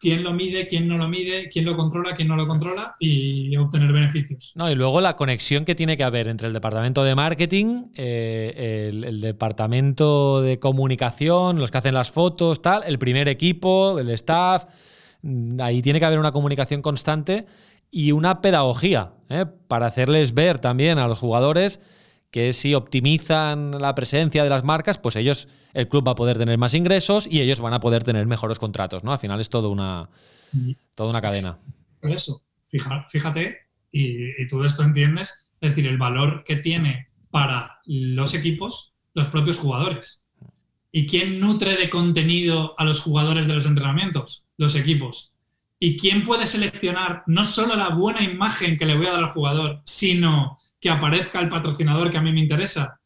quién 0.00 0.22
lo 0.22 0.32
mide, 0.32 0.66
quién 0.66 0.86
no 0.86 0.98
lo 0.98 1.08
mide, 1.08 1.48
quién 1.48 1.64
lo 1.64 1.74
controla, 1.74 2.14
quién 2.14 2.28
no 2.28 2.36
lo 2.36 2.46
controla 2.46 2.96
y 2.98 3.56
obtener 3.56 3.92
beneficios. 3.92 4.52
No, 4.54 4.70
y 4.70 4.74
luego 4.74 5.00
la 5.00 5.16
conexión 5.16 5.64
que 5.64 5.74
tiene 5.74 5.96
que 5.96 6.04
haber 6.04 6.28
entre 6.28 6.48
el 6.48 6.52
departamento 6.54 7.02
de 7.04 7.14
marketing, 7.14 7.86
eh, 7.96 8.88
el, 8.90 9.04
el 9.04 9.20
departamento 9.20 10.42
de 10.42 10.58
comunicación, 10.58 11.58
los 11.58 11.70
que 11.70 11.78
hacen 11.78 11.94
las 11.94 12.10
fotos, 12.10 12.60
tal, 12.60 12.82
el 12.84 12.98
primer 12.98 13.28
equipo, 13.28 13.98
el 13.98 14.10
staff. 14.10 14.64
Mm, 15.22 15.60
Ahí 15.60 15.82
tiene 15.82 15.98
que 16.00 16.06
haber 16.06 16.18
una 16.18 16.32
comunicación 16.32 16.82
constante 16.82 17.46
y 17.90 18.12
una 18.12 18.40
pedagogía 18.40 19.12
¿eh? 19.28 19.46
para 19.68 19.86
hacerles 19.86 20.34
ver 20.34 20.58
también 20.58 20.98
a 20.98 21.08
los 21.08 21.18
jugadores 21.18 21.80
que 22.30 22.52
si 22.54 22.74
optimizan 22.74 23.72
la 23.80 23.94
presencia 23.94 24.42
de 24.42 24.48
las 24.50 24.64
marcas, 24.64 24.96
pues 24.98 25.16
ellos, 25.16 25.48
el 25.74 25.88
club 25.88 26.06
va 26.08 26.12
a 26.12 26.16
poder 26.16 26.38
tener 26.38 26.56
más 26.56 26.72
ingresos 26.72 27.26
y 27.26 27.42
ellos 27.42 27.60
van 27.60 27.74
a 27.74 27.80
poder 27.80 28.04
tener 28.04 28.26
mejores 28.26 28.58
contratos, 28.58 29.04
¿no? 29.04 29.12
Al 29.12 29.18
final 29.18 29.38
es 29.40 29.50
todo 29.50 29.70
una, 29.70 30.08
toda 30.94 31.10
una 31.10 31.20
cadena. 31.20 31.58
Por 32.00 32.10
eso, 32.12 32.42
fija- 32.70 33.04
fíjate, 33.10 33.56
y, 33.90 34.42
y 34.42 34.48
tú 34.48 34.60
de 34.62 34.68
esto 34.68 34.82
entiendes, 34.82 35.46
es 35.60 35.70
decir, 35.70 35.86
el 35.86 35.98
valor 35.98 36.42
que 36.44 36.56
tiene 36.56 37.08
para 37.30 37.80
los 37.84 38.32
equipos 38.34 38.94
los 39.14 39.28
propios 39.28 39.58
jugadores. 39.58 40.21
¿Y 40.94 41.06
quién 41.06 41.40
nutre 41.40 41.74
de 41.76 41.88
contenido 41.88 42.74
a 42.78 42.84
los 42.84 43.00
jugadores 43.00 43.48
de 43.48 43.54
los 43.54 43.64
entrenamientos? 43.64 44.44
Los 44.58 44.74
equipos. 44.74 45.38
¿Y 45.78 45.96
quién 45.96 46.22
puede 46.22 46.46
seleccionar 46.46 47.24
no 47.26 47.44
solo 47.44 47.74
la 47.74 47.88
buena 47.88 48.22
imagen 48.22 48.76
que 48.76 48.84
le 48.84 48.94
voy 48.94 49.06
a 49.06 49.12
dar 49.12 49.24
al 49.24 49.30
jugador, 49.30 49.80
sino 49.86 50.58
que 50.78 50.90
aparezca 50.90 51.40
el 51.40 51.48
patrocinador 51.48 52.10
que 52.10 52.18
a 52.18 52.22
mí 52.22 52.30
me 52.30 52.40
interesa? 52.40 53.00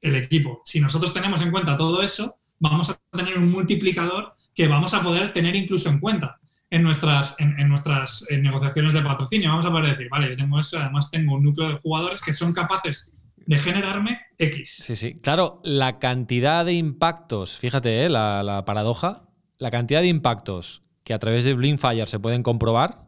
El 0.00 0.14
equipo. 0.14 0.62
Si 0.64 0.80
nosotros 0.80 1.12
tenemos 1.12 1.40
en 1.40 1.50
cuenta 1.50 1.76
todo 1.76 2.02
eso, 2.02 2.36
vamos 2.60 2.88
a 2.88 3.00
tener 3.10 3.36
un 3.36 3.50
multiplicador 3.50 4.36
que 4.54 4.68
vamos 4.68 4.94
a 4.94 5.02
poder 5.02 5.32
tener 5.32 5.56
incluso 5.56 5.90
en 5.90 5.98
cuenta 5.98 6.38
en 6.70 6.84
nuestras, 6.84 7.38
en, 7.40 7.68
nuestras 7.68 8.30
eh, 8.30 8.38
negociaciones 8.38 8.94
de 8.94 9.02
patrocinio. 9.02 9.50
Vamos 9.50 9.66
a 9.66 9.70
poder 9.72 9.90
decir, 9.90 10.08
vale, 10.08 10.28
yo 10.28 10.36
tengo 10.36 10.60
eso, 10.60 10.78
además 10.78 11.10
tengo 11.10 11.34
un 11.34 11.42
núcleo 11.42 11.68
de 11.68 11.78
jugadores 11.78 12.20
que 12.20 12.32
son 12.32 12.52
capaces 12.52 13.12
de 13.48 13.58
generarme 13.58 14.20
X. 14.38 14.76
Sí, 14.84 14.94
sí. 14.94 15.14
Claro, 15.20 15.60
la 15.64 15.98
cantidad 15.98 16.64
de 16.64 16.74
impactos, 16.74 17.56
fíjate, 17.58 18.04
¿eh? 18.04 18.08
la, 18.08 18.42
la 18.42 18.64
paradoja, 18.64 19.28
la 19.58 19.70
cantidad 19.70 20.02
de 20.02 20.08
impactos 20.08 20.82
que 21.02 21.14
a 21.14 21.18
través 21.18 21.44
de 21.44 21.54
Blinkfire 21.54 22.06
se 22.06 22.20
pueden 22.20 22.42
comprobar 22.42 23.06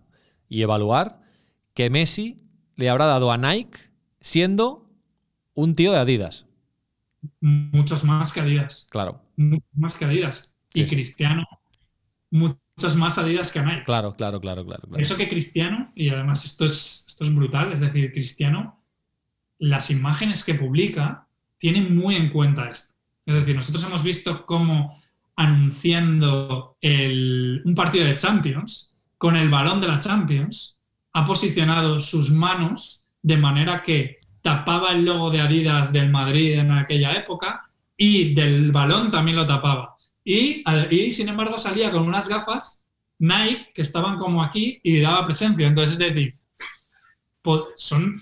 y 0.49 0.63
evaluar 0.63 1.21
que 1.75 1.91
Messi 1.91 2.39
le 2.77 2.89
habrá 2.89 3.05
dado 3.05 3.31
a 3.31 3.37
Nike 3.39 3.79
siendo 4.21 4.91
un 5.55 5.75
tío 5.75 5.93
de 5.93 5.99
Adidas. 5.99 6.47
Muchos 7.41 8.05
más 8.05 8.33
que 8.33 8.41
Adidas. 8.41 8.89
Claro, 8.91 9.21
Muchos 9.37 9.69
más 9.75 9.95
que 9.95 10.07
Adidas. 10.07 10.57
Y 10.73 10.85
Sí. 10.85 10.89
Cristiano, 10.89 11.45
muchos 12.31 12.97
más 12.97 13.19
Adidas 13.19 13.53
que 13.53 13.61
Nike. 13.63 13.85
claro, 13.85 14.15
claro, 14.17 14.41
claro, 14.41 14.65
claro. 14.65 14.83
claro. 14.89 15.03
Eso 15.03 15.17
que 15.17 15.29
Cristiano, 15.29 15.93
y 15.95 16.09
además 16.09 16.45
esto 16.47 16.65
es, 16.65 17.05
esto 17.09 17.25
es 17.25 17.35
brutal, 17.35 17.73
es 17.73 17.81
decir, 17.81 18.11
Cristiano, 18.13 18.80
las 19.61 19.91
imágenes 19.91 20.45
que 20.45 20.55
publica 20.55 21.27
tienen 21.59 21.95
muy 21.97 22.17
en 22.17 22.31
cuenta 22.31 22.69
esto. 22.71 22.95
Es 23.27 23.35
decir, 23.35 23.55
nosotros 23.55 23.85
hemos 23.85 24.03
visto 24.03 24.45
cómo 24.45 25.01
anunciando 25.37 26.77
el- 26.81 27.63
un 27.65 27.75
partido 27.75 28.05
de 28.07 28.17
Champions, 28.17 28.97
con 29.19 29.37
el 29.37 29.49
balón 29.49 29.81
de 29.81 29.89
la 29.89 30.01
Champions, 30.01 30.81
ha 31.13 31.25
posicionado 31.25 32.01
sus 32.01 32.31
manos 32.31 33.05
de 33.23 33.37
manera 33.37 33.83
que 33.83 34.19
tapaba 34.43 34.93
el 34.93 35.05
logo 35.05 35.31
de 35.31 35.41
Adidas 35.41 35.93
del 35.93 36.11
Madrid 36.11 36.59
en 36.59 36.71
aquella 36.73 37.13
época 37.13 37.69
y 37.97 38.35
del 38.35 38.73
balón 38.73 39.11
también 39.11 39.37
lo 39.37 39.47
tapaba. 39.47 39.97
Y, 40.25 40.65
y 40.91 41.13
sin 41.13 41.29
embargo 41.29 41.59
salía 41.59 41.91
con 41.91 42.03
unas 42.03 42.29
gafas 42.29 42.87
Nike 43.19 43.69
que 43.75 43.83
estaban 43.83 44.17
como 44.17 44.43
aquí 44.43 44.81
y 44.83 45.01
daba 45.01 45.25
presencia. 45.27 45.67
Entonces, 45.67 46.01
es 46.01 46.15
decir, 46.15 46.35
son, 47.77 48.15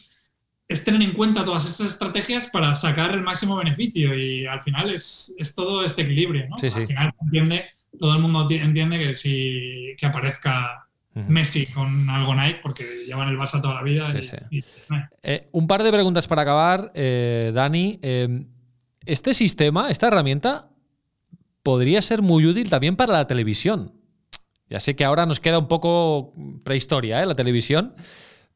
es 0.68 0.84
tener 0.84 1.00
en 1.02 1.12
cuenta 1.12 1.44
todas 1.44 1.66
estas 1.66 1.88
estrategias 1.88 2.48
para 2.48 2.74
sacar 2.74 3.12
el 3.12 3.22
máximo 3.22 3.56
beneficio 3.56 4.14
y 4.14 4.46
al 4.46 4.60
final 4.60 4.94
es, 4.94 5.34
es 5.38 5.54
todo 5.54 5.82
este 5.82 6.02
equilibrio. 6.02 6.46
¿no? 6.48 6.56
Al 6.56 6.86
final 6.86 7.10
se 7.10 7.24
entiende, 7.24 7.64
todo 7.98 8.14
el 8.14 8.20
mundo 8.20 8.46
entiende 8.50 8.98
que 8.98 9.14
si 9.14 9.94
que 9.98 10.06
aparezca 10.06 10.84
Messi 11.26 11.66
con 11.66 12.08
algo 12.10 12.34
Nike 12.34 12.60
porque 12.62 12.84
llevan 13.06 13.28
el 13.28 13.38
Barça 13.38 13.60
toda 13.60 13.74
la 13.74 13.82
vida. 13.82 14.14
Eh, 15.22 15.48
un 15.52 15.66
par 15.66 15.82
de 15.82 15.90
preguntas 15.90 16.28
para 16.28 16.42
acabar, 16.42 16.92
eh, 16.94 17.50
Dani. 17.54 17.98
Eh, 18.02 18.44
este 19.04 19.34
sistema, 19.34 19.88
esta 19.90 20.08
herramienta, 20.08 20.68
podría 21.62 22.02
ser 22.02 22.22
muy 22.22 22.46
útil 22.46 22.68
también 22.68 22.94
para 22.94 23.14
la 23.14 23.26
televisión. 23.26 23.94
Ya 24.68 24.80
sé 24.80 24.94
que 24.94 25.04
ahora 25.04 25.24
nos 25.24 25.40
queda 25.40 25.58
un 25.58 25.66
poco 25.66 26.34
prehistoria, 26.62 27.24
la 27.24 27.34
televisión. 27.34 27.94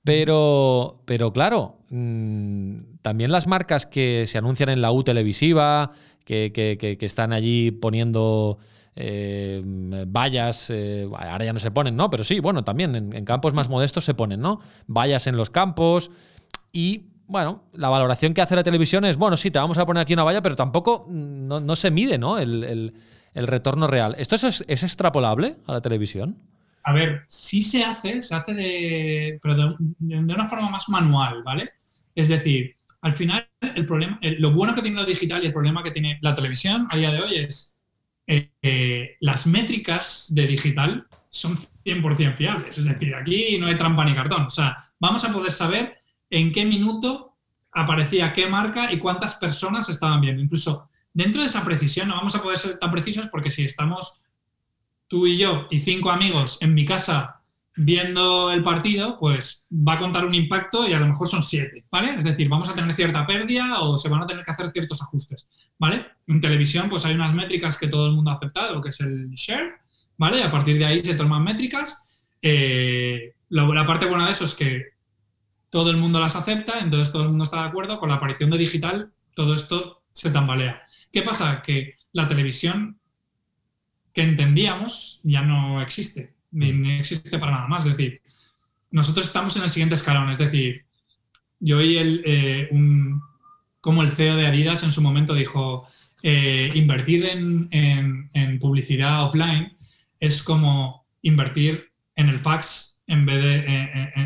Pero, 0.05 1.03
pero 1.07 1.33
claro, 1.33 1.79
mm, 1.93 2.99
también 3.03 3.31
las 3.31 3.47
marcas 3.47 3.87
que 3.87 4.25
se 4.27 4.39
anuncian 4.39 4.69
en 4.69 4.83
la 4.83 4.91
U 4.91 5.05
televisiva, 5.05 5.93
que, 6.25 6.99
están 7.01 7.33
allí 7.33 7.71
poniendo 7.71 8.59
eh, 8.97 9.63
vallas, 10.09 10.71
eh, 10.71 11.09
ahora 11.17 11.45
ya 11.45 11.53
no 11.53 11.61
se 11.61 11.71
ponen, 11.71 11.97
¿no? 11.97 12.11
Pero 12.11 12.25
sí, 12.25 12.41
bueno, 12.41 12.65
también 12.65 12.95
en, 12.95 13.25
campos 13.25 13.55
más 13.55 13.69
modestos 13.69 14.05
se 14.05 14.15
ponen, 14.15 14.41
¿no? 14.41 14.61
Vallas 14.87 15.27
en 15.27 15.37
los 15.37 15.51
campos 15.51 16.11
y, 16.73 17.05
bueno, 17.27 17.65
la 17.75 17.89
valoración 17.89 18.35
que 18.35 18.43
hace 18.43 18.57
la 18.57 18.65
televisión 18.65 19.05
es, 19.05 19.17
bueno, 19.17 19.37
sí, 19.37 19.51
te 19.51 19.59
vamos 19.59 19.79
a 19.79 19.87
poner 19.87 20.03
aquí 20.03 20.15
una 20.15 20.25
valla, 20.25 20.43
pero 20.43 20.57
tampoco 20.57 21.07
mm, 21.09 21.65
no, 21.65 21.77
se 21.77 21.91
mide, 21.91 22.19
¿no? 22.19 22.39
El, 22.39 22.95
retorno 23.35 23.87
real. 23.87 24.15
¿Esto 24.19 24.37
es, 24.37 24.65
es 24.67 24.83
extrapolable 24.83 25.57
a 25.67 25.73
la 25.73 25.81
televisión? 25.81 26.37
A 26.85 26.93
ver, 26.93 27.25
sí 27.29 27.63
se 27.63 27.85
hace, 27.85 28.21
se 28.23 28.35
hace 28.35 28.55
de, 28.55 29.39
pero 29.41 29.55
de, 29.55 29.75
una 30.01 30.47
forma 30.47 30.69
más 30.69 30.89
manual, 30.89 31.43
¿vale? 31.45 31.71
Es 32.15 32.29
decir, 32.29 32.75
al 33.01 33.13
final, 33.13 33.49
el 33.61 33.87
problema, 33.87 34.19
lo 34.39 34.53
bueno 34.53 34.75
que 34.75 34.83
tiene 34.83 35.01
lo 35.01 35.07
digital 35.07 35.43
y 35.43 35.47
el 35.47 35.53
problema 35.53 35.83
que 35.83 35.91
tiene 35.91 36.19
la 36.23 36.35
televisión 36.35 36.87
a 36.91 36.97
día 36.97 37.13
de 37.13 37.21
hoy 37.21 37.35
es 37.37 37.77
eh, 38.27 38.53
eh, 38.63 39.17
las 39.21 39.47
métricas 39.47 40.27
de 40.31 40.47
digital 40.47 41.07
son 41.29 41.57
100% 41.85 42.37
fiables. 42.37 42.79
Es 42.79 42.85
decir, 42.85 43.15
aquí 43.15 43.59
no 43.59 43.67
hay 43.67 43.77
trampa 43.77 44.05
ni 44.05 44.15
cartón. 44.15 44.45
O 44.45 44.51
sea, 44.51 44.77
vamos 45.01 45.25
a 45.25 45.33
poder 45.33 45.51
saber 45.51 45.99
en 46.31 46.53
qué 46.53 46.65
minuto 46.65 47.37
aparecía 47.73 48.33
qué 48.33 48.49
marca 48.49 48.93
y 48.93 48.99
cuántas 48.99 49.35
personas 49.35 49.89
estaban 49.89 50.21
viendo. 50.21 50.43
Incluso 50.43 50.91
dentro 51.13 51.41
de 51.41 51.49
esa 51.49 51.65
precisión 51.65 52.09
no 52.09 52.15
vamos 52.15 52.35
a 52.35 52.43
poder 52.43 52.59
ser 52.59 52.79
tan 52.79 52.91
precisos 52.93 53.29
porque 53.29 53.51
si 53.51 53.65
estamos 53.65 54.23
tú 55.09 55.27
y 55.27 55.37
yo 55.37 55.67
y 55.71 55.79
cinco 55.79 56.11
amigos 56.11 56.59
en 56.63 56.75
mi 56.75 56.85
casa 56.85 57.42
viendo 57.75 58.51
el 58.53 58.63
partido, 58.63 59.17
pues 59.17 59.67
va 59.73 59.95
a 59.95 59.99
contar 59.99 60.27
un 60.27 60.35
impacto 60.35 60.87
y 60.87 60.93
a 60.93 61.01
lo 61.01 61.07
mejor 61.07 61.27
son 61.27 61.43
siete, 61.43 61.85
¿vale? 61.91 62.15
Es 62.19 62.25
decir, 62.25 62.49
vamos 62.49 62.69
a 62.69 62.75
tener 62.75 62.95
cierta 62.95 63.27
pérdida 63.27 63.81
o 63.81 63.97
se 63.97 64.09
van 64.09 64.23
a 64.23 64.27
tener 64.27 64.45
que 64.45 64.51
hacer 64.51 64.71
ciertos 64.71 65.01
ajustes, 65.01 65.49
¿vale? 65.79 66.07
En 66.27 66.41
televisión, 66.41 66.91
pues 66.91 67.05
hay 67.07 67.15
unas 67.15 67.35
métricas 67.35 67.79
que 67.79 67.89
todo 67.89 68.07
el 68.07 68.13
mundo 68.13 68.31
ha 68.31 68.35
aceptado, 68.35 68.81
que 68.81 68.91
es 68.91 69.01
el 69.01 69.31
share, 69.31 69.73
¿vale? 70.19 70.41
Y 70.41 70.43
a 70.43 70.51
partir 70.51 70.79
de 70.79 70.85
ahí 70.85 71.01
se 71.01 71.15
toman 71.15 71.45
métricas. 71.45 72.25
Eh, 72.43 73.35
la, 73.49 73.85
parte 73.85 74.07
buena 74.07 74.27
de 74.27 74.33
eso 74.33 74.45
es 74.45 74.55
que 74.55 74.85
todo 75.71 75.91
el 75.91 75.97
mundo 75.97 76.21
las 76.21 76.37
acepta, 76.37 76.81
entonces 76.81 77.11
todo 77.11 77.23
el 77.23 77.31
mundo 77.31 77.45
está 77.45 77.63
de 77.63 77.69
acuerdo. 77.69 77.99
Con 77.99 78.11
la 78.11 78.17
aparición 78.17 78.51
de 78.51 78.59
digital, 78.59 79.13
todo 79.35 79.55
esto 79.55 80.03
se 80.13 80.31
tambalea. 80.31 80.83
¿Qué 81.11 81.23
pasa? 81.23 81.63
Que 81.63 81.97
la 82.13 82.29
televisión 82.29 82.99
que 84.13 84.23
entendíamos 84.23 85.21
ya 85.23 85.41
no 85.41 85.81
existe, 85.81 86.35
ni, 86.53 86.99
existe 86.99 87.39
para 87.39 87.53
nada 87.53 87.69
más. 87.69 87.87
Es 87.87 87.97
decir, 87.97 88.21
nosotros 88.91 89.27
estamos 89.27 89.57
en 89.57 89.63
el 89.63 89.71
siguiente 89.71 89.95
escalón, 89.95 90.31
es 90.31 90.39
decir, 90.39 90.85
yo 91.59 91.79
oí 91.79 91.97
el, 91.97 92.23
eh, 92.25 92.69
como 93.81 94.03
el 94.03 94.11
CEO 94.11 94.37
de 94.37 94.47
Adidas 94.47 94.83
en 94.83 94.93
su 94.93 95.01
momento 95.01 95.35
dijo, 95.35 95.87
eh, 96.23 96.71
invertir 96.75 97.27
en, 97.27 98.59
publicidad 98.61 99.25
offline 99.25 99.77
es 100.21 100.41
como 100.43 101.07
invertir 101.23 101.91
en 102.15 102.29
el 102.29 102.39
fax 102.39 103.03
en 103.09 103.27
vez 103.27 103.43
de 103.43 103.55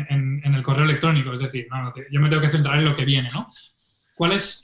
en, 0.09 0.53
el 0.53 0.61
correo 0.61 0.85
electrónico. 0.85 1.33
Es 1.33 1.39
decir, 1.39 1.67
yo 2.11 2.21
me 2.21 2.29
tengo 2.29 2.41
que 2.41 2.49
centrar 2.49 2.77
en 2.77 2.85
lo 2.85 2.95
que 2.95 3.05
viene, 3.05 3.31
¿no? 3.31 3.49
¿Cuál 4.15 4.33
es 4.33 4.61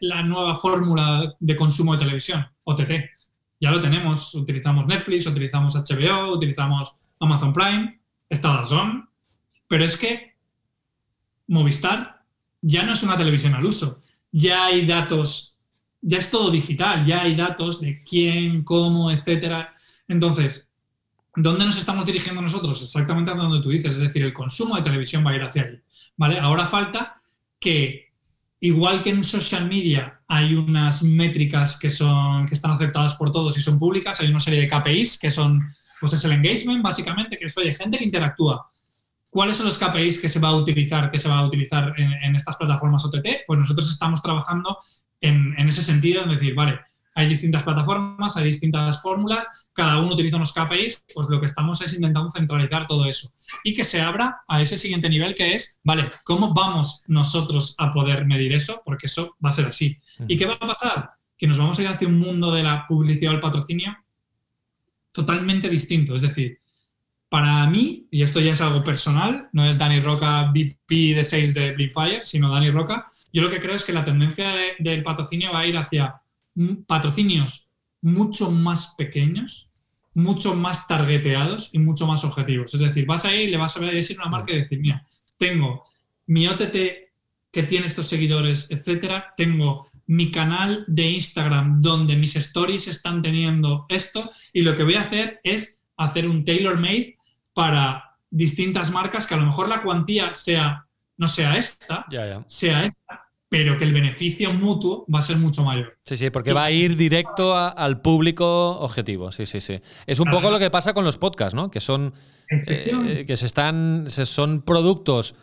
la 0.00 0.22
nueva 0.22 0.54
fórmula 0.54 1.34
de 1.40 1.56
consumo 1.56 1.92
de 1.92 1.98
televisión? 1.98 2.46
OTT 2.64 2.92
ya 3.60 3.70
lo 3.70 3.80
tenemos. 3.80 4.34
Utilizamos 4.34 4.86
Netflix, 4.86 5.26
utilizamos 5.26 5.74
HBO, 5.74 6.34
utilizamos 6.34 6.96
Amazon 7.20 7.52
Prime, 7.52 8.00
está 8.28 8.62
son 8.64 9.08
pero 9.68 9.84
es 9.84 9.96
que 9.96 10.36
Movistar 11.48 12.24
ya 12.60 12.84
no 12.84 12.92
es 12.92 13.02
una 13.02 13.16
televisión 13.16 13.54
al 13.54 13.64
uso. 13.64 14.00
Ya 14.32 14.66
hay 14.66 14.86
datos, 14.86 15.56
ya 16.00 16.18
es 16.18 16.30
todo 16.30 16.50
digital, 16.50 17.04
ya 17.04 17.22
hay 17.22 17.34
datos 17.34 17.80
de 17.80 18.00
quién, 18.02 18.62
cómo, 18.62 19.10
etcétera. 19.10 19.74
Entonces, 20.08 20.70
¿dónde 21.34 21.64
nos 21.64 21.78
estamos 21.78 22.06
dirigiendo 22.06 22.42
nosotros? 22.42 22.82
Exactamente 22.82 23.30
a 23.30 23.34
donde 23.34 23.60
tú 23.60 23.70
dices, 23.70 23.94
es 23.94 24.00
decir, 24.00 24.22
el 24.22 24.32
consumo 24.32 24.76
de 24.76 24.82
televisión 24.82 25.24
va 25.26 25.30
a 25.30 25.36
ir 25.36 25.42
hacia 25.42 25.62
ahí. 25.62 25.80
¿Vale? 26.16 26.38
Ahora 26.38 26.66
falta 26.66 27.20
que 27.58 28.06
Igual 28.60 29.02
que 29.02 29.10
en 29.10 29.22
social 29.22 29.68
media 29.68 30.22
hay 30.28 30.54
unas 30.54 31.02
métricas 31.02 31.78
que, 31.78 31.90
son, 31.90 32.46
que 32.46 32.54
están 32.54 32.70
aceptadas 32.70 33.14
por 33.14 33.30
todos 33.30 33.56
y 33.58 33.60
son 33.60 33.78
públicas, 33.78 34.18
hay 34.20 34.28
una 34.28 34.40
serie 34.40 34.60
de 34.60 34.68
KPIs 34.68 35.18
que 35.18 35.30
son, 35.30 35.62
pues 36.00 36.12
es 36.12 36.24
el 36.24 36.32
engagement 36.32 36.82
básicamente, 36.82 37.36
que 37.36 37.46
es, 37.46 37.56
oye, 37.56 37.74
gente 37.74 37.98
que 37.98 38.04
interactúa. 38.04 38.70
¿Cuáles 39.30 39.56
son 39.56 39.66
los 39.66 39.78
KPIs 39.78 40.18
que 40.18 40.28
se 40.28 40.38
va 40.40 40.48
a 40.48 40.54
utilizar, 40.54 41.10
que 41.10 41.18
se 41.18 41.28
va 41.28 41.38
a 41.38 41.46
utilizar 41.46 41.92
en, 41.98 42.34
estas 42.34 42.56
plataformas 42.56 43.04
OTT? 43.04 43.44
Pues 43.46 43.58
nosotros 43.58 43.90
estamos 43.90 44.22
trabajando 44.22 44.78
en, 45.20 45.54
en 45.58 45.68
ese 45.68 45.82
sentido, 45.82 46.22
en 46.22 46.30
decir, 46.30 46.54
vale, 46.54 46.80
hay 47.16 47.28
distintas 47.28 47.62
plataformas, 47.62 48.36
hay 48.36 48.44
distintas 48.44 49.00
fórmulas, 49.00 49.48
cada 49.72 49.98
uno 49.98 50.12
utiliza 50.12 50.36
unos 50.36 50.52
KPIs, 50.52 51.04
pues 51.14 51.28
lo 51.30 51.40
que 51.40 51.46
estamos 51.46 51.80
es 51.80 51.94
intentando 51.94 52.28
centralizar 52.28 52.86
todo 52.86 53.06
eso 53.06 53.30
y 53.64 53.74
que 53.74 53.84
se 53.84 54.02
abra 54.02 54.42
a 54.46 54.60
ese 54.60 54.76
siguiente 54.76 55.08
nivel 55.08 55.34
que 55.34 55.54
es, 55.54 55.80
vale, 55.82 56.10
¿cómo 56.24 56.52
vamos 56.52 57.04
nosotros 57.06 57.74
a 57.78 57.90
poder 57.94 58.26
medir 58.26 58.52
eso? 58.52 58.82
Porque 58.84 59.06
eso 59.06 59.34
va 59.42 59.48
a 59.48 59.52
ser 59.52 59.64
así. 59.64 59.98
¿Y 60.28 60.36
qué 60.36 60.44
va 60.44 60.54
a 60.54 60.58
pasar? 60.58 61.10
Que 61.38 61.46
nos 61.46 61.56
vamos 61.56 61.78
a 61.78 61.82
ir 61.82 61.88
hacia 61.88 62.06
un 62.06 62.18
mundo 62.18 62.52
de 62.52 62.62
la 62.62 62.86
publicidad 62.86 63.32
o 63.32 63.36
el 63.36 63.40
patrocinio 63.40 63.96
totalmente 65.16 65.70
distinto. 65.70 66.14
Es 66.14 66.20
decir, 66.20 66.58
para 67.30 67.66
mí, 67.66 68.06
y 68.10 68.22
esto 68.22 68.38
ya 68.38 68.52
es 68.52 68.60
algo 68.60 68.84
personal, 68.84 69.48
no 69.52 69.64
es 69.64 69.78
Dani 69.78 70.00
Roca, 70.00 70.52
VP 70.52 71.14
de 71.14 71.24
Sales 71.24 71.54
de 71.54 71.72
Blinkfire, 71.72 72.20
sino 72.20 72.50
Dani 72.50 72.70
Roca, 72.70 73.10
yo 73.32 73.40
lo 73.40 73.50
que 73.50 73.58
creo 73.58 73.74
es 73.74 73.84
que 73.84 73.94
la 73.94 74.04
tendencia 74.04 74.52
del 74.78 75.02
patrocinio 75.02 75.52
va 75.52 75.60
a 75.60 75.66
ir 75.66 75.78
hacia 75.78 76.20
patrocinios 76.86 77.70
mucho 78.02 78.50
más 78.50 78.94
pequeños, 78.98 79.72
mucho 80.12 80.54
más 80.54 80.86
targeteados 80.86 81.70
y 81.72 81.78
mucho 81.78 82.06
más 82.06 82.22
objetivos. 82.22 82.74
Es 82.74 82.80
decir, 82.80 83.06
vas 83.06 83.24
a 83.24 83.34
ir 83.34 83.48
y 83.48 83.50
le 83.50 83.56
vas 83.56 83.76
a 83.78 83.80
decir 83.80 84.18
a 84.18 84.22
una 84.22 84.30
marca 84.30 84.52
y 84.52 84.58
decir, 84.58 84.78
mira, 84.80 85.04
tengo 85.38 85.84
mi 86.26 86.46
OTT 86.46 86.76
que 87.50 87.62
tiene 87.62 87.86
estos 87.86 88.06
seguidores, 88.06 88.70
etcétera, 88.70 89.32
tengo 89.34 89.88
mi 90.06 90.30
canal 90.30 90.84
de 90.86 91.10
Instagram 91.10 91.82
donde 91.82 92.16
mis 92.16 92.36
stories 92.36 92.88
están 92.88 93.22
teniendo 93.22 93.86
esto 93.88 94.30
y 94.52 94.62
lo 94.62 94.76
que 94.76 94.84
voy 94.84 94.94
a 94.94 95.00
hacer 95.00 95.40
es 95.42 95.80
hacer 95.96 96.28
un 96.28 96.44
tailor 96.44 96.78
made 96.78 97.16
para 97.52 98.16
distintas 98.30 98.90
marcas 98.90 99.26
que 99.26 99.34
a 99.34 99.38
lo 99.38 99.46
mejor 99.46 99.68
la 99.68 99.82
cuantía 99.82 100.34
sea 100.34 100.86
no 101.18 101.26
sea 101.28 101.56
esta, 101.56 102.06
sea 102.46 102.84
esta, 102.84 103.26
pero 103.48 103.78
que 103.78 103.84
el 103.84 103.92
beneficio 103.92 104.52
mutuo 104.52 105.06
va 105.12 105.20
a 105.20 105.22
ser 105.22 105.38
mucho 105.38 105.64
mayor. 105.64 105.96
Sí, 106.04 106.16
sí, 106.16 106.30
porque 106.30 106.52
va 106.52 106.64
a 106.64 106.70
ir 106.70 106.96
directo 106.96 107.56
al 107.56 108.02
público 108.02 108.78
objetivo. 108.80 109.32
Sí, 109.32 109.46
sí, 109.46 109.60
sí. 109.60 109.80
Es 110.06 110.20
un 110.20 110.30
poco 110.30 110.50
lo 110.50 110.58
que 110.58 110.70
pasa 110.70 110.92
con 110.92 111.04
los 111.04 111.16
podcasts, 111.16 111.54
¿no? 111.54 111.70
Que 111.70 111.80
son 111.80 112.12
eh, 112.50 113.24
que 113.26 113.36
se 113.36 113.46
están 113.46 114.10
son 114.10 114.62
productos 114.62 115.34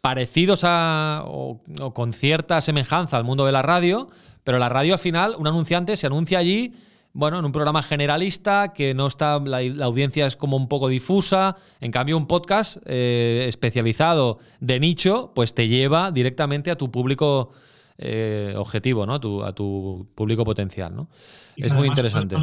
parecidos 0.00 0.60
a 0.64 1.24
o, 1.26 1.60
con 1.94 2.12
cierta 2.12 2.60
semejanza 2.60 3.16
al 3.16 3.24
mundo 3.24 3.46
de 3.46 3.52
la 3.52 3.62
radio, 3.62 4.08
pero 4.44 4.58
la 4.58 4.68
radio 4.68 4.94
al 4.94 4.98
final 4.98 5.34
un 5.38 5.46
anunciante 5.46 5.96
se 5.96 6.06
anuncia 6.06 6.38
allí 6.38 6.74
bueno, 7.12 7.40
en 7.40 7.44
un 7.44 7.50
programa 7.50 7.82
generalista 7.82 8.72
que 8.72 8.94
no 8.94 9.08
está, 9.08 9.40
la, 9.40 9.58
audiencia 9.84 10.26
es 10.26 10.36
como 10.36 10.56
un 10.56 10.68
poco 10.68 10.86
difusa. 10.86 11.56
En 11.80 11.90
cambio, 11.90 12.16
un 12.16 12.28
podcast 12.28 12.76
eh, 12.86 13.46
especializado 13.48 14.38
de 14.60 14.78
nicho, 14.78 15.32
pues 15.34 15.52
te 15.52 15.66
lleva 15.66 16.12
directamente 16.12 16.70
a 16.70 16.76
tu 16.76 16.92
público 16.92 17.50
eh, 18.02 18.54
objetivo, 18.56 19.04
¿no? 19.04 19.20
Tu- 19.20 19.42
a 19.44 19.54
tu 19.54 20.08
público 20.14 20.42
potencial, 20.44 20.94
¿no? 20.96 21.10
Y 21.56 21.66
Es 21.66 21.74
muy 21.74 21.86
interesante. 21.86 22.36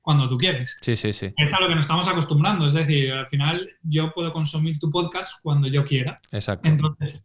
Cuando 0.00 0.28
tú 0.28 0.38
quieres. 0.38 0.78
Sí, 0.80 0.96
sí, 0.96 1.12
sí, 1.12 1.32
Es 1.36 1.52
a 1.52 1.60
lo 1.60 1.68
que 1.68 1.74
nos 1.74 1.82
estamos 1.82 2.08
acostumbrando. 2.08 2.66
Es 2.66 2.74
decir, 2.74 3.12
al 3.12 3.26
final 3.26 3.68
yo 3.82 4.12
puedo 4.12 4.32
consumir 4.32 4.78
tu 4.78 4.88
podcast 4.90 5.34
cuando 5.42 5.68
yo 5.68 5.84
quiera. 5.84 6.20
exacto. 6.32 6.66
Entonces, 6.68 7.24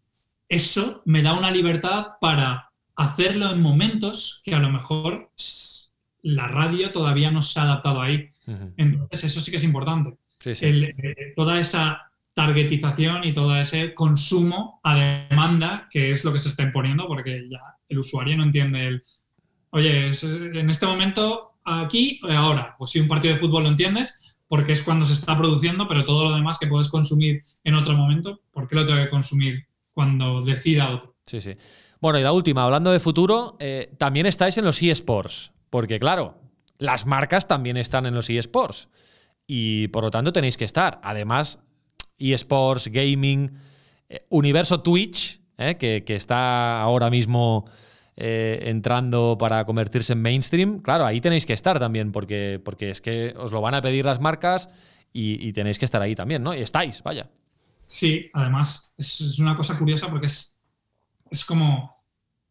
eso 0.50 1.02
me 1.06 1.22
da 1.22 1.34
una 1.34 1.52
libertad 1.52 2.08
para 2.20 2.72
hacerlo 2.96 3.50
en 3.52 3.62
momentos 3.62 4.42
que 4.44 4.54
a 4.56 4.60
lo 4.60 4.70
mejor 4.70 5.32
la 6.22 6.48
radio 6.50 6.92
todavía 6.92 7.32
no 7.32 7.42
se 7.42 7.60
ha 7.60 7.64
adaptado 7.64 8.02
ahí. 8.02 8.30
Entonces, 8.78 9.24
eso 9.26 9.40
sí 9.40 9.52
que 9.52 9.58
es 9.58 9.64
importante. 9.64 10.18
Sí, 10.40 10.56
sí. 10.56 10.66
El, 10.66 10.84
eh, 10.86 11.34
toda 11.36 11.60
esa 11.60 12.09
targetización 12.40 13.26
y 13.26 13.34
todo 13.34 13.54
ese 13.60 13.94
consumo 13.94 14.80
a 14.82 14.96
demanda, 14.96 15.90
que 15.92 16.12
es 16.12 16.24
lo 16.24 16.32
que 16.32 16.40
se 16.40 16.48
está 16.48 16.64
imponiendo, 16.64 17.06
porque 17.06 17.46
ya 17.52 17.60
el 17.90 18.00
usuario 18.00 18.38
no 18.38 18.44
entiende 18.44 18.88
el, 18.88 19.04
oye, 19.72 20.06
en 20.08 20.70
este 20.70 20.86
momento, 20.86 21.56
aquí 21.66 22.22
ahora, 22.30 22.76
pues 22.78 22.92
si 22.92 23.02
un 23.02 23.10
partido 23.10 23.34
de 23.34 23.42
fútbol 23.42 23.64
lo 23.64 23.70
entiendes, 23.70 24.40
porque 24.48 24.72
es 24.72 24.84
cuando 24.84 25.06
se 25.06 25.16
está 25.16 25.38
produciendo, 25.38 25.86
pero 25.90 26.06
todo 26.06 26.30
lo 26.30 26.36
demás 26.36 26.58
que 26.58 26.68
puedes 26.68 26.88
consumir 26.88 27.42
en 27.66 27.76
otro 27.76 27.94
momento, 27.94 28.40
¿por 28.54 28.70
qué 28.70 28.76
lo 28.76 28.86
tengo 28.86 29.04
que 29.04 29.10
consumir 29.10 29.68
cuando 29.94 30.42
decida 30.42 30.92
otro? 30.92 31.18
Sí, 31.26 31.42
sí. 31.42 31.58
Bueno, 32.00 32.20
y 32.20 32.24
la 32.24 32.32
última, 32.32 32.64
hablando 32.64 32.90
de 32.94 33.02
futuro, 33.02 33.58
eh, 33.60 33.94
también 33.98 34.26
estáis 34.26 34.58
en 34.58 34.64
los 34.64 34.82
eSports, 34.82 35.52
porque 35.70 36.00
claro, 36.00 36.40
las 36.78 37.06
marcas 37.06 37.50
también 37.50 37.76
están 37.76 38.06
en 38.06 38.14
los 38.14 38.30
eSports 38.30 38.88
y 39.46 39.90
por 39.90 40.06
lo 40.06 40.10
tanto 40.10 40.32
tenéis 40.32 40.56
que 40.56 40.64
estar. 40.64 41.02
Además, 41.04 41.60
eSports, 42.20 42.88
gaming, 42.88 43.52
eh, 44.10 44.26
universo 44.30 44.82
Twitch, 44.82 45.40
eh, 45.58 45.78
que, 45.78 46.16
está 46.16 46.82
ahora 46.82 47.10
mismo 47.10 47.66
eh, 48.16 48.60
entrando 48.64 49.38
para 49.40 49.66
convertirse 49.66 50.14
en 50.14 50.22
mainstream, 50.22 50.80
claro, 50.80 51.06
ahí 51.06 51.22
tenéis 51.22 51.46
que 51.46 51.54
estar 51.54 51.80
también, 51.80 52.12
porque, 52.12 52.62
porque 52.64 52.92
es 52.92 53.02
que 53.02 53.34
os 53.38 53.52
lo 53.52 53.62
van 53.62 53.76
a 53.76 53.82
pedir 53.82 54.06
las 54.06 54.20
marcas 54.20 54.70
y, 55.14 55.46
y 55.48 55.54
tenéis 55.54 55.80
que 55.80 55.86
estar 55.86 56.02
ahí 56.02 56.16
también, 56.16 56.44
¿no? 56.44 56.54
Y 56.54 56.60
estáis, 56.60 57.02
vaya. 57.04 57.30
Sí, 57.84 58.30
además 58.34 58.94
es, 58.98 59.20
es 59.22 59.40
una 59.40 59.56
cosa 59.56 59.78
curiosa 59.78 60.10
porque 60.10 60.28
es, 60.28 60.62
es 61.32 61.44
como 61.44 62.04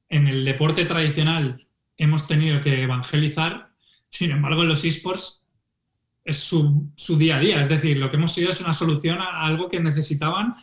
en 0.08 0.26
el 0.26 0.44
deporte 0.44 0.84
tradicional 0.84 1.66
hemos 1.96 2.26
tenido 2.26 2.60
que 2.60 2.82
evangelizar, 2.82 3.70
sin 4.08 4.30
embargo 4.30 4.62
en 4.62 4.68
los 4.68 4.84
esports 4.84 5.37
es 6.28 6.36
su, 6.38 6.90
su 6.94 7.16
día 7.16 7.36
a 7.36 7.40
día, 7.40 7.60
es 7.62 7.68
decir, 7.68 7.96
lo 7.96 8.10
que 8.10 8.16
hemos 8.16 8.32
sido 8.32 8.50
es 8.50 8.60
una 8.60 8.72
solución 8.72 9.18
a 9.20 9.46
algo 9.46 9.68
que 9.68 9.80
necesitaban, 9.80 10.54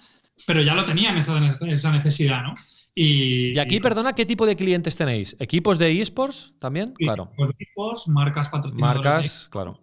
pero 0.46 0.62
ya 0.62 0.76
lo 0.76 0.86
tenían 0.86 1.18
esa, 1.18 1.38
esa 1.68 1.92
necesidad, 1.92 2.44
¿no? 2.44 2.54
Y, 2.94 3.54
Y 3.56 3.60
aquí, 3.60 3.80
perdona, 3.80 4.14
¿qué 4.14 4.26
tipo 4.26 4.46
de 4.46 4.56
clientes 4.56 4.96
tenéis? 4.96 5.36
¿Equipos 5.40 5.78
de 5.78 6.00
eSports 6.02 6.54
también? 6.60 6.94
Sí, 6.98 7.06
Claro. 7.06 7.32
equipos, 7.38 8.08
marcas 8.08 8.48
patrocinadoras 8.50 9.04
de 9.04 9.10
Marcas, 9.10 9.48
claro. 9.52 9.74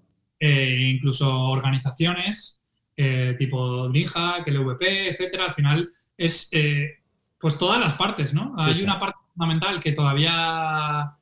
eh, 0.41 0.93
incluso 0.95 1.29
organizaciones 1.49 2.61
eh, 2.97 3.35
tipo 3.39 3.89
Dreamhack, 3.89 4.47
LVP, 4.49 5.09
etcétera. 5.11 5.47
Al 5.47 5.55
final 5.55 5.89
es 6.17 6.49
eh, 6.53 7.01
pues 7.39 7.59
todas 7.59 7.81
las 7.81 7.95
partes, 7.95 8.33
¿no? 8.35 8.55
Sí, 8.59 8.69
Hay 8.69 8.77
sí. 8.77 8.85
una 8.85 8.99
parte 8.99 9.19
fundamental 9.35 9.81
que 9.81 9.93
todavía 9.93 11.13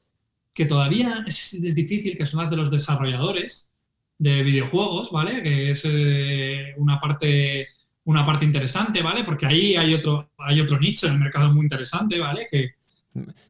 que 0.53 0.67
todavía 0.67 1.25
es, 1.27 1.55
es 1.55 1.75
difícil, 1.75 2.17
que 2.19 2.27
son 2.27 2.41
las 2.41 2.51
de 2.51 2.57
los 2.57 2.71
desarrolladores 2.71 3.77
de 4.21 4.43
videojuegos, 4.43 5.11
¿vale? 5.11 5.43
Que 5.43 5.71
es 5.71 5.83
eh, 5.87 6.75
una 6.77 6.99
parte 6.99 7.66
una 8.05 8.25
parte 8.25 8.45
interesante, 8.45 9.03
¿vale? 9.03 9.25
Porque 9.25 9.47
ahí 9.47 9.77
hay 9.77 9.95
otro 9.95 10.33
hay 10.39 10.61
otro 10.61 10.79
nicho 10.79 11.07
en 11.07 11.14
el 11.14 11.18
mercado 11.21 11.51
muy 11.53 11.62
interesante, 11.62 12.18
¿vale? 12.18 12.47
Que 12.51 12.71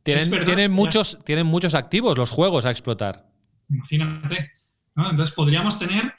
Tienen, 0.02 0.30
verdad, 0.30 0.46
tienen, 0.46 0.70
ya. 0.70 0.74
muchos, 0.74 1.18
tienen 1.24 1.46
muchos 1.46 1.74
activos 1.74 2.16
los 2.16 2.30
juegos 2.30 2.64
a 2.64 2.70
explotar. 2.70 3.26
Imagínate. 3.68 4.50
¿no? 4.94 5.10
Entonces 5.10 5.34
podríamos 5.34 5.78
tener 5.78 6.12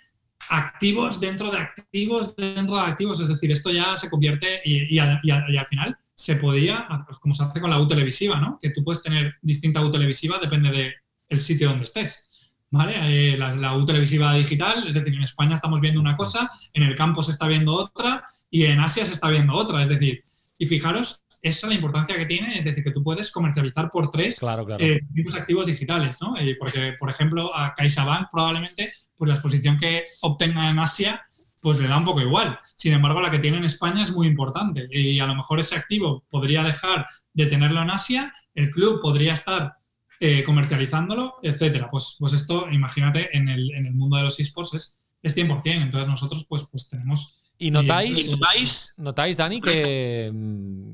activos 0.50 1.20
dentro 1.20 1.50
de 1.52 1.58
activos 1.60 2.36
dentro 2.36 2.76
de 2.78 2.82
activos. 2.82 3.20
Es 3.22 3.28
decir, 3.30 3.52
esto 3.52 3.70
ya 3.72 3.96
se 3.98 4.10
convierte 4.10 4.62
y, 4.66 4.96
y 4.96 5.00
a- 5.00 5.20
y 5.24 5.32
a- 5.32 5.46
y 5.48 5.58
al 5.58 5.66
final 5.68 5.98
se 6.16 6.36
podía, 6.36 6.88
pues 7.06 7.18
como 7.20 7.34
se 7.34 7.44
hace 7.44 7.62
con 7.62 7.70
la 7.70 7.80
U 7.80 7.88
televisiva, 7.88 8.40
¿no? 8.40 8.58
Que 8.62 8.70
tú 8.72 8.84
puedes 8.84 9.02
tener 9.04 9.36
distinta 9.42 9.82
U 9.82 9.90
televisiva, 9.92 10.40
depende 10.40 10.94
del 11.30 11.40
sitio 11.40 11.70
donde 11.70 11.86
estés. 11.86 12.30
¿Vale? 12.74 13.34
Eh, 13.34 13.38
la, 13.38 13.54
la 13.54 13.76
U 13.76 13.86
televisiva 13.86 14.34
digital, 14.34 14.88
es 14.88 14.94
decir, 14.94 15.14
en 15.14 15.24
España 15.24 15.56
estamos 15.56 15.82
viendo 15.82 16.00
una 16.00 16.16
cosa, 16.16 16.50
en 16.74 16.84
el 16.84 16.96
campo 16.96 17.22
se 17.22 17.32
está 17.32 17.46
viendo 17.48 17.74
otra 17.74 18.24
y 18.50 18.64
en 18.64 18.80
Asia 18.80 19.06
se 19.06 19.12
está 19.12 19.30
viendo 19.30 19.54
otra. 19.54 19.82
Es 19.82 19.90
decir, 19.90 20.24
y 20.58 20.66
fijaros, 20.66 21.24
esa 21.42 21.68
es 21.68 21.70
la 21.70 21.76
importancia 21.76 22.16
que 22.16 22.26
tiene, 22.26 22.58
es 22.58 22.64
decir, 22.64 22.84
que 22.84 22.92
tú 22.92 23.04
puedes 23.04 23.30
comercializar 23.32 23.90
por 23.90 24.10
tres 24.10 24.40
Claro, 24.40 24.66
claro. 24.66 24.82
eh, 24.84 25.02
distintos 25.04 25.36
activos 25.36 25.66
digitales, 25.66 26.18
¿no? 26.22 26.38
Eh, 26.38 26.56
porque, 26.58 26.94
por 26.98 27.10
ejemplo, 27.10 27.54
a 27.54 27.74
CaixaBank 27.76 28.30
probablemente, 28.32 28.94
pues 29.18 29.28
la 29.28 29.34
exposición 29.34 29.78
que 29.78 30.06
obtenga 30.22 30.70
en 30.70 30.80
Asia, 30.80 31.22
pues 31.62 31.78
le 31.80 31.88
da 31.88 31.98
un 31.98 32.06
poco 32.06 32.22
igual. 32.22 32.58
Sin 32.76 32.94
embargo, 32.94 33.22
la 33.22 33.30
que 33.30 33.40
tiene 33.40 33.58
en 33.58 33.66
España 33.66 34.02
es 34.04 34.12
muy 34.12 34.28
importante 34.28 34.88
y 34.92 35.20
a 35.20 35.28
lo 35.28 35.36
mejor 35.36 35.60
ese 35.60 35.76
activo 35.76 36.24
podría 36.30 36.64
dejar 36.64 37.06
de 37.34 37.48
tenerlo 37.48 37.82
en 37.82 37.92
Asia, 37.92 38.34
el 38.56 38.70
club 38.70 39.02
podría 39.02 39.34
estar 39.34 39.74
eh, 40.22 40.44
comercializándolo, 40.44 41.34
etcétera. 41.44 41.90
Pues, 41.92 42.16
pues 42.18 42.32
esto, 42.34 42.70
imagínate, 42.72 43.36
en 43.36 43.50
el, 43.50 43.72
en 43.74 43.88
el 43.88 43.94
mundo 43.94 44.16
de 44.18 44.24
los 44.24 44.40
esports 44.40 44.74
es, 44.76 45.02
es 45.22 45.36
100%. 45.36 45.82
Entonces 45.82 46.08
nosotros, 46.08 46.46
pues, 46.48 46.64
pues 46.72 46.88
tenemos... 46.90 47.38
¿Y 47.58 47.70
notáis, 47.72 48.28
¿Y 48.28 48.32
notáis? 48.32 48.94
notáis, 48.98 49.38
Dani, 49.38 49.60
que 49.62 50.32
mm, 50.34 50.92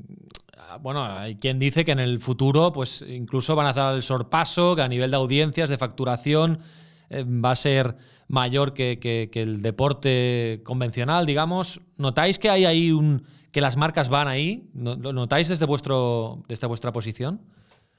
bueno, 0.82 1.04
hay 1.04 1.36
quien 1.36 1.58
dice 1.58 1.84
que 1.84 1.92
en 1.92 1.98
el 2.00 2.18
futuro, 2.20 2.72
pues 2.72 3.02
incluso 3.08 3.54
van 3.56 3.66
a 3.66 3.72
dar 3.72 3.94
el 3.94 4.02
sorpaso, 4.02 4.76
que 4.76 4.82
a 4.82 4.88
nivel 4.88 5.10
de 5.10 5.16
audiencias, 5.16 5.70
de 5.70 5.78
facturación, 5.78 6.58
eh, 7.08 7.24
va 7.24 7.52
a 7.52 7.56
ser 7.56 7.96
mayor 8.28 8.74
que, 8.74 8.98
que- 9.00 9.30
que 9.32 9.40
el 9.42 9.62
deporte 9.62 10.60
convencional, 10.64 11.24
digamos. 11.24 11.80
¿Notáis 11.96 12.38
que 12.38 12.50
hay 12.50 12.64
ahí 12.66 12.90
un. 12.92 13.24
que 13.50 13.62
las 13.62 13.78
marcas 13.78 14.10
van 14.10 14.28
ahí? 14.28 14.68
¿No- 14.74 14.94
¿Lo 14.96 15.14
notáis 15.14 15.48
desde 15.48 15.64
vuestro. 15.64 16.42
desde 16.48 16.66
vuestra 16.66 16.92
posición? 16.92 17.40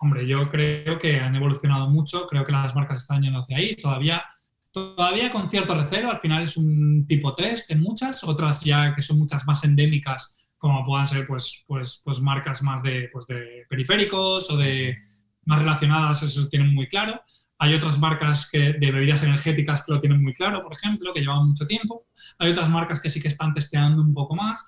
Hombre, 0.01 0.25
yo 0.25 0.49
creo 0.49 0.97
que 0.97 1.19
han 1.19 1.35
evolucionado 1.35 1.89
mucho, 1.89 2.25
creo 2.25 2.45
que 2.45 2.53
las 2.53 2.73
marcas 2.73 3.01
están 3.01 3.21
yendo 3.21 3.39
hacia 3.39 3.57
ahí, 3.57 3.75
todavía, 3.75 4.23
todavía 4.71 5.29
con 5.29 5.49
cierto 5.49 5.75
recelo, 5.75 6.09
al 6.09 6.21
final 6.21 6.43
es 6.43 6.55
un 6.55 7.05
tipo 7.05 7.35
test 7.35 7.69
en 7.71 7.81
muchas, 7.81 8.23
otras 8.23 8.63
ya 8.63 8.95
que 8.95 9.01
son 9.01 9.19
muchas 9.19 9.45
más 9.45 9.63
endémicas, 9.65 10.47
como 10.57 10.85
puedan 10.85 11.05
ser 11.05 11.27
pues, 11.27 11.65
pues, 11.67 12.01
pues 12.03 12.21
marcas 12.21 12.63
más 12.63 12.81
de, 12.81 13.09
pues 13.11 13.27
de 13.27 13.65
periféricos 13.69 14.49
o 14.49 14.57
de 14.57 14.97
más 15.45 15.59
relacionadas, 15.59 16.23
eso 16.23 16.47
tienen 16.47 16.73
muy 16.73 16.87
claro. 16.87 17.21
Hay 17.57 17.73
otras 17.73 17.99
marcas 17.99 18.49
que, 18.49 18.73
de 18.73 18.91
bebidas 18.91 19.23
energéticas 19.23 19.85
que 19.85 19.91
lo 19.91 19.99
tienen 19.99 20.23
muy 20.23 20.33
claro, 20.33 20.61
por 20.61 20.71
ejemplo, 20.71 21.11
que 21.11 21.19
llevan 21.19 21.47
mucho 21.47 21.67
tiempo. 21.67 22.05
Hay 22.37 22.51
otras 22.51 22.69
marcas 22.69 23.01
que 23.01 23.09
sí 23.09 23.21
que 23.21 23.27
están 23.27 23.53
testeando 23.53 24.01
un 24.01 24.13
poco 24.13 24.33
más. 24.35 24.65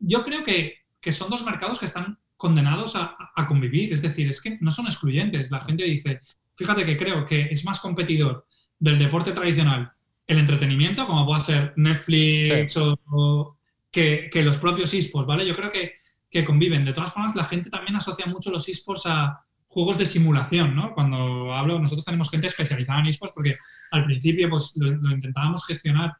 Yo 0.00 0.24
creo 0.24 0.42
que, 0.42 0.74
que 1.00 1.12
son 1.12 1.30
dos 1.30 1.44
mercados 1.44 1.78
que 1.78 1.84
están 1.86 2.18
condenados 2.36 2.96
a, 2.96 3.16
a 3.34 3.46
convivir. 3.46 3.92
Es 3.92 4.02
decir, 4.02 4.28
es 4.28 4.40
que 4.40 4.58
no 4.60 4.70
son 4.70 4.86
excluyentes. 4.86 5.50
La 5.50 5.60
gente 5.60 5.84
dice, 5.84 6.20
fíjate 6.56 6.84
que 6.84 6.96
creo 6.96 7.24
que 7.26 7.42
es 7.50 7.64
más 7.64 7.80
competidor 7.80 8.46
del 8.78 8.98
deporte 8.98 9.32
tradicional 9.32 9.92
el 10.26 10.38
entretenimiento, 10.38 11.06
como 11.06 11.24
pueda 11.24 11.40
ser 11.40 11.72
Netflix 11.76 12.72
Sí. 12.72 12.78
o, 12.80 12.94
o 13.10 13.58
que, 13.90 14.28
que 14.30 14.42
los 14.42 14.58
propios 14.58 14.92
esports, 14.92 15.26
¿vale? 15.26 15.46
Yo 15.46 15.54
creo 15.54 15.70
que, 15.70 15.92
que 16.28 16.44
conviven. 16.44 16.84
De 16.84 16.92
todas 16.92 17.12
formas, 17.12 17.34
la 17.36 17.44
gente 17.44 17.70
también 17.70 17.96
asocia 17.96 18.26
mucho 18.26 18.50
los 18.50 18.68
esports 18.68 19.06
a 19.06 19.40
juegos 19.68 19.98
de 19.98 20.06
simulación, 20.06 20.74
¿no? 20.74 20.92
Cuando 20.94 21.54
hablo, 21.54 21.78
nosotros 21.78 22.04
tenemos 22.04 22.30
gente 22.30 22.48
especializada 22.48 23.00
en 23.00 23.06
esports 23.06 23.34
porque 23.34 23.56
al 23.92 24.04
principio 24.04 24.50
pues 24.50 24.72
lo, 24.76 24.90
lo 24.90 25.10
intentábamos 25.12 25.64
gestionar 25.64 26.14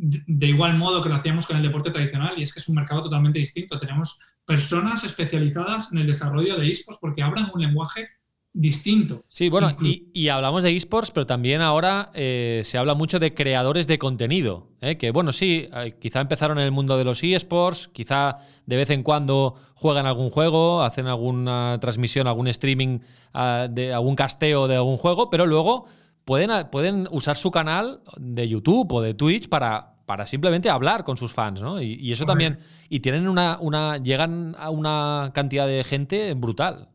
de, 0.00 0.46
igual 0.46 0.78
modo 0.78 1.02
que 1.02 1.10
lo 1.10 1.16
hacíamos 1.16 1.46
con 1.46 1.58
el 1.58 1.62
deporte 1.62 1.90
tradicional 1.90 2.34
y 2.38 2.42
es 2.42 2.54
que 2.54 2.60
es 2.60 2.68
un 2.68 2.76
mercado 2.76 3.02
totalmente 3.02 3.38
distinto. 3.38 3.78
Tenemos 3.78 4.18
personas 4.46 5.04
especializadas 5.04 5.92
en 5.92 5.98
el 5.98 6.06
desarrollo 6.06 6.56
de 6.56 6.70
esports 6.70 6.98
porque 7.00 7.22
hablan 7.22 7.50
un 7.52 7.60
lenguaje 7.60 8.08
distinto. 8.52 9.24
Sí, 9.28 9.48
bueno, 9.48 9.70
y, 9.80 10.08
y 10.12 10.28
hablamos 10.28 10.62
de 10.62 10.74
esports, 10.74 11.10
pero 11.10 11.26
también 11.26 11.60
ahora 11.60 12.10
eh, 12.14 12.62
se 12.64 12.78
habla 12.78 12.94
mucho 12.94 13.18
de 13.18 13.34
creadores 13.34 13.86
de 13.86 13.98
contenido. 13.98 14.68
¿eh? 14.80 14.96
Que 14.96 15.10
bueno, 15.10 15.32
sí, 15.32 15.68
eh, 15.72 15.96
quizá 16.00 16.20
empezaron 16.20 16.58
en 16.58 16.64
el 16.64 16.72
mundo 16.72 16.96
de 16.96 17.04
los 17.04 17.22
esports, 17.22 17.88
quizá 17.92 18.38
de 18.66 18.76
vez 18.76 18.90
en 18.90 19.02
cuando 19.02 19.54
juegan 19.74 20.06
algún 20.06 20.30
juego, 20.30 20.82
hacen 20.82 21.06
alguna 21.06 21.78
transmisión, 21.80 22.26
algún 22.26 22.48
streaming 22.48 23.00
ah, 23.34 23.68
de 23.70 23.92
algún 23.92 24.16
casteo 24.16 24.66
de 24.66 24.76
algún 24.76 24.96
juego, 24.96 25.30
pero 25.30 25.46
luego 25.46 25.84
pueden, 26.24 26.50
pueden 26.70 27.08
usar 27.10 27.36
su 27.36 27.50
canal 27.50 28.00
de 28.16 28.48
YouTube 28.48 28.92
o 28.92 29.00
de 29.00 29.14
Twitch 29.14 29.48
para, 29.48 29.89
para 30.10 30.26
simplemente 30.26 30.68
hablar 30.68 31.04
con 31.04 31.16
sus 31.16 31.32
fans, 31.32 31.62
¿no? 31.62 31.80
Y, 31.80 31.94
y 31.94 32.10
eso 32.10 32.24
también. 32.24 32.58
Y 32.88 32.98
tienen 32.98 33.28
una, 33.28 33.58
una. 33.60 33.96
llegan 33.98 34.56
a 34.58 34.68
una 34.70 35.30
cantidad 35.32 35.68
de 35.68 35.84
gente 35.84 36.34
brutal. 36.34 36.88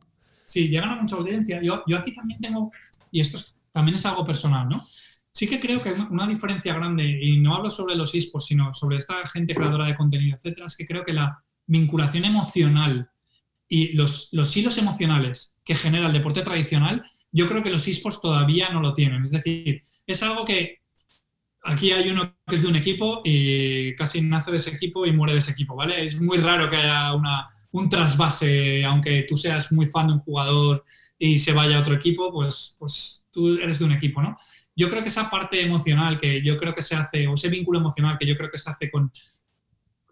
Sí, 0.46 0.68
llegan 0.68 0.90
a 0.90 0.96
mucha 0.98 1.16
audiencia. 1.16 1.62
Yo, 1.64 1.82
yo 1.88 1.98
aquí 1.98 2.14
también 2.14 2.42
tengo, 2.42 2.74
y 3.12 3.22
esto 3.22 3.38
es- 3.38 3.56
también 3.72 3.96
es 3.96 4.06
algo 4.06 4.26
personal, 4.26 4.68
¿no? 4.68 4.82
Sí 5.32 5.48
que 5.48 5.62
creo 5.62 5.82
que 5.82 5.94
una, 5.94 6.10
una 6.10 6.28
diferencia 6.28 6.74
grande, 6.74 7.06
y 7.06 7.40
no 7.40 7.56
hablo 7.56 7.70
sobre 7.70 7.96
los 7.96 8.14
esports, 8.14 8.48
sino 8.48 8.74
sobre 8.74 8.98
esta 8.98 9.26
gente 9.28 9.56
creadora 9.56 9.86
de 9.88 9.96
contenido, 9.96 10.36
etcétera, 10.36 10.66
es 10.66 10.76
que 10.76 10.86
creo 10.86 11.06
que 11.06 11.14
la 11.14 11.42
vinculación 11.68 12.26
emocional 12.26 13.10
y 13.70 13.94
los, 13.94 14.28
los 14.34 14.56
hilos 14.58 14.78
emocionales 14.78 15.62
que 15.64 15.74
genera 15.76 16.08
el 16.08 16.14
deporte 16.14 16.42
tradicional, 16.42 17.06
yo 17.32 17.48
creo 17.48 17.64
que 17.64 17.70
los 17.72 17.88
esports 17.88 18.20
todavía 18.20 18.68
no 18.72 18.82
lo 18.82 18.94
tienen. 18.94 19.24
Es 19.24 19.32
decir, 19.32 19.82
es 20.06 20.22
algo 20.22 20.44
que 20.44 20.80
aquí 21.66 21.92
hay 21.92 22.10
uno 22.10 22.36
que 22.48 22.56
es 22.56 22.62
de 22.62 22.68
un 22.68 22.76
equipo 22.76 23.22
y 23.24 23.96
casi 23.96 24.22
nace 24.22 24.52
de 24.52 24.58
ese 24.58 24.70
equipo 24.70 25.06
y 25.06 25.12
muere 25.12 25.34
de 25.34 25.40
ese 25.40 25.52
equipo, 25.52 25.76
¿vale? 25.76 26.06
Es 26.06 26.20
muy 26.22 26.38
raro 26.38 26.70
que 26.70 26.78
haya 26.78 27.14
una, 27.14 27.50
un 27.72 27.90
trasvase, 27.90 28.86
aunque 28.86 29.24
tú 29.28 29.36
seas 29.36 29.72
muy 29.72 29.88
fan 29.88 30.08
de 30.08 30.14
un 30.14 30.20
jugador 30.20 30.86
y 31.18 31.40
se 31.40 31.54
vaya 31.54 31.78
a 31.78 31.82
otro 31.82 31.96
equipo, 31.96 32.32
pues, 32.32 32.76
pues 32.80 33.28
tú 33.32 33.56
eres 33.56 33.80
de 33.80 33.86
un 33.86 33.92
equipo, 33.92 34.22
¿no? 34.22 34.38
Yo 34.76 34.90
creo 34.90 35.02
que 35.02 35.10
esa 35.10 35.30
parte 35.30 35.62
emocional 35.62 36.20
que 36.20 36.42
yo 36.42 36.56
creo 36.58 36.76
que 36.76 36.82
se 36.82 36.96
hace, 36.96 37.28
o 37.28 37.34
ese 37.34 37.50
vínculo 37.50 37.80
emocional 37.80 38.18
que 38.18 38.26
yo 38.26 38.38
creo 38.38 38.50
que 38.50 38.58
se 38.58 38.70
hace 38.70 38.92
con, 38.92 39.12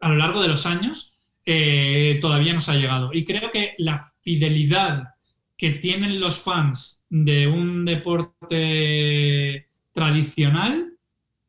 a 0.01 0.09
lo 0.09 0.15
largo 0.15 0.41
de 0.41 0.47
los 0.47 0.65
años, 0.65 1.17
eh, 1.45 2.17
todavía 2.21 2.53
nos 2.53 2.69
ha 2.69 2.75
llegado. 2.75 3.11
Y 3.13 3.23
creo 3.25 3.51
que 3.51 3.75
la 3.77 4.11
fidelidad 4.21 5.09
que 5.57 5.71
tienen 5.71 6.19
los 6.19 6.39
fans 6.39 7.05
de 7.09 7.47
un 7.47 7.85
deporte 7.85 9.69
tradicional, 9.91 10.92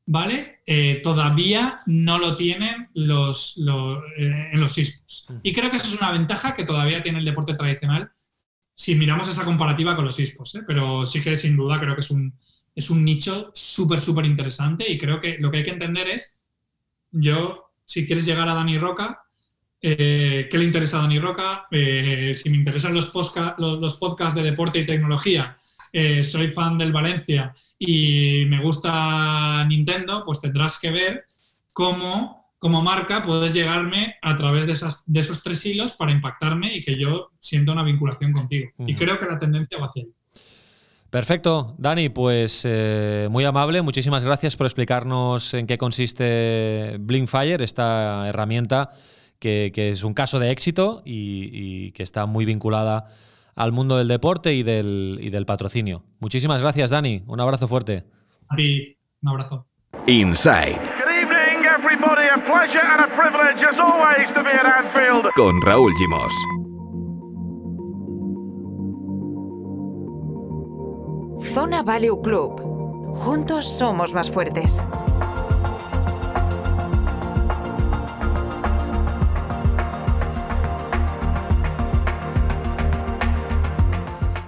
¿vale? 0.07 0.61
Eh, 0.67 1.01
todavía 1.03 1.81
no 1.87 2.19
lo 2.19 2.37
tienen 2.37 2.89
los, 2.95 3.59
eh, 3.59 4.51
en 4.53 4.61
los 4.61 4.79
esports. 4.79 5.29
Y 5.43 5.53
creo 5.53 5.71
que 5.71 5.77
eso 5.77 5.87
es 5.87 5.99
una 5.99 6.13
ventaja 6.13 6.55
que 6.55 6.65
todavía 6.65 7.03
tiene 7.03 7.19
el 7.19 7.25
deporte 7.25 7.55
tradicional 7.55 8.11
si 8.77 8.97
miramos 8.97 9.29
esa 9.29 9.45
comparativa 9.45 9.95
con 9.95 10.05
los 10.05 10.19
esports. 10.19 10.59
Pero 10.67 11.07
sí 11.07 11.23
que 11.23 11.37
sin 11.37 11.57
duda 11.57 11.79
creo 11.79 11.95
que 11.95 12.01
es 12.01 12.11
un, 12.11 12.35
es 12.75 12.91
un 12.91 13.05
nicho 13.05 13.51
súper, 13.55 14.01
súper 14.01 14.27
interesante 14.27 14.91
y 14.91 14.99
creo 14.99 15.21
que 15.21 15.39
lo 15.39 15.51
que 15.51 15.59
hay 15.59 15.63
que 15.63 15.71
entender 15.71 16.09
es, 16.09 16.41
yo, 17.11 17.73
si 17.85 18.07
quieres 18.07 18.25
llegar 18.25 18.49
a 18.49 18.55
Dani 18.55 18.79
Roca, 18.79 19.23
eh, 19.81 20.49
¿qué 20.51 20.59
le 20.59 20.65
interesa 20.65 20.99
a 20.99 21.03
Dani 21.03 21.19
Roca? 21.19 21.67
Eh, 21.71 22.33
si 22.35 22.51
me 22.51 22.57
interesan 22.57 22.95
los, 22.95 23.13
los, 23.59 23.97
podcasts 23.97 24.35
de 24.35 24.43
deporte 24.43 24.81
y 24.81 24.87
tecnología, 24.87 25.59
eh, 25.95 26.25
soy 26.25 26.49
fan 26.49 26.77
del 26.77 26.93
Valencia 26.93 27.55
y 27.79 28.45
me 28.49 28.61
gusta 28.61 29.65
Nintendo, 29.67 30.25
pues 30.27 30.41
tendrás 30.41 30.79
que 30.79 30.91
ver 30.91 31.25
cómo 31.73 32.43
como 32.59 32.81
marca 32.83 33.23
puedes 33.23 33.53
llegarme 33.53 34.17
a 34.23 34.37
través 34.37 34.67
de, 34.67 34.73
esas, 34.73 35.05
de 35.07 35.21
esos 35.21 35.43
tres 35.43 35.65
hilos 35.67 35.93
para 35.95 36.13
impactarme 36.13 36.75
y 36.75 36.83
que 36.83 36.99
yo 36.99 37.31
sienta 37.39 37.73
una 37.73 37.83
vinculación 37.83 38.33
contigo. 38.33 38.71
Y 38.79 38.95
creo 38.95 39.19
que 39.19 39.27
la 39.27 39.39
tendencia 39.39 39.79
va 39.79 39.87
hacia 39.87 40.05
ahí. 40.05 40.09
Perfecto, 41.11 41.75
Dani, 41.77 42.09
pues 42.09 42.67
muy 43.29 43.45
amable, 43.45 43.83
muchísimas 43.83 44.25
gracias 44.25 44.57
por 44.57 44.67
explicarnos 44.67 45.53
en 45.53 45.67
qué 45.67 45.77
consiste 45.77 46.97
Blinkfire, 47.01 47.63
esta 47.63 48.27
herramienta 48.31 48.93
que, 49.39 49.91
es 49.91 50.05
un 50.05 50.15
caso 50.15 50.39
de 50.39 50.51
éxito 50.51 51.03
y, 51.05 51.93
que 51.93 52.03
está 52.03 52.27
muy 52.27 52.45
vinculada 52.45 53.09
al 53.57 53.73
mundo 53.73 53.97
del 53.97 54.09
deporte 54.09 54.55
y 54.55 54.63
del, 54.63 55.19
y 55.21 55.31
del 55.31 55.47
patrocinio. 55.47 56.05
Muchísimas 56.21 56.61
gracias, 56.61 56.91
Dani. 56.91 57.23
Un 57.27 57.41
abrazo 57.41 57.69
fuerte. 57.69 58.05
A 58.49 58.57
ti, 58.57 58.97
un 59.23 59.29
abrazo. 59.29 59.67
Inside. 60.07 60.81
Con 65.35 65.63
Raúl 65.63 65.93
Gimos. 65.97 66.35
Zona 71.55 71.83
Value 71.83 72.21
Club. 72.23 72.61
Juntos 73.15 73.69
somos 73.69 74.15
más 74.15 74.31
fuertes. 74.31 74.85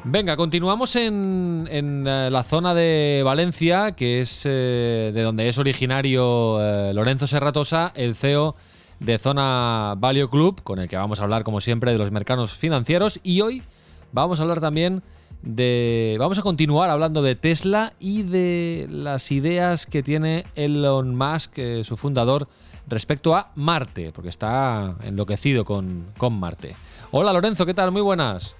Venga, 0.08 0.36
continuamos 0.36 0.94
en, 0.94 1.66
eh, 1.68 2.28
la 2.30 2.44
zona 2.44 2.74
de 2.74 3.22
Valencia, 3.24 3.90
que 3.96 4.20
es 4.20 4.42
eh, 4.44 5.10
de 5.12 5.22
donde 5.22 5.48
es 5.48 5.58
originario 5.58 6.62
eh, 6.62 6.94
Lorenzo 6.94 7.26
Serratosa, 7.26 7.90
el 7.96 8.14
CEO 8.14 8.54
de 9.00 9.18
Zona 9.18 9.94
Value 9.98 10.30
Club, 10.30 10.62
con 10.62 10.78
el 10.78 10.88
que 10.88 10.96
vamos 10.96 11.18
a 11.18 11.24
hablar, 11.24 11.42
como 11.42 11.60
siempre, 11.60 11.90
de 11.90 11.98
los 11.98 12.12
mercados 12.12 12.52
financieros. 12.52 13.18
Y 13.24 13.40
hoy 13.40 13.64
vamos 14.12 14.38
a 14.38 14.44
hablar 14.44 14.60
también 14.60 15.02
de. 15.42 16.14
Vamos 16.20 16.38
a 16.38 16.42
continuar 16.42 16.88
hablando 16.88 17.20
de 17.20 17.34
Tesla 17.34 17.92
y 17.98 18.22
de 18.22 18.86
las 18.88 19.32
ideas 19.32 19.86
que 19.86 20.04
tiene 20.04 20.44
Elon 20.54 21.16
Musk, 21.16 21.58
su 21.82 21.96
fundador, 21.96 22.46
respecto 22.86 23.34
a 23.34 23.50
Marte, 23.56 24.12
porque 24.14 24.28
está 24.28 24.94
enloquecido 25.02 25.64
con, 25.64 26.06
con 26.16 26.38
Marte. 26.38 26.76
Hola 27.10 27.32
Lorenzo, 27.32 27.66
¿qué 27.66 27.74
tal? 27.74 27.90
Muy 27.90 28.02
buenas. 28.02 28.56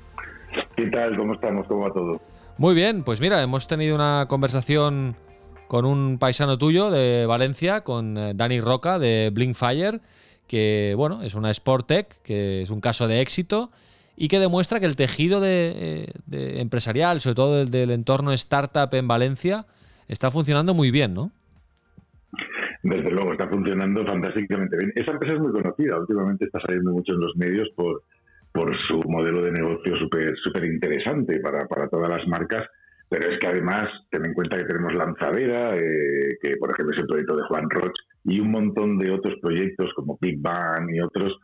¿Qué 0.77 0.87
tal? 0.89 1.17
¿Cómo 1.17 1.33
estamos? 1.33 1.67
¿Cómo 1.67 1.85
va 1.85 1.93
todo? 1.93 2.21
Muy 2.59 2.75
bien, 2.75 3.03
pues 3.03 3.19
mira, 3.21 3.43
hemos 3.43 3.67
tenido 3.67 3.95
una 3.95 4.27
conversación 4.29 5.17
con 5.69 5.87
un 5.87 6.19
paisano 6.19 6.59
tuyo 6.59 6.91
de 6.91 7.25
Valencia, 7.27 7.81
con 7.81 8.17
eh, 8.19 8.33
Dani 8.35 8.61
Roca 8.61 8.99
de 8.99 9.31
Blinkfire, 9.33 10.01
que 10.47 10.95
bueno, 10.97 11.23
es 11.23 11.35
una 11.35 11.53
Sportec, 11.53 12.23
que 12.23 12.61
es 12.61 12.71
un 12.71 12.83
caso 12.83 13.09
de 13.09 13.23
éxito 13.23 13.71
y 14.17 14.29
que 14.29 14.39
demuestra 14.39 14.79
que 14.79 14.87
el 14.87 14.97
tejido 14.97 15.41
de, 15.41 16.13
eh, 16.31 16.61
empresarial, 16.61 17.21
sobre 17.21 17.35
todo 17.35 17.57
del, 17.57 17.71
del, 17.71 17.91
entorno 17.91 18.33
startup 18.33 18.95
en 18.95 19.09
Valencia, 19.09 19.65
está 20.09 20.31
funcionando 20.31 20.75
muy 20.75 20.91
bien, 20.91 21.15
¿no? 21.15 21.31
Desde 22.83 23.11
luego, 23.11 23.33
está 23.33 23.49
funcionando 23.49 24.07
fantásticamente 24.07 24.77
bien. 24.77 24.93
Esa 24.95 25.11
empresa 25.11 25.35
es 25.35 25.41
muy 25.41 25.53
conocida, 25.53 25.99
últimamente 25.99 26.45
está 26.45 26.61
saliendo 26.61 26.93
mucho 26.93 27.13
en 27.15 27.21
los 27.21 27.35
medios 27.37 27.69
por, 27.75 28.03
por 28.57 28.75
su 28.89 29.01
modelo 29.07 29.43
de 29.43 29.53
negocio 29.53 29.97
súper 29.97 30.65
interesante 30.65 31.41
para, 31.41 31.67
para 31.69 31.89
todas 31.89 32.09
las 32.09 32.27
marcas, 32.27 32.67
pero 33.07 33.31
es 33.31 33.39
que 33.39 33.49
además 33.49 33.85
ten 34.11 34.25
en 34.25 34.33
cuenta 34.33 34.57
que 34.57 34.65
tenemos 34.65 34.95
Lanzadera, 34.95 35.77
eh, 35.77 36.39
que 36.41 36.57
por 36.57 36.71
ejemplo 36.71 36.95
es 36.95 37.03
el 37.03 37.07
proyecto 37.07 37.37
de 37.37 37.45
Juan 37.45 37.69
Roch, 37.69 37.95
y 38.25 38.41
un 38.41 38.51
montón 38.51 38.99
de 38.99 39.11
otros 39.11 39.35
proyectos 39.43 39.93
como 39.95 40.17
Big 40.23 40.41
Bang 40.41 40.89
y 40.91 41.01
otros 41.01 41.39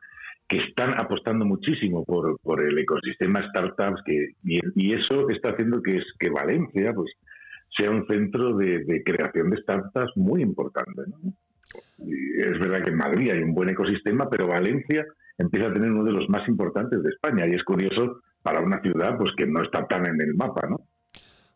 que 0.48 0.56
están 0.56 0.94
apostando 0.98 1.44
muchísimo 1.44 2.02
por, 2.04 2.38
por 2.40 2.62
el 2.62 2.78
ecosistema 2.78 3.46
startups 3.50 4.02
que, 4.06 4.30
y, 4.44 4.92
eso 4.94 5.28
está 5.28 5.50
haciendo 5.50 5.82
que, 5.82 5.98
es, 5.98 6.04
que 6.18 6.30
Valencia 6.30 6.92
pues, 6.94 7.12
sea 7.76 7.90
un 7.90 8.06
centro 8.06 8.56
de, 8.56 9.02
creación 9.04 9.50
de 9.50 9.58
startups 9.58 10.16
muy 10.16 10.42
importante. 10.42 11.02
es 11.98 12.58
verdad 12.58 12.82
que 12.82 12.90
en 12.90 12.96
Madrid 12.96 13.30
hay 13.30 13.42
un 13.42 13.54
buen 13.54 13.68
ecosistema, 13.68 14.28
pero 14.30 14.48
Valencia 14.48 15.06
empieza 15.42 15.66
a 15.66 15.72
tener 15.72 15.90
uno 15.90 16.04
de 16.04 16.12
los 16.12 16.28
más 16.28 16.46
importantes 16.48 17.02
de 17.02 17.10
España. 17.10 17.46
Y 17.46 17.54
es 17.54 17.62
curioso 17.64 18.20
para 18.42 18.60
una 18.60 18.80
ciudad 18.80 19.16
pues 19.18 19.32
que 19.36 19.46
no 19.46 19.62
está 19.62 19.86
tan 19.86 20.06
en 20.06 20.20
el 20.20 20.34
mapa, 20.34 20.66
¿no? 20.68 20.78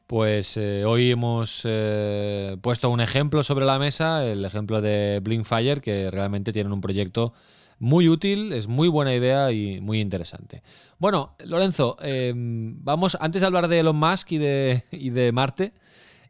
Pues 0.07 0.57
eh, 0.57 0.85
hoy 0.85 1.11
hemos 1.11 1.63
eh, 1.65 2.57
puesto 2.63 2.91
un 2.91 3.01
ejemplo 3.01 3.43
sobre 3.43 3.65
la 3.65 3.81
mesa, 3.81 4.25
el 4.25 4.45
ejemplo 4.45 4.81
de 4.81 5.21
Blinkfire, 5.21 5.81
que 5.81 6.13
realmente 6.13 6.53
tienen 6.53 6.73
un 6.73 6.81
proyecto 6.81 7.33
muy 7.81 8.09
útil, 8.09 8.53
es 8.53 8.69
muy 8.69 8.87
buena 8.87 9.13
idea 9.15 9.51
y 9.51 9.81
muy 9.81 10.01
interesante. 10.01 10.63
Bueno, 10.99 11.35
Lorenzo, 11.45 11.97
em, 12.01 12.77
vamos, 12.85 13.19
antes 13.21 13.43
de 13.43 13.47
hablar 13.47 13.67
de 13.67 13.81
Elon 13.81 13.97
Musk 13.97 14.31
y 14.31 14.39
de, 14.39 15.31
Marte, 15.35 15.73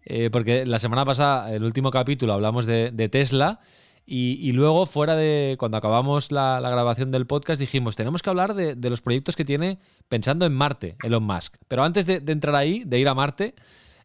eh, 0.06 0.30
porque 0.32 0.64
la 0.64 0.78
semana 0.78 1.04
pasada, 1.04 1.54
el 1.54 1.62
último 1.62 1.90
capítulo, 1.90 2.32
hablamos 2.32 2.64
de 2.64 3.08
Tesla. 3.10 3.60
Y, 4.08 4.52
luego, 4.52 4.86
fuera 4.86 5.16
de 5.16 5.56
cuando 5.58 5.78
acabamos 5.78 6.30
la, 6.30 6.60
grabación 6.60 7.10
del 7.10 7.26
podcast, 7.26 7.60
dijimos, 7.60 7.96
tenemos 7.96 8.22
que 8.22 8.30
hablar 8.30 8.54
de, 8.54 8.76
los 8.88 9.02
proyectos 9.02 9.34
que 9.34 9.44
tiene 9.44 9.78
pensando 10.08 10.46
en 10.46 10.54
Marte, 10.54 10.94
Elon 11.02 11.24
Musk. 11.24 11.56
Pero 11.66 11.82
antes 11.82 12.06
de, 12.06 12.22
entrar 12.32 12.54
ahí, 12.54 12.84
de 12.86 13.00
ir 13.00 13.08
a 13.08 13.14
Marte, 13.14 13.54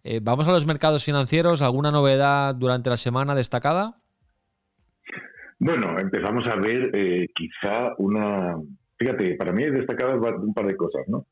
eh, 0.03 0.19
vamos 0.23 0.47
a 0.47 0.53
los 0.53 0.65
mercados 0.65 1.05
financieros. 1.05 1.61
¿Alguna 1.61 1.91
novedad 1.91 2.55
durante 2.55 2.89
la 2.89 2.97
semana 2.97 3.35
destacada? 3.35 3.93
Bueno, 5.59 5.99
empezamos 5.99 6.47
a 6.47 6.55
ver 6.55 6.89
eh, 6.95 7.27
quizá 7.35 7.93
una... 7.99 8.55
Fíjate, 8.97 9.35
para 9.35 9.51
mí 9.51 9.63
es 9.63 9.73
destacada 9.73 10.15
un 10.15 10.53
par 10.55 10.65
de 10.65 10.75
cosas, 10.75 11.03
¿no? 11.07 11.27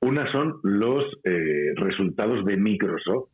Una 0.00 0.30
son 0.32 0.58
los 0.64 1.04
eh, 1.22 1.72
resultados 1.76 2.44
de 2.44 2.56
Microsoft, 2.56 3.30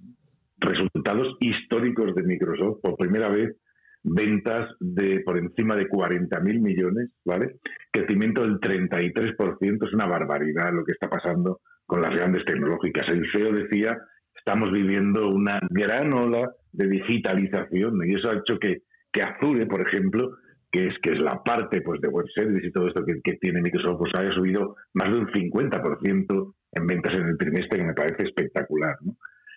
resultados 0.59 1.37
históricos 1.41 2.15
de 2.15 2.23
Microsoft. 2.23 2.81
Por 2.83 2.97
primera 2.97 3.29
vez 3.29 3.57
ventas 4.05 4.71
de 4.81 5.21
por 5.21 5.39
encima 5.39 5.75
de 5.75 5.89
40.000 5.89 6.61
millones, 6.61 7.11
¿vale? 7.25 7.57
Crecimiento 7.91 8.43
del 8.43 8.61
33%, 8.61 9.87
es 9.87 9.95
una 9.95 10.07
barbaridad 10.07 10.73
lo 10.73 10.85
que 10.85 10.93
está 10.93 11.09
pasando 11.09 11.61
con 11.87 12.03
las 12.03 12.15
grandes 12.15 12.45
tecnológicas. 12.45 13.09
El 13.09 13.27
CEO 13.33 13.53
decía, 13.53 13.99
estamos 14.37 14.71
viviendo 14.71 15.29
una 15.29 15.59
gran 15.71 16.13
ola 16.13 16.51
de 16.73 16.87
digitalización 16.87 17.99
y 18.07 18.15
eso 18.15 18.31
ha 18.31 18.35
hecho 18.35 18.59
que, 18.59 18.83
que 19.11 19.23
Azure, 19.23 19.67
por 19.67 19.81
ejemplo, 19.81 20.37
que 20.71 20.89
es, 20.89 20.95
que 21.03 21.13
es 21.13 21.21
la 21.21 21.43
parte 21.43 21.81
pues, 21.81 22.01
de 22.01 22.09
web 22.09 22.27
service 22.35 22.67
y 22.67 22.73
todo 22.73 22.89
esto 22.89 23.05
que, 23.05 23.21
que 23.23 23.39
tiene 23.39 23.63
Microsoft, 23.63 23.99
pues 23.99 24.13
haya 24.19 24.33
subido 24.33 24.77
más 24.93 25.11
de 25.11 25.19
un 25.19 25.29
50% 25.29 26.55
en 26.73 26.87
ventas 26.87 27.15
en 27.15 27.29
el 27.29 27.39
trimestre, 27.39 27.79
que 27.79 27.87
me 27.87 27.95
parece 27.95 28.25
espectacular. 28.25 28.97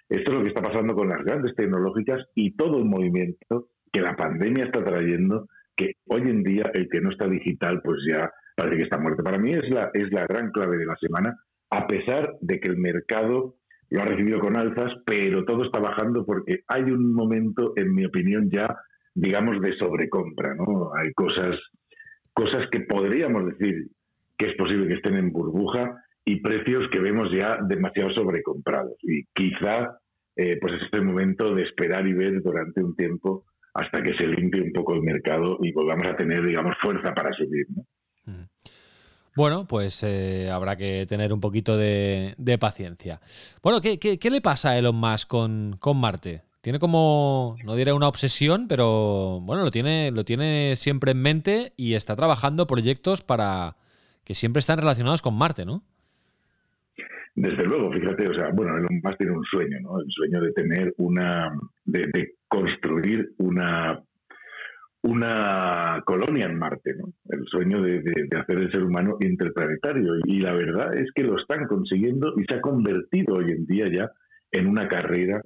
Esto 0.09 0.31
es 0.31 0.37
lo 0.37 0.43
que 0.43 0.49
está 0.49 0.61
pasando 0.61 0.93
con 0.93 1.09
las 1.09 1.23
grandes 1.23 1.53
tecnológicas 1.55 2.25
y 2.33 2.55
todo 2.55 2.77
el 2.77 2.85
movimiento 2.85 3.67
que 3.91 4.01
la 4.01 4.15
pandemia 4.15 4.65
está 4.65 4.83
trayendo, 4.83 5.47
que 5.75 5.93
hoy 6.07 6.21
en 6.21 6.43
día 6.43 6.71
el 6.73 6.89
que 6.89 7.01
no 7.01 7.11
está 7.11 7.27
digital, 7.27 7.81
pues 7.83 7.99
ya 8.07 8.31
parece 8.55 8.77
que 8.77 8.83
está 8.83 8.97
muerto. 8.97 9.23
Para 9.23 9.37
mí 9.37 9.53
es 9.53 9.69
la, 9.69 9.91
es 9.93 10.11
la 10.11 10.25
gran 10.25 10.51
clave 10.51 10.77
de 10.77 10.85
la 10.85 10.95
semana, 10.97 11.37
a 11.69 11.87
pesar 11.87 12.33
de 12.41 12.59
que 12.59 12.69
el 12.69 12.77
mercado 12.77 13.55
lo 13.89 14.01
ha 14.01 14.05
recibido 14.05 14.39
con 14.39 14.57
alzas, 14.57 14.93
pero 15.05 15.45
todo 15.45 15.63
está 15.63 15.79
bajando 15.79 16.25
porque 16.25 16.61
hay 16.67 16.83
un 16.83 17.13
momento, 17.13 17.73
en 17.75 17.93
mi 17.93 18.05
opinión, 18.05 18.49
ya, 18.49 18.75
digamos, 19.13 19.61
de 19.61 19.77
sobrecompra, 19.77 20.55
¿no? 20.55 20.91
Hay 20.95 21.13
cosas, 21.13 21.57
cosas 22.33 22.67
que 22.71 22.81
podríamos 22.81 23.45
decir 23.45 23.87
que 24.37 24.47
es 24.47 24.55
posible 24.55 24.87
que 24.87 24.95
estén 24.95 25.15
en 25.15 25.31
burbuja 25.31 26.03
y 26.25 26.41
precios 26.41 26.89
que 26.91 26.99
vemos 26.99 27.29
ya 27.31 27.57
demasiado 27.67 28.11
sobrecomprados. 28.11 28.97
Y 29.03 29.23
quizá 29.33 29.97
eh, 30.35 30.57
pues 30.61 30.73
es 30.73 30.93
el 30.93 31.03
momento 31.03 31.55
de 31.55 31.63
esperar 31.63 32.05
y 32.05 32.13
ver 32.13 32.41
durante 32.43 32.83
un 32.83 32.95
tiempo 32.95 33.45
hasta 33.77 34.01
que 34.01 34.13
se 34.15 34.25
limpie 34.25 34.61
un 34.61 34.73
poco 34.73 34.95
el 34.95 35.03
mercado 35.03 35.59
y 35.61 35.71
volvamos 35.71 36.07
a 36.07 36.15
tener, 36.15 36.43
digamos, 36.43 36.75
fuerza 36.81 37.13
para 37.13 37.31
subir. 37.33 37.67
Mm. 38.25 38.45
Bueno, 39.35 39.67
pues 39.67 40.01
eh, 40.01 40.49
habrá 40.49 40.75
que 40.75 41.05
tener 41.07 41.31
un 41.31 41.39
poquito 41.39 41.77
de, 41.77 42.35
paciencia. 42.59 43.21
Bueno, 43.61 43.79
¿qué, 43.79 43.99
¿qué, 43.99 44.31
le 44.31 44.41
pasa 44.41 44.71
a 44.71 44.77
Elon 44.79 44.95
Musk 44.95 45.27
con, 45.27 45.77
con 45.79 45.97
Marte? 45.97 46.41
Tiene 46.61 46.79
como, 46.79 47.55
no 47.63 47.75
diré 47.75 47.93
una 47.93 48.07
obsesión, 48.07 48.67
pero 48.67 49.39
bueno, 49.41 49.63
lo 49.63 49.69
tiene, 49.69 50.09
lo 50.09 50.25
tiene 50.25 50.75
siempre 50.75 51.11
en 51.11 51.21
mente 51.21 51.73
y 51.77 51.93
está 51.93 52.15
trabajando 52.15 52.65
proyectos 52.65 53.21
para 53.21 53.75
que 54.23 54.33
siempre 54.33 54.59
están 54.59 54.79
relacionados 54.79 55.21
con 55.21 55.35
Marte, 55.35 55.65
¿no? 55.65 55.83
Desde 57.37 57.65
luego, 57.65 57.91
fíjate, 57.91 58.27
o 58.27 58.33
sea, 58.33 58.49
bueno, 58.49 58.75
Elon 58.75 58.99
Musk 59.03 59.17
tiene 59.19 59.31
un 59.33 59.43
sueño, 59.43 59.77
¿no? 59.81 59.99
El 59.99 60.09
sueño 60.09 60.41
de 60.41 60.51
tener 60.53 60.91
una, 60.97 61.51
de, 61.85 62.33
construir 62.47 63.29
una 63.37 64.01
una 65.03 66.01
colonia 66.03 66.47
en 66.47 66.57
Marte, 66.57 66.95
¿no? 66.97 67.13
El 67.29 67.45
sueño 67.45 67.83
de, 67.83 68.01
hacer 68.35 68.57
el 68.57 68.71
ser 68.71 68.81
humano 68.81 69.17
interplanetario. 69.19 70.15
Y 70.25 70.39
la 70.39 70.53
verdad 70.53 70.97
es 70.97 71.11
que 71.13 71.21
lo 71.21 71.39
están 71.39 71.67
consiguiendo 71.67 72.33
y 72.37 72.43
se 72.45 72.55
ha 72.55 72.61
convertido 72.61 73.35
hoy 73.35 73.51
en 73.51 73.67
día 73.67 73.85
ya 73.87 74.11
en 74.51 74.65
una 74.67 74.87
carrera 74.87 75.39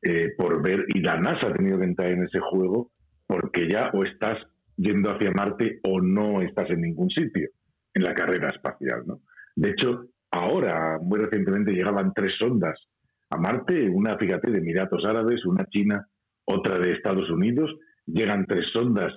eh, 0.00 0.32
por 0.36 0.62
ver, 0.62 0.86
y 0.94 1.00
la 1.00 1.20
NASA 1.20 1.48
ha 1.48 1.52
tenido 1.52 1.78
que 1.78 1.84
entrar 1.84 2.10
en 2.10 2.24
ese 2.24 2.40
juego 2.40 2.90
porque 3.26 3.68
ya 3.68 3.90
o 3.92 4.02
estás 4.02 4.38
yendo 4.78 5.10
hacia 5.10 5.30
Marte 5.32 5.80
o 5.82 6.00
no 6.00 6.40
estás 6.40 6.70
en 6.70 6.80
ningún 6.80 7.10
sitio 7.10 7.50
en 7.92 8.02
la 8.02 8.14
carrera 8.14 8.48
espacial, 8.48 9.02
¿no? 9.06 9.20
De 9.54 9.70
hecho, 9.70 10.06
ahora, 10.30 10.98
muy 11.00 11.18
recientemente, 11.18 11.72
llegaban 11.72 12.12
tres 12.14 12.32
sondas 12.38 12.88
a 13.30 13.36
Marte, 13.36 13.88
una, 13.88 14.16
fíjate, 14.16 14.50
de 14.50 14.58
Emiratos 14.58 15.04
Árabes, 15.04 15.44
una 15.44 15.66
china, 15.66 16.06
otra 16.44 16.78
de 16.78 16.92
Estados 16.92 17.30
Unidos, 17.30 17.74
llegan 18.06 18.46
tres 18.46 18.66
sondas. 18.72 19.12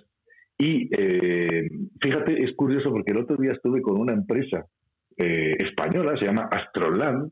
Y 0.58 0.90
eh, 0.96 1.70
fíjate, 2.02 2.44
es 2.44 2.54
curioso 2.56 2.92
porque 2.92 3.12
el 3.12 3.20
otro 3.20 3.38
día 3.38 3.54
estuve 3.54 3.82
con 3.82 3.98
una 3.98 4.14
empresa 4.14 4.66
eh, 5.18 5.56
española, 5.60 6.18
se 6.20 6.26
llama 6.26 6.50
Astroland, 6.52 7.32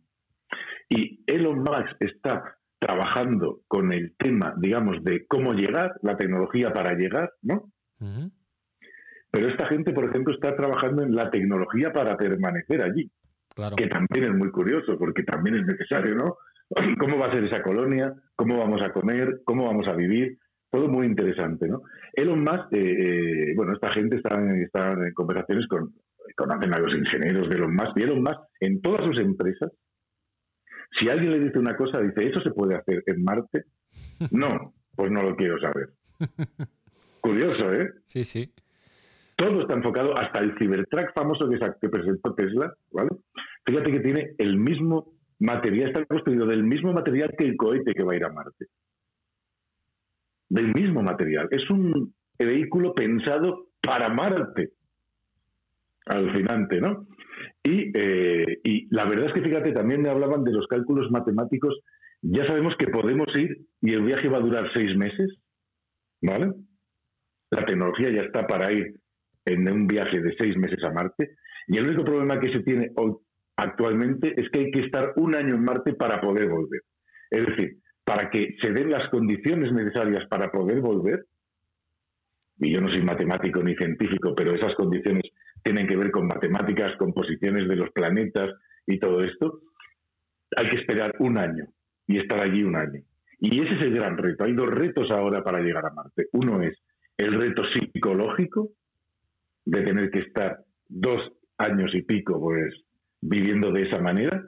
y 0.90 1.22
Elon 1.28 1.60
Musk 1.60 1.96
está 2.00 2.56
trabajando 2.80 3.60
con 3.68 3.92
el 3.92 4.16
tema, 4.18 4.56
digamos, 4.58 5.04
de 5.04 5.28
cómo 5.28 5.54
llegar, 5.54 5.94
la 6.02 6.18
tecnología 6.18 6.72
para 6.72 6.94
llegar, 6.94 7.32
¿no? 7.42 7.72
Pero 9.32 9.50
esta 9.50 9.68
gente, 9.68 9.92
por 9.92 10.06
ejemplo, 10.06 10.34
está 10.34 10.56
trabajando 10.56 11.04
en 11.04 11.14
la 11.14 11.30
tecnología 11.30 11.92
para 11.92 12.18
permanecer 12.18 12.82
allí, 12.82 13.12
que 13.76 13.88
también 13.88 14.32
es 14.32 14.38
muy 14.38 14.52
curioso, 14.52 14.98
porque 14.98 15.24
también 15.24 15.58
es 15.58 15.66
necesario, 15.66 16.16
¿no? 16.16 16.38
¿Cómo 17.00 17.18
va 17.18 17.28
a 17.28 17.32
ser 17.32 17.44
esa 17.44 17.62
colonia? 17.62 18.14
¿Cómo 18.36 18.58
vamos 18.58 18.82
a 18.82 18.92
comer? 18.92 19.42
¿Cómo 19.46 19.66
vamos 19.66 19.88
a 19.88 19.94
vivir? 19.94 20.38
todo 20.72 20.88
muy 20.88 21.08
interesante, 21.08 21.68
¿no? 21.68 21.82
Elon 22.14 22.42
Musk, 22.42 22.74
eh, 22.74 23.52
eh, 23.52 23.54
bueno, 23.56 23.74
esta 23.74 23.92
gente 23.92 24.18
está, 24.18 24.38
en 24.38 25.14
conversaciones 25.14 25.68
con, 25.68 25.94
conocen 26.36 26.74
a 26.74 26.80
los 26.80 26.94
ingenieros 26.94 27.50
de 27.50 27.56
Elon 27.56 27.74
Musk, 27.74 27.98
y 27.98 28.04
Elon 28.04 28.22
Musk, 28.22 28.40
en 28.60 28.82
todas 28.82 29.02
sus 29.02 29.20
empresas, 29.20 29.72
si 31.00 31.10
alguien 31.10 31.32
le 31.32 31.40
dice 31.40 31.60
una 31.60 31.76
cosa, 31.76 32.00
dice, 32.02 32.28
¿eso 32.28 32.42
se 32.42 32.52
puede 32.52 32.76
hacer 32.76 33.04
en 33.06 33.24
Marte? 33.24 33.66
No, 34.32 34.74
pues 34.96 35.12
no 35.12 35.22
lo 35.22 35.36
quiero 35.36 35.58
saber. 35.60 35.90
Curioso, 37.22 37.74
¿eh? 37.74 37.90
Sí, 38.08 38.24
sí. 38.26 38.54
Todo 39.38 39.62
está 39.62 39.74
enfocado, 39.74 40.18
hasta 40.20 40.40
el 40.40 40.58
Cybertruck 40.58 41.14
famoso 41.14 41.50
que, 41.50 41.58
que 41.82 41.90
presentó 41.90 42.34
Tesla, 42.36 42.74
¿vale? 42.92 43.10
Fíjate 43.66 43.92
que 43.92 44.00
tiene 44.00 44.34
el 44.38 44.58
mismo 44.58 45.14
material, 45.40 45.90
está 45.90 46.06
construido 46.06 46.46
del 46.46 46.64
mismo 46.64 46.94
material 46.94 47.34
que 47.38 47.46
el 47.46 47.56
cohete 47.56 47.94
que 47.94 48.04
va 48.04 48.14
a 48.14 48.16
ir 48.16 48.24
a 48.26 48.32
Marte 48.32 48.68
del 50.50 50.74
mismo 50.74 51.02
material. 51.02 51.48
Es 51.52 51.70
un 51.70 52.14
vehículo 52.38 52.94
pensado 52.94 53.68
para 53.82 54.10
Marte. 54.10 54.72
Alucinante, 56.06 56.82
¿no? 56.82 57.08
Y, 57.64 57.92
eh, 57.96 58.60
y 58.64 58.94
la 58.94 59.06
verdad 59.06 59.28
es 59.28 59.34
que 59.34 59.42
fíjate, 59.42 59.72
también 59.72 60.02
me 60.02 60.10
hablaban 60.10 60.44
de 60.44 60.52
los 60.52 60.68
cálculos 60.68 61.12
matemáticos. 61.12 61.80
Ya 62.22 62.46
sabemos 62.48 62.76
que 62.78 62.88
podemos 62.88 63.28
ir 63.36 63.66
y 63.82 63.94
el 63.94 64.02
viaje 64.02 64.28
va 64.28 64.38
a 64.38 64.42
durar 64.42 64.72
seis 64.74 64.96
meses, 64.98 65.38
¿vale? 66.22 66.52
La 67.52 67.66
tecnología 67.66 68.10
ya 68.10 68.22
está 68.24 68.48
para 68.48 68.72
ir 68.72 68.96
en 69.46 69.72
un 69.72 69.88
viaje 69.88 70.20
de 70.20 70.36
seis 70.38 70.58
meses 70.58 70.84
a 70.84 70.92
Marte. 70.92 71.36
Y 71.68 71.78
el 71.78 71.88
único 71.88 72.04
problema 72.04 72.40
que 72.40 72.52
se 72.52 72.62
tiene 72.62 72.92
hoy 72.96 73.14
actualmente 73.60 74.34
es 74.40 74.50
que 74.50 74.60
hay 74.60 74.72
que 74.72 74.86
estar 74.86 75.14
un 75.18 75.36
año 75.36 75.56
en 75.56 75.64
Marte 75.64 75.94
para 75.94 76.22
poder 76.22 76.48
volver. 76.48 76.82
Es 77.30 77.46
decir, 77.46 77.78
para 78.04 78.30
que 78.30 78.56
se 78.62 78.72
den 78.72 78.90
las 78.90 79.10
condiciones 79.10 79.72
necesarias 79.72 80.26
para 80.30 80.52
poder 80.52 80.80
volver, 80.80 81.26
y 82.58 82.74
yo 82.74 82.82
no 82.82 82.90
soy 82.90 83.04
matemático 83.04 83.62
ni 83.62 83.76
científico, 83.76 84.34
pero 84.36 84.54
esas 84.54 84.74
condiciones 84.76 85.24
tienen 85.64 85.88
que 85.88 85.96
ver 85.96 86.12
con 86.12 86.28
matemáticas, 86.28 86.96
con 86.98 87.14
posiciones 87.14 87.68
de 87.68 87.76
los 87.76 87.92
planetas 87.92 88.50
y 88.88 89.00
todo 89.00 89.24
esto, 89.24 89.62
hay 90.56 90.70
que 90.70 90.78
esperar 90.78 91.14
un 91.20 91.38
año 91.38 91.66
y 92.08 92.18
estar 92.18 92.42
allí 92.42 92.64
un 92.64 92.76
año. 92.76 93.02
Y 93.40 93.62
ese 93.62 93.76
es 93.76 93.82
el 93.82 93.96
gran 93.96 94.18
reto. 94.18 94.44
Hay 94.44 94.54
dos 94.54 94.70
retos 94.70 95.12
ahora 95.12 95.44
para 95.44 95.60
llegar 95.60 95.86
a 95.86 95.94
Marte. 95.94 96.28
Uno 96.34 96.62
es 96.62 96.78
el 97.18 97.34
reto 97.34 97.64
psicológico 97.74 98.70
de 99.66 99.82
tener 99.82 100.10
que 100.10 100.20
estar 100.20 100.60
dos 100.88 101.22
años 101.58 101.94
y 101.94 102.02
pico 102.02 102.40
pues 102.40 102.74
viviendo 103.22 103.72
de 103.72 103.84
esa 103.84 104.02
manera 104.02 104.44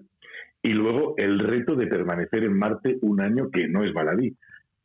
y 0.61 0.69
luego 0.69 1.15
el 1.17 1.39
reto 1.39 1.75
de 1.75 1.87
permanecer 1.87 2.43
en 2.43 2.57
Marte 2.57 2.97
un 3.01 3.21
año 3.21 3.49
que 3.51 3.67
no 3.67 3.83
es 3.83 3.93
baladí. 3.93 4.37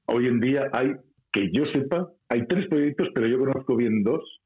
Hoy 0.07 0.27
en 0.27 0.41
día 0.41 0.69
hay, 0.73 0.95
que 1.33 1.51
yo 1.53 1.67
sepa, 1.67 2.09
hay 2.29 2.47
tres 2.47 2.67
proyectos, 2.69 3.09
pero 3.15 3.27
yo 3.27 3.39
conozco 3.39 3.77
bien 3.77 4.03
dos 4.03 4.41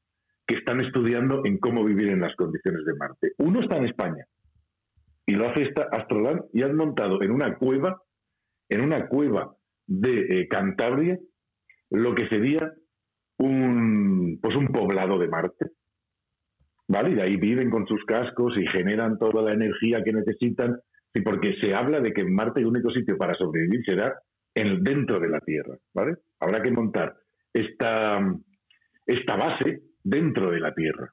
que 0.47 0.57
están 0.57 0.81
estudiando 0.81 1.43
en 1.45 1.59
cómo 1.59 1.85
vivir 1.85 2.09
en 2.11 2.21
las 2.21 2.35
condiciones 2.35 2.85
de 2.85 2.95
Marte. 2.95 3.33
Uno 3.39 3.61
está 3.61 3.77
en 3.77 3.87
España 3.87 4.25
y 5.27 5.35
lo 5.35 5.49
hace 5.49 5.63
esta 5.63 5.83
Astroland 5.93 6.43
y 6.53 6.63
han 6.63 6.75
montado 6.75 7.23
en 7.23 7.31
una 7.31 7.57
cueva, 7.57 8.03
en 8.69 8.81
una 8.81 9.07
cueva 9.07 9.55
de 9.87 10.41
eh, 10.41 10.49
Cantabria, 10.49 11.19
lo 11.91 12.15
que 12.15 12.29
sería 12.29 12.73
un, 13.39 14.39
pues 14.43 14.57
un 14.57 14.69
poblado 14.69 15.19
de 15.19 15.29
Marte. 15.29 15.67
¿Vale? 16.91 17.11
Y 17.11 17.15
de 17.15 17.23
ahí 17.23 17.37
viven 17.37 17.71
con 17.71 17.87
sus 17.87 18.05
cascos 18.05 18.57
y 18.59 18.67
generan 18.67 19.17
toda 19.17 19.43
la 19.43 19.53
energía 19.53 20.03
que 20.03 20.13
necesitan 20.13 20.81
Sí, 21.13 21.23
porque 21.23 21.57
se 21.61 21.75
habla 21.75 22.01
de 22.01 22.13
que 22.13 22.21
en 22.21 22.33
Marte 22.33 22.61
el 22.61 22.67
único 22.67 22.91
sitio 22.91 23.17
para 23.17 23.35
sobrevivir 23.35 23.85
será 23.85 24.15
en, 24.55 24.83
dentro 24.83 25.19
de 25.19 25.29
la 25.29 25.41
Tierra, 25.41 25.77
¿vale? 25.93 26.17
Habrá 26.39 26.63
que 26.63 26.71
montar 26.71 27.17
esta, 27.53 28.21
esta 29.07 29.37
base 29.37 29.83
dentro 30.03 30.51
de 30.51 30.61
la 30.61 30.73
Tierra. 30.73 31.11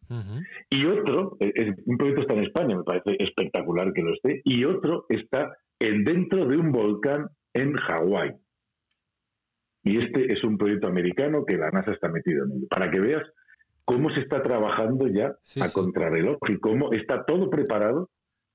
Y 0.70 0.86
otro, 0.86 1.38
un 1.86 1.98
proyecto 1.98 2.22
está 2.22 2.34
en 2.34 2.44
España, 2.44 2.78
me 2.78 2.84
parece 2.84 3.16
espectacular 3.20 3.92
que 3.92 4.04
lo 4.04 4.14
esté, 4.14 4.42
y 4.44 4.64
otro 4.66 5.06
está 5.10 5.58
en, 5.80 6.04
dentro 6.04 6.46
de 6.46 6.58
un 6.58 6.72
volcán 6.72 7.28
en 7.54 7.74
Hawái. 7.74 8.34
Y 9.84 10.04
este 10.04 10.32
es 10.32 10.44
un 10.44 10.58
proyecto 10.58 10.88
americano 10.88 11.44
que 11.46 11.58
la 11.58 11.72
NASA 11.72 11.92
está 11.92 12.10
metido 12.10 12.46
en 12.46 12.52
él. 12.52 12.68
Para 12.70 12.92
que 12.92 13.00
veas 13.00 13.24
cómo 13.88 14.10
se 14.10 14.20
está 14.20 14.44
trabajando 14.44 15.08
ya 15.08 15.38
a 15.62 15.72
contrarreloj 15.72 16.38
y 16.50 16.60
cómo 16.60 16.92
está 16.92 17.24
todo 17.24 17.50
preparado 17.50 18.10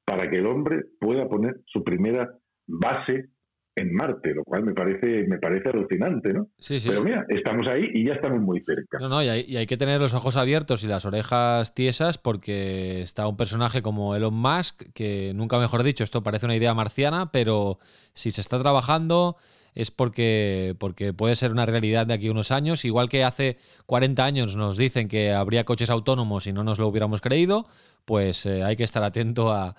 para 0.04 0.28
que 0.28 0.36
el 0.36 0.46
hombre 0.46 0.82
pueda 1.00 1.26
poner 1.26 1.54
su 1.64 1.82
primera 1.82 2.36
base 2.66 3.30
en 3.74 3.94
Marte, 3.94 4.34
lo 4.34 4.44
cual 4.44 4.64
me 4.64 4.74
parece, 4.74 5.26
me 5.26 5.38
parece 5.38 5.70
alucinante, 5.70 6.34
¿no? 6.34 6.48
Sí, 6.58 6.78
sí. 6.78 6.90
Pero 6.90 7.02
mira, 7.02 7.24
estamos 7.30 7.66
ahí 7.66 7.88
y 7.94 8.06
ya 8.06 8.12
estamos 8.12 8.42
muy 8.42 8.60
cerca. 8.60 8.98
No, 8.98 9.08
no, 9.08 9.22
y 9.22 9.28
hay, 9.28 9.66
que 9.66 9.78
tener 9.78 10.02
los 10.02 10.12
ojos 10.12 10.36
abiertos 10.36 10.84
y 10.84 10.86
las 10.86 11.06
orejas 11.06 11.74
tiesas 11.74 12.18
porque 12.18 13.00
está 13.00 13.26
un 13.26 13.38
personaje 13.38 13.80
como 13.80 14.14
Elon 14.14 14.34
Musk, 14.34 14.82
que 14.92 15.32
nunca 15.34 15.58
mejor 15.58 15.82
dicho, 15.82 16.04
esto 16.04 16.22
parece 16.22 16.44
una 16.44 16.56
idea 16.56 16.74
marciana, 16.74 17.32
pero 17.32 17.78
si 18.12 18.30
se 18.32 18.42
está 18.42 18.60
trabajando 18.60 19.36
es 19.74 19.90
porque, 19.90 20.74
porque 20.78 21.12
puede 21.12 21.36
ser 21.36 21.50
una 21.50 21.66
realidad 21.66 22.06
de 22.06 22.14
aquí 22.14 22.28
a 22.28 22.32
unos 22.32 22.50
años, 22.50 22.84
igual 22.84 23.08
que 23.08 23.24
hace 23.24 23.56
40 23.86 24.24
años 24.24 24.56
nos 24.56 24.76
dicen 24.76 25.08
que 25.08 25.32
habría 25.32 25.64
coches 25.64 25.90
autónomos 25.90 26.46
y 26.46 26.52
no 26.52 26.64
nos 26.64 26.78
lo 26.78 26.88
hubiéramos 26.88 27.20
creído, 27.20 27.66
pues 28.04 28.46
eh, 28.46 28.62
hay 28.62 28.76
que 28.76 28.84
estar 28.84 29.02
atento 29.02 29.52
a, 29.52 29.76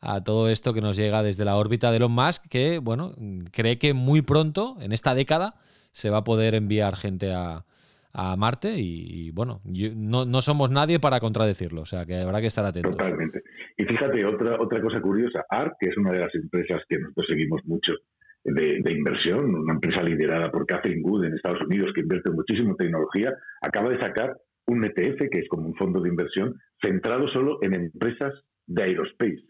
a 0.00 0.24
todo 0.24 0.48
esto 0.48 0.74
que 0.74 0.80
nos 0.80 0.96
llega 0.96 1.22
desde 1.22 1.44
la 1.44 1.56
órbita 1.56 1.90
de 1.90 1.98
Elon 1.98 2.12
Musk, 2.12 2.48
que 2.48 2.78
bueno, 2.78 3.12
cree 3.52 3.78
que 3.78 3.94
muy 3.94 4.22
pronto, 4.22 4.76
en 4.80 4.92
esta 4.92 5.14
década, 5.14 5.54
se 5.92 6.10
va 6.10 6.18
a 6.18 6.24
poder 6.24 6.54
enviar 6.54 6.96
gente 6.96 7.32
a, 7.32 7.64
a 8.12 8.36
Marte 8.36 8.74
y, 8.78 9.30
bueno, 9.30 9.60
no, 9.64 10.24
no, 10.24 10.42
somos 10.42 10.70
nadie 10.70 10.98
para 10.98 11.20
contradecirlo, 11.20 11.82
o 11.82 11.86
sea 11.86 12.06
que 12.06 12.16
habrá 12.16 12.40
que 12.40 12.46
estar 12.46 12.64
atentos. 12.64 12.96
Totalmente. 12.96 13.42
Y 13.76 13.84
fíjate, 13.84 14.24
otra, 14.24 14.60
otra 14.60 14.80
cosa 14.80 15.00
curiosa, 15.00 15.44
ARC, 15.48 15.76
que 15.78 15.90
es 15.90 15.96
una 15.96 16.12
de 16.12 16.20
las 16.20 16.34
empresas 16.34 16.82
que 16.88 16.98
nosotros 16.98 17.26
seguimos 17.28 17.64
mucho 17.64 17.92
de, 18.54 18.92
inversión, 18.92 19.54
una 19.54 19.74
empresa 19.74 20.02
liderada 20.02 20.50
por 20.50 20.66
Catherine 20.66 21.02
Wood 21.02 21.24
en 21.24 21.34
Estados 21.34 21.60
Unidos 21.62 21.92
que 21.94 22.02
invierte 22.02 22.30
muchísimo 22.30 22.70
en 22.70 22.76
tecnología, 22.76 23.34
acaba 23.60 23.90
de 23.90 23.98
sacar 23.98 24.36
un 24.66 24.84
ETF, 24.84 25.28
que 25.30 25.40
es 25.40 25.48
como 25.48 25.66
un 25.66 25.74
fondo 25.74 26.00
de 26.00 26.08
inversión, 26.08 26.54
centrado 26.80 27.28
solo 27.28 27.58
en 27.62 27.74
empresas 27.74 28.32
de 28.66 28.82
aerospace. 28.82 29.46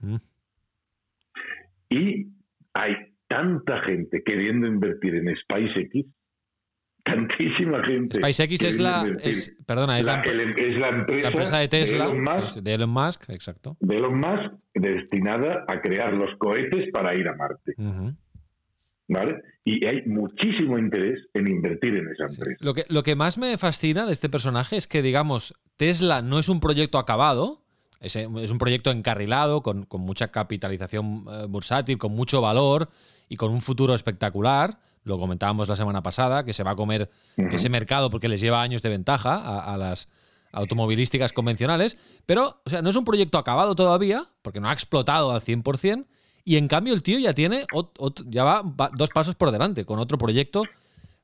Mm. 0.00 0.16
Y 1.90 2.26
hay 2.74 2.94
tanta 3.26 3.80
gente 3.82 4.22
queriendo 4.24 4.66
invertir 4.66 5.14
en 5.14 5.34
SpaceX 5.36 6.06
tantísima 7.02 7.82
gente. 7.84 8.18
SpaceX 8.18 8.64
es 8.64 8.78
la, 8.78 9.04
perdona, 9.66 9.98
es 9.98 10.06
la, 10.06 10.14
empresa, 10.88 11.58
de 11.58 11.68
Tesla, 11.68 12.06
de 12.06 12.12
Elon, 12.12 12.22
Musk, 12.22 12.56
de 12.58 12.74
Elon 12.74 12.90
Musk, 12.90 13.30
exacto. 13.30 13.76
De 13.80 13.96
Elon 13.96 14.18
Musk, 14.18 14.52
destinada 14.74 15.64
a 15.66 15.80
crear 15.80 16.12
los 16.12 16.36
cohetes 16.38 16.90
para 16.92 17.14
ir 17.14 17.26
a 17.28 17.34
Marte. 17.34 17.74
¿Vale? 19.08 19.40
Y 19.64 19.86
hay 19.86 20.02
muchísimo 20.06 20.78
interés 20.78 21.18
en 21.32 21.48
invertir 21.48 21.94
en 21.94 22.08
esa 22.08 22.24
empresa. 22.24 22.58
Lo, 22.60 22.74
que, 22.74 22.84
lo 22.88 23.02
que 23.02 23.16
más 23.16 23.38
me 23.38 23.56
fascina 23.56 24.04
de 24.04 24.12
este 24.12 24.28
personaje 24.28 24.76
es 24.76 24.86
que, 24.86 25.00
digamos, 25.00 25.54
Tesla 25.76 26.20
no 26.20 26.38
es 26.38 26.48
un 26.48 26.60
proyecto 26.60 26.98
acabado, 26.98 27.64
es, 28.00 28.16
un 28.16 28.58
proyecto 28.58 28.90
encarrilado, 28.90 29.62
con, 29.62 29.86
con 29.86 30.02
mucha 30.02 30.28
capitalización 30.28 31.24
eh, 31.30 31.46
bursátil, 31.48 31.96
con 31.96 32.12
mucho 32.12 32.40
valor 32.42 32.90
y 33.28 33.36
con 33.36 33.50
un 33.50 33.62
futuro 33.62 33.94
espectacular 33.94 34.78
lo 35.08 35.18
comentábamos 35.18 35.68
la 35.68 35.74
semana 35.74 36.02
pasada, 36.02 36.44
que 36.44 36.52
se 36.52 36.62
va 36.62 36.72
a 36.72 36.76
comer 36.76 37.10
ese 37.36 37.68
mercado 37.68 38.10
porque 38.10 38.28
les 38.28 38.40
lleva 38.40 38.62
años 38.62 38.82
de 38.82 38.90
ventaja 38.90 39.58
a, 39.60 39.76
las 39.76 40.08
automovilísticas 40.52 41.32
convencionales, 41.32 41.98
pero 42.26 42.60
o 42.64 42.70
sea, 42.70 42.82
no 42.82 42.90
es 42.90 42.96
un 42.96 43.04
proyecto 43.04 43.38
acabado 43.38 43.74
todavía, 43.74 44.26
porque 44.42 44.60
no 44.60 44.68
ha 44.68 44.72
explotado 44.72 45.30
al 45.30 45.40
100%, 45.40 46.06
y 46.48 46.56
en 46.56 46.66
cambio 46.66 46.94
el 46.94 47.02
tío 47.02 47.18
ya 47.18 47.34
tiene, 47.34 47.66
ya 48.26 48.42
va, 48.42 48.62
dos 48.96 49.10
pasos 49.10 49.34
por 49.34 49.50
delante, 49.50 49.84
con 49.84 49.98
otro 49.98 50.16
proyecto 50.16 50.62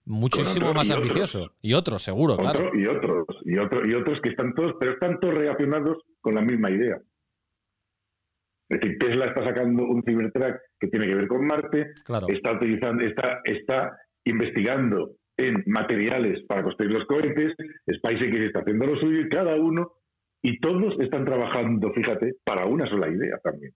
muchísimo 0.04 0.74
más 0.74 0.90
ambicioso. 0.90 1.54
Y 1.62 1.72
otros, 1.72 2.02
seguro, 2.02 2.36
claro. 2.36 2.70
Y 2.74 2.86
otros, 2.86 3.24
y, 3.46 3.56
otros, 3.56 3.88
y 3.88 3.94
otros 3.94 4.20
que 4.20 4.28
están 4.28 4.54
todos, 4.54 4.74
pero 4.78 4.92
están 4.92 5.18
todos 5.20 5.32
relacionados 5.32 5.96
con 6.20 6.34
la 6.34 6.42
misma 6.42 6.70
idea. 6.70 6.98
Es 8.68 8.80
decir, 8.80 8.98
Tesla 8.98 9.24
está 9.24 9.44
sacando 9.44 9.84
un 9.84 10.02
Cybertruck 10.02 10.58
que 10.78 10.88
tiene 10.88 11.06
que 11.06 11.14
ver 11.14 11.26
con 11.26 11.46
Marte, 11.46 11.94
está 12.28 12.52
utilizando, 12.52 13.02
está, 13.02 13.40
está 13.44 13.96
investigando 14.26 15.12
en 15.38 15.64
materiales 15.64 16.44
para 16.46 16.64
construir 16.64 16.92
los 16.92 17.06
cohetes, 17.06 17.54
SpaceX 17.96 18.40
está 18.40 18.60
haciendo 18.60 18.84
lo 18.84 19.00
suyo 19.00 19.20
y 19.20 19.28
cada 19.30 19.56
uno, 19.56 19.90
y 20.42 20.60
todos 20.60 21.00
están 21.00 21.24
trabajando, 21.24 21.90
fíjate, 21.94 22.34
para 22.44 22.66
una 22.66 22.86
sola 22.90 23.08
idea 23.08 23.38
también. 23.42 23.72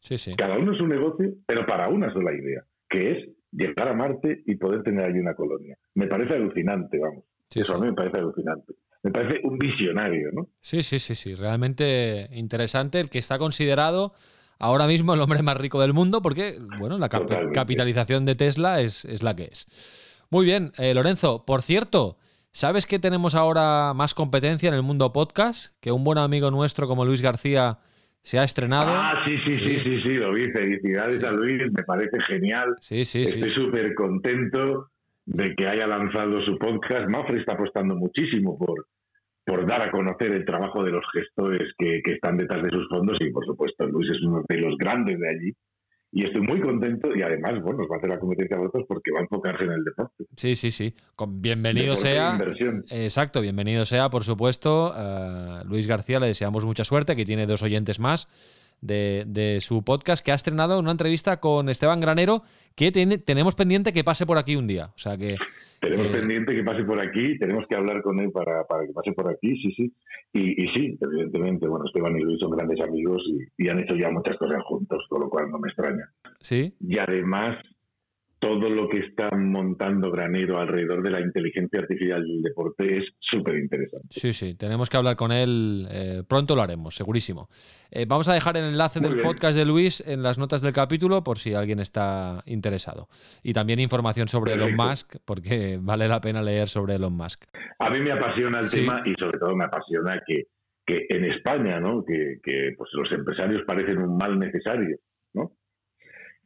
Sí, 0.00 0.18
sí. 0.18 0.34
Cada 0.36 0.58
uno 0.58 0.72
es 0.72 0.80
un 0.80 0.88
negocio, 0.88 1.32
pero 1.46 1.66
para 1.66 1.88
una 1.88 2.12
sola 2.12 2.32
idea, 2.32 2.64
que 2.88 3.12
es 3.12 3.28
llegar 3.52 3.88
a 3.88 3.94
Marte 3.94 4.42
y 4.46 4.56
poder 4.56 4.82
tener 4.82 5.04
ahí 5.04 5.18
una 5.18 5.34
colonia. 5.34 5.76
Me 5.94 6.06
parece 6.06 6.34
alucinante, 6.34 6.98
vamos. 6.98 7.24
Eso 7.54 7.74
a 7.74 7.80
mí 7.80 7.86
me 7.86 7.94
parece 7.94 8.18
alucinante 8.18 8.74
me 9.02 9.10
parece 9.10 9.40
un 9.44 9.58
visionario, 9.58 10.30
¿no? 10.32 10.48
Sí, 10.60 10.82
sí, 10.82 10.98
sí, 10.98 11.14
sí, 11.14 11.34
realmente 11.34 12.28
interesante, 12.32 13.00
el 13.00 13.08
que 13.08 13.18
está 13.18 13.38
considerado 13.38 14.12
ahora 14.58 14.86
mismo 14.86 15.14
el 15.14 15.20
hombre 15.20 15.42
más 15.42 15.56
rico 15.56 15.80
del 15.80 15.94
mundo, 15.94 16.20
porque, 16.20 16.58
bueno, 16.78 16.98
la 16.98 17.08
capitalización 17.08 18.24
de 18.26 18.34
Tesla 18.34 18.80
es, 18.80 19.04
es, 19.06 19.22
la 19.22 19.34
que 19.34 19.44
es. 19.44 19.66
Muy 20.28 20.44
bien, 20.44 20.72
eh, 20.78 20.92
Lorenzo, 20.92 21.44
por 21.46 21.62
cierto, 21.62 22.18
¿sabes 22.52 22.86
que 22.86 22.98
tenemos 22.98 23.34
ahora 23.34 23.94
más 23.94 24.14
competencia 24.14 24.68
en 24.68 24.74
el 24.74 24.82
mundo 24.82 25.12
podcast? 25.12 25.74
Que 25.80 25.92
un 25.92 26.04
buen 26.04 26.18
amigo 26.18 26.50
nuestro 26.50 26.86
como 26.86 27.06
Luis 27.06 27.22
García 27.22 27.78
se 28.22 28.38
ha 28.38 28.44
estrenado. 28.44 28.90
Ah, 28.92 29.22
sí, 29.26 29.36
sí, 29.44 29.54
sí, 29.54 29.80
sí, 29.82 30.02
sí, 30.02 30.14
lo 30.14 30.32
vi. 30.32 30.50
Felicidades 30.50 31.22
a 31.24 31.30
Luis, 31.32 31.62
me 31.72 31.82
parece 31.84 32.20
genial. 32.20 32.74
Sí, 32.80 33.04
sí, 33.04 33.22
Estoy 33.22 33.52
súper 33.54 33.94
contento 33.94 34.90
de 35.24 35.54
que 35.54 35.66
haya 35.66 35.86
lanzado 35.86 36.42
su 36.42 36.58
podcast. 36.58 37.08
Mafre 37.08 37.40
está 37.40 37.54
apostando 37.54 37.96
muchísimo 37.96 38.58
por, 38.58 38.86
por 39.44 39.66
dar 39.66 39.82
a 39.82 39.90
conocer 39.90 40.32
el 40.32 40.44
trabajo 40.44 40.82
de 40.84 40.92
los 40.92 41.04
gestores 41.12 41.72
que, 41.78 42.02
están 42.04 42.36
detrás 42.36 42.62
de 42.62 42.70
sus 42.70 42.88
fondos 42.88 43.16
y, 43.20 43.30
por 43.30 43.44
supuesto, 43.46 43.86
Luis 43.86 44.10
es 44.10 44.22
uno 44.22 44.44
de 44.48 44.56
los 44.58 44.76
grandes 44.76 45.18
de 45.18 45.28
allí. 45.28 45.52
Y 46.12 46.24
estoy 46.24 46.40
muy 46.40 46.60
contento 46.60 47.14
y 47.14 47.22
además, 47.22 47.62
bueno, 47.62 47.80
nos 47.80 47.90
va 47.90 47.94
a 47.94 47.98
hacer 47.98 48.10
la 48.10 48.18
competencia 48.18 48.56
a 48.56 48.60
vosotros 48.60 48.84
porque 48.88 49.12
va 49.12 49.20
a 49.20 49.22
enfocarse 49.22 49.62
en 49.64 49.72
el 49.72 49.84
deporte. 49.84 50.24
Sí, 50.36 50.56
sí, 50.56 50.72
sí. 50.72 50.94
bienvenido 51.28 51.94
sea. 51.94 52.36
Exacto, 52.90 53.40
bienvenido 53.40 53.84
sea, 53.84 54.10
por 54.10 54.24
supuesto. 54.24 54.92
Uh, 54.92 55.64
Luis 55.68 55.86
García, 55.86 56.18
le 56.18 56.26
deseamos 56.26 56.64
mucha 56.64 56.82
suerte, 56.82 57.14
que 57.14 57.24
tiene 57.24 57.46
dos 57.46 57.62
oyentes 57.62 58.00
más 58.00 58.28
de, 58.80 59.58
su 59.60 59.84
podcast, 59.84 60.24
que 60.24 60.32
ha 60.32 60.34
estrenado 60.34 60.78
una 60.78 60.90
entrevista 60.90 61.40
con 61.40 61.68
Esteban 61.68 62.00
Granero, 62.00 62.42
que 62.74 62.92
tiene, 62.92 63.18
tenemos 63.18 63.54
pendiente 63.54 63.92
que 63.92 64.04
pase 64.04 64.26
por 64.26 64.38
aquí 64.38 64.56
un 64.56 64.66
día. 64.66 64.86
O 64.94 64.98
sea 64.98 65.16
que. 65.16 65.36
Tenemos 65.80 66.08
pendiente 66.08 66.54
que 66.54 66.62
pase 66.62 66.84
por 66.84 67.00
aquí, 67.00 67.38
tenemos 67.38 67.66
que 67.66 67.74
hablar 67.74 68.02
con 68.02 68.20
él 68.20 68.30
para, 68.30 68.64
para 68.64 68.86
que 68.86 68.92
pase 68.92 69.12
por 69.12 69.28
aquí, 69.28 69.56
sí, 69.62 69.72
sí. 69.72 69.92
Y, 70.32 70.62
y, 70.62 70.68
sí, 70.74 70.98
evidentemente, 71.00 71.66
bueno, 71.66 71.86
Esteban 71.86 72.16
y 72.18 72.20
Luis 72.20 72.38
son 72.38 72.50
grandes 72.50 72.80
amigos 72.80 73.22
y, 73.26 73.64
y, 73.64 73.68
han 73.68 73.80
hecho 73.80 73.96
ya 73.96 74.10
muchas 74.10 74.36
cosas 74.36 74.62
juntos, 74.64 75.02
con 75.08 75.22
lo 75.22 75.30
cual 75.30 75.50
no 75.50 75.58
me 75.58 75.68
extraña. 75.68 76.10
Sí. 76.40 76.74
Y 76.80 76.98
además, 76.98 77.56
todo 78.40 78.70
lo 78.70 78.88
que 78.88 79.00
está 79.00 79.30
montando 79.36 80.10
Granero 80.10 80.58
alrededor 80.58 81.02
de 81.02 81.10
la 81.10 81.20
inteligencia 81.20 81.78
artificial 81.78 82.26
del 82.26 82.42
deporte 82.42 82.98
es 82.98 83.04
súper 83.20 83.58
interesante. 83.58 84.08
Sí, 84.10 84.32
sí, 84.32 84.54
tenemos 84.54 84.88
que 84.88 84.96
hablar 84.96 85.16
con 85.16 85.30
él, 85.30 85.86
eh, 85.90 86.22
pronto 86.26 86.56
lo 86.56 86.62
haremos, 86.62 86.94
segurísimo. 86.96 87.48
Eh, 87.90 88.06
vamos 88.08 88.28
a 88.28 88.32
dejar 88.32 88.56
el 88.56 88.64
enlace 88.64 89.00
del 89.00 89.20
podcast 89.20 89.56
de 89.58 89.66
Luis 89.66 90.02
en 90.06 90.22
las 90.22 90.38
notas 90.38 90.62
del 90.62 90.72
capítulo 90.72 91.22
por 91.22 91.36
si 91.36 91.52
alguien 91.52 91.80
está 91.80 92.42
interesado. 92.46 93.08
Y 93.42 93.52
también 93.52 93.78
información 93.78 94.26
sobre 94.26 94.54
Elon 94.54 94.74
Musk, 94.74 95.16
porque 95.26 95.78
vale 95.80 96.08
la 96.08 96.22
pena 96.22 96.42
leer 96.42 96.68
sobre 96.68 96.94
Elon 96.94 97.12
Musk. 97.12 97.44
A 97.78 97.90
mí 97.90 98.00
me 98.00 98.12
apasiona 98.12 98.60
el 98.60 98.70
tema 98.70 99.02
y 99.04 99.12
sobre 99.20 99.38
todo 99.38 99.54
me 99.54 99.66
apasiona 99.66 100.18
que, 100.26 100.44
que 100.86 101.06
en 101.10 101.26
España, 101.26 101.78
¿no? 101.78 102.02
que, 102.06 102.38
que 102.42 102.72
pues 102.78 102.88
los 102.94 103.12
empresarios 103.12 103.62
parecen 103.66 103.98
un 103.98 104.16
mal 104.16 104.38
necesario, 104.38 104.96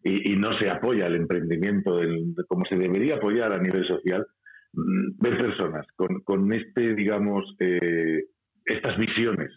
y, 0.04 0.36
no 0.36 0.56
se 0.58 0.68
apoya 0.68 1.06
el 1.06 1.16
emprendimiento 1.16 1.98
como 2.46 2.64
se 2.66 2.76
debería 2.76 3.16
apoyar 3.16 3.52
a 3.52 3.58
nivel 3.58 3.86
social, 3.86 4.26
mm, 4.74 5.18
ver 5.18 5.38
personas 5.38 5.86
con, 5.96 6.52
este, 6.52 6.94
digamos, 6.94 7.56
eh, 7.58 8.24
estas 8.66 8.98
visiones 8.98 9.50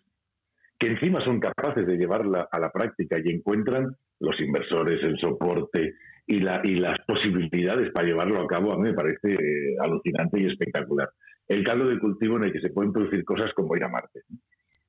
que 0.79 0.87
encima 0.87 1.23
son 1.25 1.39
capaces 1.39 1.85
de 1.85 1.97
llevarla 1.97 2.47
a 2.51 2.59
la 2.59 2.71
práctica 2.71 3.17
y 3.23 3.29
encuentran 3.29 3.95
los 4.19 4.39
inversores, 4.39 5.03
el 5.03 5.17
soporte 5.19 5.93
y, 6.25 6.39
la, 6.39 6.61
y 6.63 6.75
las 6.75 6.97
posibilidades 7.05 7.91
para 7.91 8.07
llevarlo 8.07 8.41
a 8.41 8.47
cabo, 8.47 8.73
a 8.73 8.77
mí 8.77 8.83
me 8.83 8.93
parece 8.93 9.33
eh, 9.33 9.75
alucinante 9.79 10.39
y 10.39 10.45
espectacular. 10.45 11.09
El 11.47 11.63
caldo 11.63 11.87
de 11.87 11.99
cultivo 11.99 12.37
en 12.37 12.45
el 12.45 12.53
que 12.53 12.59
se 12.59 12.69
pueden 12.69 12.93
producir 12.93 13.23
cosas 13.23 13.51
como 13.53 13.75
ir 13.75 13.83
a 13.83 13.89
Marte. 13.89 14.21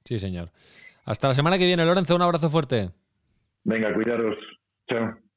Sí, 0.04 0.18
señor. 0.18 0.50
Hasta 1.04 1.28
la 1.28 1.34
semana 1.34 1.58
que 1.58 1.66
viene, 1.66 1.84
Lorenzo. 1.84 2.16
Un 2.16 2.22
abrazo 2.22 2.50
fuerte. 2.50 2.90
Venga, 3.64 3.94
cuidaros. 3.94 4.36
Chao. 4.90 5.27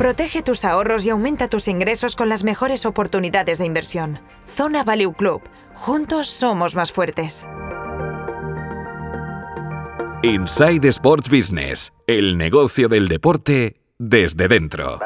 Protege 0.00 0.40
tus 0.40 0.64
ahorros 0.64 1.04
y 1.04 1.10
aumenta 1.10 1.46
tus 1.46 1.68
ingresos 1.68 2.16
con 2.16 2.30
las 2.30 2.42
mejores 2.42 2.86
oportunidades 2.86 3.58
de 3.58 3.66
inversión. 3.66 4.18
Zona 4.46 4.82
Value 4.82 5.12
Club. 5.12 5.42
Juntos 5.74 6.26
somos 6.26 6.74
más 6.74 6.90
fuertes. 6.90 7.46
Inside 10.22 10.88
Sports 10.88 11.28
Business. 11.28 11.92
El 12.06 12.38
negocio 12.38 12.88
del 12.88 13.08
deporte 13.08 13.76
desde 13.98 14.48
dentro. 14.48 15.00